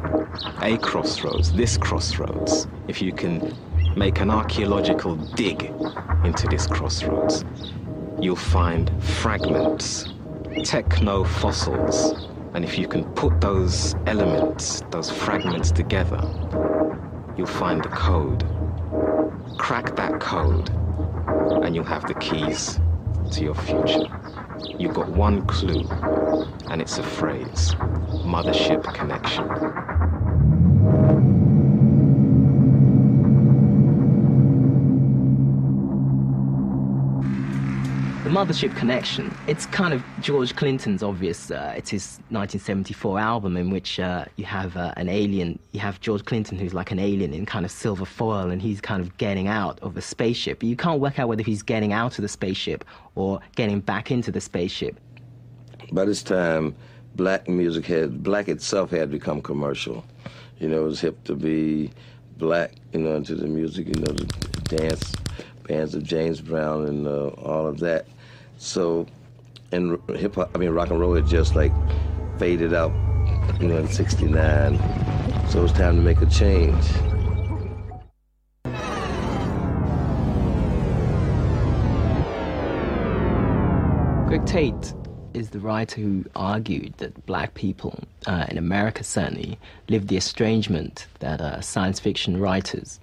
a 0.61 0.77
crossroads, 0.77 1.51
this 1.51 1.77
crossroads, 1.77 2.67
if 2.87 3.01
you 3.01 3.11
can 3.11 3.55
make 3.95 4.21
an 4.21 4.29
archaeological 4.29 5.15
dig 5.15 5.73
into 6.23 6.47
this 6.47 6.67
crossroads, 6.67 7.43
you'll 8.19 8.35
find 8.35 8.91
fragments, 9.03 10.09
techno 10.63 11.23
fossils, 11.23 12.27
and 12.57 12.65
if 12.65 12.75
you 12.75 12.87
can 12.87 13.03
put 13.13 13.39
those 13.39 13.93
elements, 14.07 14.81
those 14.89 15.11
fragments 15.11 15.69
together, 15.69 16.19
you'll 17.37 17.45
find 17.45 17.83
the 17.83 17.89
code. 17.89 18.43
Crack 19.59 19.95
that 19.95 20.19
code, 20.19 20.67
and 21.63 21.75
you'll 21.75 21.83
have 21.83 22.07
the 22.07 22.15
keys 22.15 22.79
to 23.29 23.43
your 23.43 23.53
future. 23.53 24.07
You've 24.79 24.95
got 24.95 25.07
one 25.07 25.45
clue, 25.45 25.87
and 26.71 26.81
it's 26.81 26.97
a 26.97 27.03
phrase 27.03 27.75
Mothership 28.25 28.91
Connection. 28.91 30.06
Mothership 38.37 38.77
Connection, 38.77 39.35
it's 39.47 39.65
kind 39.65 39.95
of 39.95 40.03
George 40.21 40.55
Clinton's 40.55 41.01
obvious, 41.01 41.49
uh, 41.49 41.73
it's 41.75 41.89
his 41.89 42.19
1974 42.29 43.17
album 43.17 43.57
in 43.57 43.71
which 43.71 43.99
uh, 43.99 44.25
you 44.35 44.45
have 44.45 44.77
uh, 44.77 44.93
an 44.95 45.09
alien, 45.09 45.57
you 45.71 45.79
have 45.79 45.99
George 46.01 46.23
Clinton 46.23 46.55
who's 46.55 46.71
like 46.71 46.91
an 46.91 46.99
alien 46.99 47.33
in 47.33 47.47
kind 47.47 47.65
of 47.65 47.71
silver 47.71 48.05
foil 48.05 48.51
and 48.51 48.61
he's 48.61 48.79
kind 48.79 49.01
of 49.01 49.17
getting 49.17 49.47
out 49.47 49.79
of 49.81 49.97
a 49.97 50.03
spaceship. 50.03 50.61
You 50.61 50.75
can't 50.75 50.99
work 50.99 51.17
out 51.17 51.27
whether 51.29 51.41
he's 51.41 51.63
getting 51.63 51.93
out 51.93 52.19
of 52.19 52.21
the 52.21 52.27
spaceship 52.27 52.85
or 53.15 53.39
getting 53.55 53.79
back 53.79 54.11
into 54.11 54.31
the 54.31 54.39
spaceship. 54.39 54.99
By 55.91 56.05
this 56.05 56.21
time, 56.21 56.75
black 57.15 57.47
music 57.47 57.87
had, 57.87 58.21
black 58.21 58.49
itself 58.49 58.91
had 58.91 59.09
become 59.09 59.41
commercial. 59.41 60.05
You 60.59 60.69
know, 60.69 60.81
it 60.81 60.85
was 60.85 61.01
hip 61.01 61.23
to 61.23 61.33
be 61.33 61.89
black, 62.37 62.73
you 62.93 62.99
know, 62.99 63.15
into 63.15 63.33
the 63.33 63.47
music, 63.47 63.87
you 63.87 63.99
know, 63.99 64.13
the 64.13 64.77
dance 64.77 65.11
bands 65.67 65.95
of 65.95 66.03
James 66.03 66.39
Brown 66.39 66.85
and 66.85 67.07
uh, 67.07 67.29
all 67.29 67.65
of 67.65 67.79
that. 67.79 68.05
So, 68.57 69.05
and 69.71 69.99
hip 70.09 70.35
hop, 70.35 70.51
I 70.55 70.57
mean, 70.57 70.69
rock 70.71 70.89
and 70.89 70.99
roll 70.99 71.15
had 71.15 71.27
just 71.27 71.55
like 71.55 71.71
faded 72.37 72.73
out, 72.73 72.91
you 73.59 73.67
know, 73.67 73.77
in 73.77 73.87
69. 73.87 74.77
So 75.49 75.59
it 75.59 75.61
was 75.61 75.71
time 75.71 75.95
to 75.95 76.01
make 76.01 76.21
a 76.21 76.25
change. 76.25 76.83
Greg 84.27 84.45
Tate 84.45 84.93
is 85.33 85.51
the 85.51 85.59
writer 85.59 86.01
who 86.01 86.25
argued 86.35 86.93
that 86.97 87.25
black 87.25 87.53
people 87.53 87.97
uh, 88.25 88.45
in 88.49 88.57
America 88.57 89.03
certainly 89.03 89.57
live 89.87 90.07
the 90.07 90.17
estrangement 90.17 91.05
that 91.19 91.39
uh, 91.39 91.61
science 91.61 91.99
fiction 91.99 92.37
writers 92.39 92.99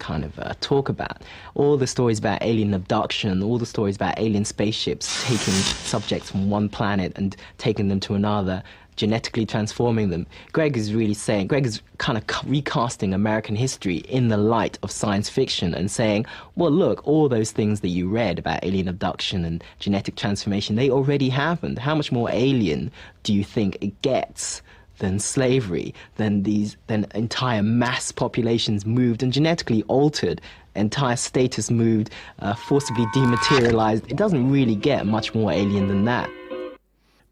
kind 0.00 0.24
of 0.24 0.36
uh, 0.38 0.54
talk 0.60 0.88
about. 0.88 1.22
All 1.54 1.76
the 1.76 1.86
stories 1.86 2.18
about 2.18 2.42
alien 2.42 2.74
abduction, 2.74 3.42
all 3.42 3.58
the 3.58 3.66
stories 3.66 3.96
about 3.96 4.18
alien 4.18 4.44
spaceships 4.44 5.24
taking 5.24 5.54
subjects 5.54 6.30
from 6.30 6.50
one 6.50 6.68
planet 6.68 7.12
and 7.14 7.36
taking 7.58 7.88
them 7.88 8.00
to 8.00 8.14
another, 8.14 8.64
genetically 8.96 9.46
transforming 9.46 10.10
them. 10.10 10.26
Greg 10.52 10.76
is 10.76 10.92
really 10.92 11.14
saying, 11.14 11.46
Greg 11.46 11.64
is 11.64 11.80
kind 11.98 12.18
of 12.18 12.24
recasting 12.44 13.14
American 13.14 13.56
history 13.56 13.98
in 13.98 14.28
the 14.28 14.36
light 14.36 14.78
of 14.82 14.90
science 14.90 15.28
fiction 15.28 15.74
and 15.74 15.90
saying, 15.90 16.26
well, 16.56 16.70
look, 16.70 17.06
all 17.06 17.28
those 17.28 17.50
things 17.50 17.80
that 17.80 17.88
you 17.88 18.08
read 18.08 18.38
about 18.38 18.64
alien 18.64 18.88
abduction 18.88 19.44
and 19.44 19.64
genetic 19.78 20.16
transformation, 20.16 20.76
they 20.76 20.90
already 20.90 21.28
happened. 21.28 21.78
How 21.78 21.94
much 21.94 22.12
more 22.12 22.28
alien 22.30 22.90
do 23.22 23.32
you 23.32 23.44
think 23.44 23.78
it 23.80 24.02
gets? 24.02 24.60
Than 25.00 25.18
slavery, 25.18 25.92
than 26.16 26.44
these, 26.44 26.76
than 26.86 27.06
entire 27.14 27.62
mass 27.62 28.12
populations 28.12 28.86
moved 28.86 29.22
and 29.22 29.32
genetically 29.32 29.82
altered, 29.88 30.40
entire 30.76 31.16
status 31.16 31.70
moved, 31.70 32.10
uh, 32.38 32.54
forcibly 32.54 33.04
dematerialized. 33.12 34.10
It 34.10 34.16
doesn't 34.16 34.50
really 34.50 34.76
get 34.76 35.04
much 35.04 35.34
more 35.34 35.52
alien 35.52 35.88
than 35.88 36.04
that. 36.06 36.30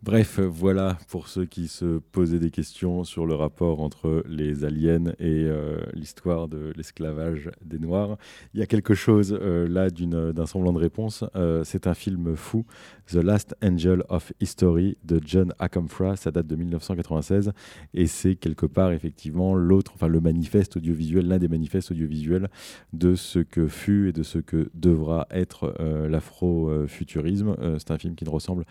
Bref, 0.00 0.38
voilà 0.38 0.96
pour 1.08 1.26
ceux 1.26 1.44
qui 1.44 1.66
se 1.66 1.98
posaient 1.98 2.38
des 2.38 2.52
questions 2.52 3.02
sur 3.02 3.26
le 3.26 3.34
rapport 3.34 3.80
entre 3.80 4.22
les 4.28 4.64
aliens 4.64 5.06
et 5.18 5.44
euh, 5.44 5.80
l'histoire 5.92 6.46
de 6.46 6.72
l'esclavage 6.76 7.50
des 7.64 7.80
Noirs. 7.80 8.16
Il 8.54 8.60
y 8.60 8.62
a 8.62 8.66
quelque 8.66 8.94
chose 8.94 9.36
euh, 9.42 9.66
là 9.66 9.90
d'un 9.90 10.46
semblant 10.46 10.72
de 10.72 10.78
réponse. 10.78 11.24
Euh, 11.34 11.64
c'est 11.64 11.88
un 11.88 11.94
film 11.94 12.36
fou, 12.36 12.64
The 13.08 13.16
Last 13.16 13.56
Angel 13.60 14.04
of 14.08 14.32
History 14.40 14.96
de 15.02 15.20
John 15.24 15.52
Akamfra. 15.58 16.14
Ça 16.14 16.30
date 16.30 16.46
de 16.46 16.54
1996 16.54 17.50
et 17.92 18.06
c'est 18.06 18.36
quelque 18.36 18.66
part 18.66 18.92
effectivement 18.92 19.56
l'autre, 19.56 19.90
enfin 19.96 20.06
le 20.06 20.20
manifeste 20.20 20.76
audiovisuel, 20.76 21.26
l'un 21.26 21.38
des 21.38 21.48
manifestes 21.48 21.90
audiovisuels 21.90 22.48
de 22.92 23.16
ce 23.16 23.40
que 23.40 23.66
fut 23.66 24.10
et 24.10 24.12
de 24.12 24.22
ce 24.22 24.38
que 24.38 24.70
devra 24.74 25.26
être 25.32 25.74
l'afrofuturisme. 26.08 27.56
c'est 27.78 27.90
un 27.90 27.98
film 27.98 28.14
qui 28.14 28.24
ne 28.24 28.30
ressemble 28.30 28.64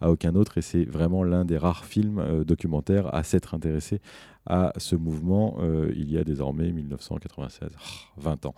à 0.00 0.10
aucun 0.10 0.34
autre. 0.34 0.58
Et 0.58 0.62
c'est 0.62 0.84
vraiment 0.84 1.22
l'un 1.22 1.44
des 1.44 1.58
rares 1.58 1.84
films 1.84 2.18
euh, 2.18 2.44
documentaires 2.44 3.14
à 3.14 3.22
s'être 3.22 3.54
intéressé 3.54 4.00
à 4.46 4.72
ce 4.76 4.96
mouvement 4.96 5.56
euh, 5.60 5.90
il 5.96 6.10
y 6.10 6.18
a 6.18 6.24
désormais 6.24 6.70
1996, 6.70 7.70
20 8.16 8.46
ans. 8.46 8.54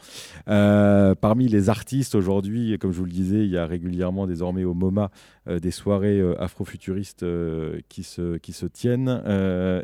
Euh, 0.49 1.15
parmi 1.15 1.49
les 1.49 1.69
artistes 1.69 2.15
aujourd'hui, 2.15 2.77
comme 2.79 2.93
je 2.93 2.99
vous 2.99 3.05
le 3.05 3.11
disais, 3.11 3.45
il 3.45 3.51
y 3.51 3.59
a 3.59 3.67
régulièrement 3.67 4.27
désormais 4.27 4.65
au 4.65 4.75
MoMA 4.75 5.11
des 5.49 5.71
soirées 5.71 6.21
afrofuturistes 6.39 7.25
qui, 7.89 8.03
se, 8.03 8.37
qui 8.39 8.53
se 8.53 8.67
tiennent 8.67 9.23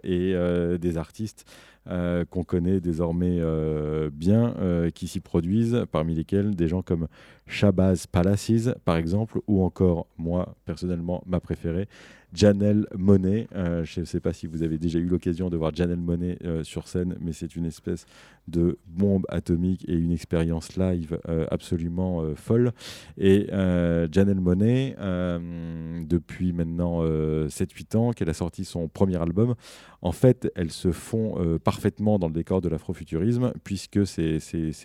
et 0.03 0.35
des 0.79 0.97
artistes 0.97 1.47
euh, 1.89 2.25
qu'on 2.25 2.45
connaît 2.45 2.81
désormais 2.81 3.39
euh, 3.41 4.09
bien, 4.13 4.55
euh, 4.61 4.91
qui 4.91 5.09
s'y 5.09 5.19
produisent, 5.19 5.85
parmi 5.91 6.15
lesquels 6.15 6.55
des 6.55 6.69
gens 6.69 6.81
comme 6.81 7.09
Shabazz 7.49 8.07
Palaces, 8.07 8.73
par 8.85 8.97
exemple, 8.97 9.41
ou 9.49 9.65
encore, 9.65 10.07
moi, 10.17 10.55
personnellement, 10.65 11.25
ma 11.27 11.41
préférée, 11.41 11.89
Janelle 12.35 12.87
Monet. 12.97 13.47
Euh, 13.55 13.85
je 13.85 14.01
ne 14.01 14.05
sais 14.05 14.21
pas 14.21 14.33
si 14.33 14.47
vous 14.47 14.63
avez 14.63 14.79
déjà 14.79 14.99
eu 14.99 15.07
l'occasion 15.07 15.51
de 15.51 15.57
voir 15.57 15.75
Janelle 15.75 16.01
Monet 16.01 16.39
euh, 16.45 16.65
sur 16.65 16.89
scène, 16.89 17.17
mais 17.21 17.33
c'est 17.33 17.57
une 17.57 17.67
espèce 17.67 18.07
de 18.49 18.79
bombe 18.87 19.25
atomique 19.29 19.85
et 19.89 19.95
une 19.95 20.11
expérience 20.11 20.77
live 20.77 21.19
euh, 21.29 21.47
absolument 21.51 22.35
folle. 22.35 22.73
Et 23.19 23.47
Janelle 23.51 24.41
Monet, 24.41 24.97
depuis 24.99 26.53
maintenant 26.53 27.03
7-8 27.05 27.97
ans 27.97 28.11
qu'elle 28.13 28.31
a 28.31 28.35
sorti 28.35 28.65
son 28.65 28.89
premier 28.89 29.21
album, 29.21 29.55
en 30.01 30.13
fait, 30.13 30.51
elle 30.57 30.73
se 30.73 30.91
fond 30.91 31.59
parfaitement 31.63 32.19
dans 32.19 32.27
le 32.27 32.35
décor 32.35 32.61
de 32.61 32.69
l'afrofuturisme, 32.69 33.53
puisque 33.63 34.07
ces, 34.07 34.41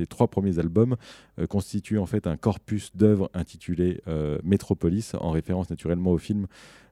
trois 0.07 0.27
premiers 0.27 0.59
albums 0.59 0.95
constituent 1.49 1.99
en 1.99 2.05
fait 2.05 2.27
un 2.27 2.37
corpus 2.37 2.95
d'œuvres 2.95 3.29
intitulé 3.33 4.01
Metropolis, 4.43 5.15
en 5.19 5.31
référence 5.31 5.69
naturellement 5.69 6.11
au 6.11 6.17
film 6.17 6.47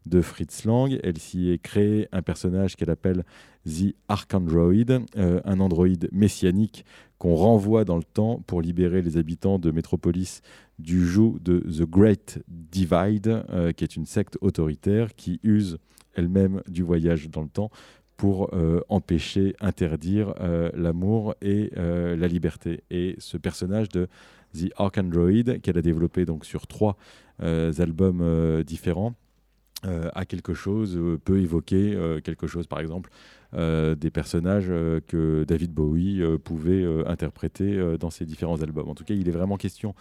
de 0.05 0.21
Fritz 0.21 0.65
Lang. 0.65 0.97
Elle 1.03 1.17
s'y 1.17 1.49
est 1.49 1.57
créé 1.57 2.07
un 2.11 2.21
personnage 2.21 2.75
qu'elle 2.75 2.89
appelle 2.89 3.23
The 3.67 3.95
Archandroid, 4.07 5.05
euh, 5.17 5.41
un 5.43 5.59
androïde 5.59 6.09
messianique 6.11 6.85
qu'on 7.17 7.35
renvoie 7.35 7.85
dans 7.85 7.97
le 7.97 8.03
temps 8.03 8.41
pour 8.45 8.61
libérer 8.61 9.01
les 9.01 9.17
habitants 9.17 9.57
de 9.57 9.71
Métropolis 9.71 10.41
du 10.77 11.05
joug 11.05 11.39
de 11.41 11.59
The 11.59 11.89
Great 11.89 12.43
Divide, 12.47 13.43
euh, 13.49 13.71
qui 13.71 13.83
est 13.83 13.95
une 13.95 14.05
secte 14.05 14.37
autoritaire 14.41 15.15
qui 15.15 15.39
use 15.43 15.77
elle-même 16.13 16.61
du 16.67 16.83
voyage 16.83 17.29
dans 17.29 17.41
le 17.41 17.49
temps 17.49 17.71
pour 18.17 18.53
euh, 18.53 18.79
empêcher, 18.87 19.55
interdire 19.59 20.33
l'amour 20.73 21.35
et 21.41 21.71
la 21.75 22.27
liberté. 22.27 22.81
Et 22.89 23.15
ce 23.17 23.35
personnage 23.35 23.89
de 23.89 24.07
The 24.53 24.71
Archandroid, 24.77 25.59
qu'elle 25.61 25.77
a 25.77 25.81
développé 25.81 26.25
donc 26.25 26.45
sur 26.45 26.65
trois 26.65 26.95
albums 27.41 28.63
différents, 28.63 29.07
euh, 29.09 29.24
à 29.83 30.25
quelque 30.25 30.53
chose, 30.53 30.97
euh, 30.97 31.19
peut 31.23 31.39
évoquer 31.39 31.93
euh, 31.93 32.19
quelque 32.19 32.47
chose, 32.47 32.67
par 32.67 32.79
exemple, 32.79 33.09
des 33.53 34.11
personnages 34.11 34.67
que 35.07 35.45
David 35.47 35.71
Bowie 35.71 36.21
pouvait 36.43 36.85
interpréter 37.07 37.95
dans 37.97 38.09
ses 38.09 38.25
différents 38.25 38.61
albums. 38.61 38.89
En 38.89 38.95
tout 38.95 39.05
cas, 39.05 39.13
il 39.13 39.29
est 39.29 39.31
vraiment 39.31 39.55
question 39.55 39.95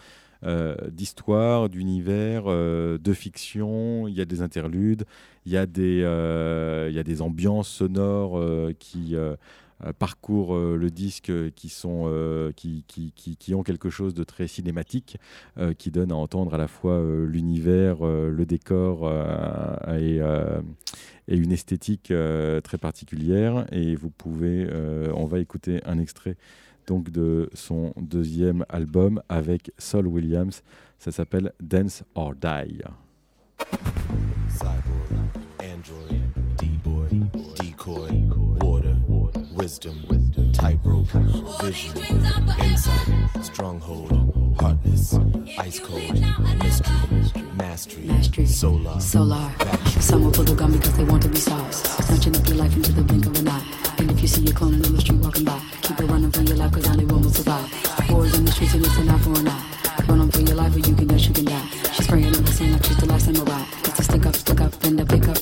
d'histoire, 0.91 1.69
d'univers, 1.69 2.47
de 2.47 3.13
fiction. 3.13 4.09
Il 4.09 4.13
y 4.13 4.19
a 4.19 4.25
des 4.25 4.41
interludes, 4.41 5.05
il 5.45 5.53
y 5.53 5.57
a 5.57 5.65
des, 5.67 5.99
il 6.89 6.93
y 6.93 6.99
a 6.99 7.03
des 7.03 7.21
ambiances 7.21 7.69
sonores 7.69 8.43
qui 8.77 9.15
euh, 9.15 9.37
parcourent 9.99 10.55
euh, 10.55 10.77
le 10.77 10.89
disque 10.89 11.29
euh, 11.29 11.49
qui, 11.55 11.69
sont, 11.69 12.03
euh, 12.07 12.51
qui, 12.53 12.83
qui, 12.87 13.11
qui- 13.11 13.53
ont 13.53 13.63
quelque 13.63 13.89
chose 13.89 14.13
de 14.13 14.23
très 14.23 14.47
cinématique, 14.47 15.17
euh, 15.57 15.73
qui 15.73 15.91
donne 15.91 16.11
à 16.11 16.15
entendre 16.15 16.53
à 16.53 16.57
la 16.57 16.67
fois 16.67 16.93
euh, 16.93 17.25
l'univers, 17.25 17.97
euh, 18.05 18.29
le 18.29 18.45
décor 18.45 19.01
euh, 19.03 19.75
et, 19.97 20.21
euh, 20.21 20.61
une 21.27 21.51
esthétique 21.51 22.11
euh, 22.11 22.61
très 22.61 22.77
particulière. 22.77 23.65
Et 23.71 23.95
vous 23.95 24.09
pouvez, 24.09 24.67
euh, 24.69 25.11
on 25.15 25.25
va 25.25 25.39
écouter 25.39 25.81
un 25.85 25.99
extrait 25.99 26.37
donc 26.87 27.09
de 27.09 27.49
son 27.53 27.93
deuxième 27.97 28.63
album 28.69 29.21
avec 29.29 29.71
Saul 29.77 30.07
Williams. 30.07 30.61
Ça 30.99 31.11
s'appelle 31.11 31.51
Dance 31.59 32.03
or 32.13 32.33
Die. 32.35 32.81
Wisdom, 39.65 40.51
tightrope, 40.53 41.07
vision, 41.59 41.97
insight, 42.59 43.09
stronghold, 43.41 44.11
hardness, 44.59 45.17
ice 45.57 45.79
cold, 45.79 46.13
mystery, 46.59 47.41
mastery, 47.57 48.03
Mastery. 48.05 48.45
solar, 48.45 48.99
Solar. 48.99 49.49
factual. 49.57 50.01
Someone 50.03 50.31
pull 50.33 50.43
the 50.43 50.53
gun 50.53 50.71
because 50.71 50.95
they 50.95 51.03
want 51.03 51.23
to 51.23 51.29
be 51.29 51.37
sauced. 51.37 51.87
Snatching 52.05 52.35
up 52.35 52.47
your 52.47 52.57
life 52.57 52.75
into 52.75 52.91
the 52.91 53.01
blink 53.01 53.25
of 53.25 53.35
an 53.39 53.47
eye. 53.47 53.65
And 53.97 54.11
if 54.11 54.21
you 54.21 54.27
see 54.27 54.41
your 54.41 54.53
clone 54.53 54.75
on 54.85 54.93
the 54.93 55.01
street 55.01 55.17
walking 55.19 55.45
by, 55.45 55.59
keep 55.81 55.99
it 55.99 56.05
running 56.11 56.29
for 56.31 56.41
your 56.43 56.57
life 56.57 56.71
because 56.71 56.87
only 56.91 57.05
one 57.05 57.23
will 57.23 57.31
survive. 57.31 57.67
Wars 58.11 58.37
in 58.37 58.45
the 58.45 58.51
streets 58.51 58.75
and 58.75 58.85
it's 58.85 58.95
an 58.97 59.09
eye 59.09 59.17
for 59.17 59.31
an 59.31 59.47
eye. 59.47 59.71
Run 60.07 60.19
on 60.21 60.29
for 60.29 60.41
your 60.41 60.57
life 60.57 60.75
or 60.75 60.79
you 60.87 60.93
can 60.93 61.07
dance, 61.07 61.25
you 61.27 61.33
can 61.33 61.45
die. 61.45 61.65
She's 61.91 62.05
spraying 62.05 62.25
in 62.25 62.43
the 62.45 62.51
scene 62.51 62.71
like 62.73 62.83
she's 62.83 62.97
the 62.97 63.07
last 63.07 63.25
samurai. 63.25 63.65
It's 63.85 63.99
a 63.99 64.03
stick 64.03 64.25
up, 64.27 64.35
stick 64.35 64.61
up, 64.61 64.83
and 64.83 64.99
the 64.99 65.05
pick 65.07 65.27
up, 65.27 65.37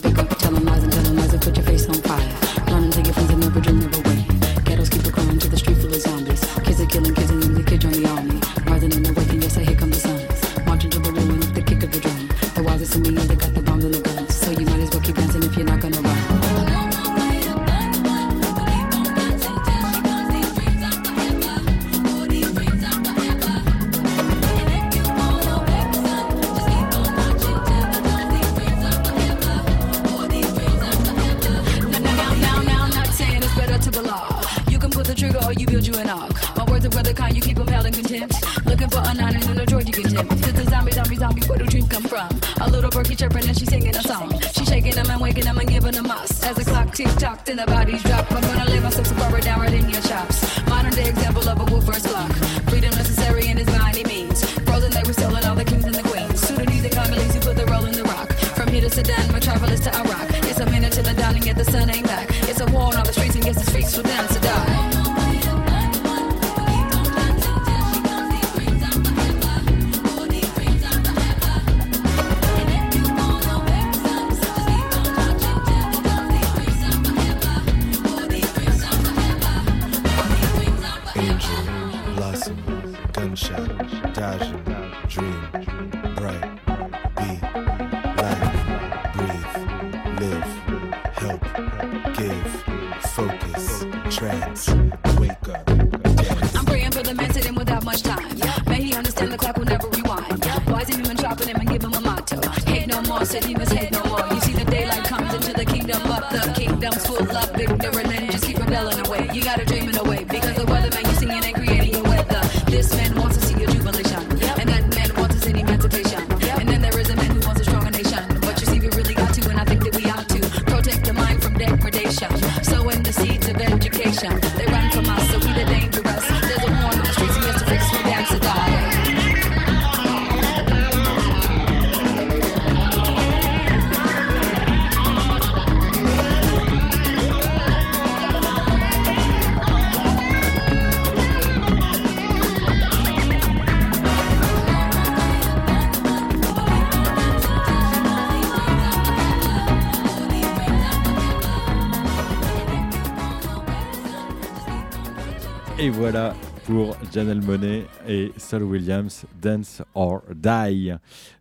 Janelle 157.14 157.42
Monet 157.42 157.86
et 158.08 158.32
Saul 158.38 158.64
Williams, 158.64 159.26
Dance 159.40 159.84
or 159.94 160.24
Die. 160.34 160.92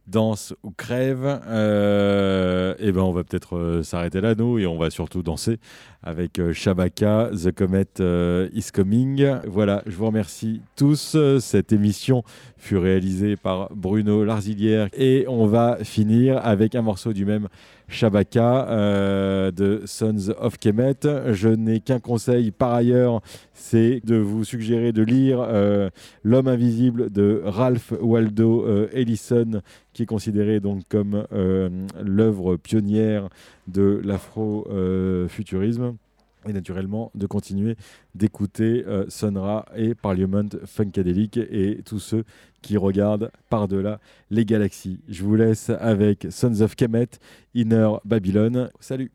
Danse 0.06 0.52
ou 0.62 0.70
crève. 0.72 1.40
Euh, 1.46 2.74
et 2.78 2.92
ben 2.92 3.00
on 3.02 3.12
va 3.12 3.24
peut-être 3.24 3.56
euh, 3.56 3.82
s'arrêter 3.82 4.20
là, 4.20 4.34
nous, 4.34 4.58
et 4.58 4.66
on 4.66 4.76
va 4.76 4.90
surtout 4.90 5.22
danser 5.22 5.58
avec 6.02 6.38
euh, 6.38 6.52
Shabaka, 6.52 7.30
The 7.32 7.52
Comet 7.52 7.86
euh, 8.00 8.48
is 8.52 8.66
Coming. 8.72 9.36
Voilà, 9.46 9.82
je 9.86 9.96
vous 9.96 10.06
remercie 10.06 10.60
tous. 10.76 11.16
Cette 11.38 11.72
émission 11.72 12.24
fut 12.56 12.76
réalisée 12.76 13.36
par 13.36 13.74
Bruno 13.74 14.24
Larzilière 14.24 14.88
et 14.92 15.24
on 15.28 15.46
va 15.46 15.78
finir 15.84 16.44
avec 16.44 16.74
un 16.74 16.82
morceau 16.82 17.12
du 17.12 17.24
même 17.24 17.48
Shabaka 17.88 18.68
euh, 18.68 19.50
de 19.50 19.82
Sons 19.86 20.30
of 20.38 20.58
Kemet. 20.58 21.00
Je 21.32 21.48
n'ai 21.48 21.80
qu'un 21.80 22.00
conseil 22.00 22.50
par 22.50 22.72
ailleurs, 22.72 23.20
c'est 23.52 24.00
de 24.04 24.16
vous 24.16 24.44
suggérer 24.44 24.92
de 24.92 25.02
lire 25.02 25.40
euh, 25.40 25.90
L'homme 26.22 26.48
invisible 26.48 27.10
de 27.10 27.42
Ralph 27.44 27.92
Waldo 28.00 28.66
euh, 28.66 28.88
Ellison, 28.92 29.62
qui 29.92 30.04
est 30.04 30.06
considéré 30.06 30.60
donc 30.60 30.82
comme 30.88 31.26
l'œuvre 32.00 32.56
pionnière 32.56 33.28
de 33.68 34.00
l'afro-futurisme. 34.04 35.96
Et 36.46 36.52
naturellement 36.52 37.10
de 37.14 37.26
continuer 37.26 37.76
d'écouter 38.14 38.84
euh, 38.86 39.04
Sonra 39.08 39.66
et 39.76 39.94
Parliament 39.94 40.48
Funkadelic 40.64 41.36
et 41.36 41.82
tous 41.84 41.98
ceux 41.98 42.24
qui 42.60 42.76
regardent 42.76 43.30
par-delà 43.48 44.00
les 44.30 44.44
galaxies. 44.44 45.00
Je 45.08 45.24
vous 45.24 45.36
laisse 45.36 45.70
avec 45.70 46.26
Sons 46.30 46.60
of 46.60 46.76
Kemet, 46.76 47.08
Inner 47.54 47.90
Babylon. 48.04 48.68
Salut 48.80 49.10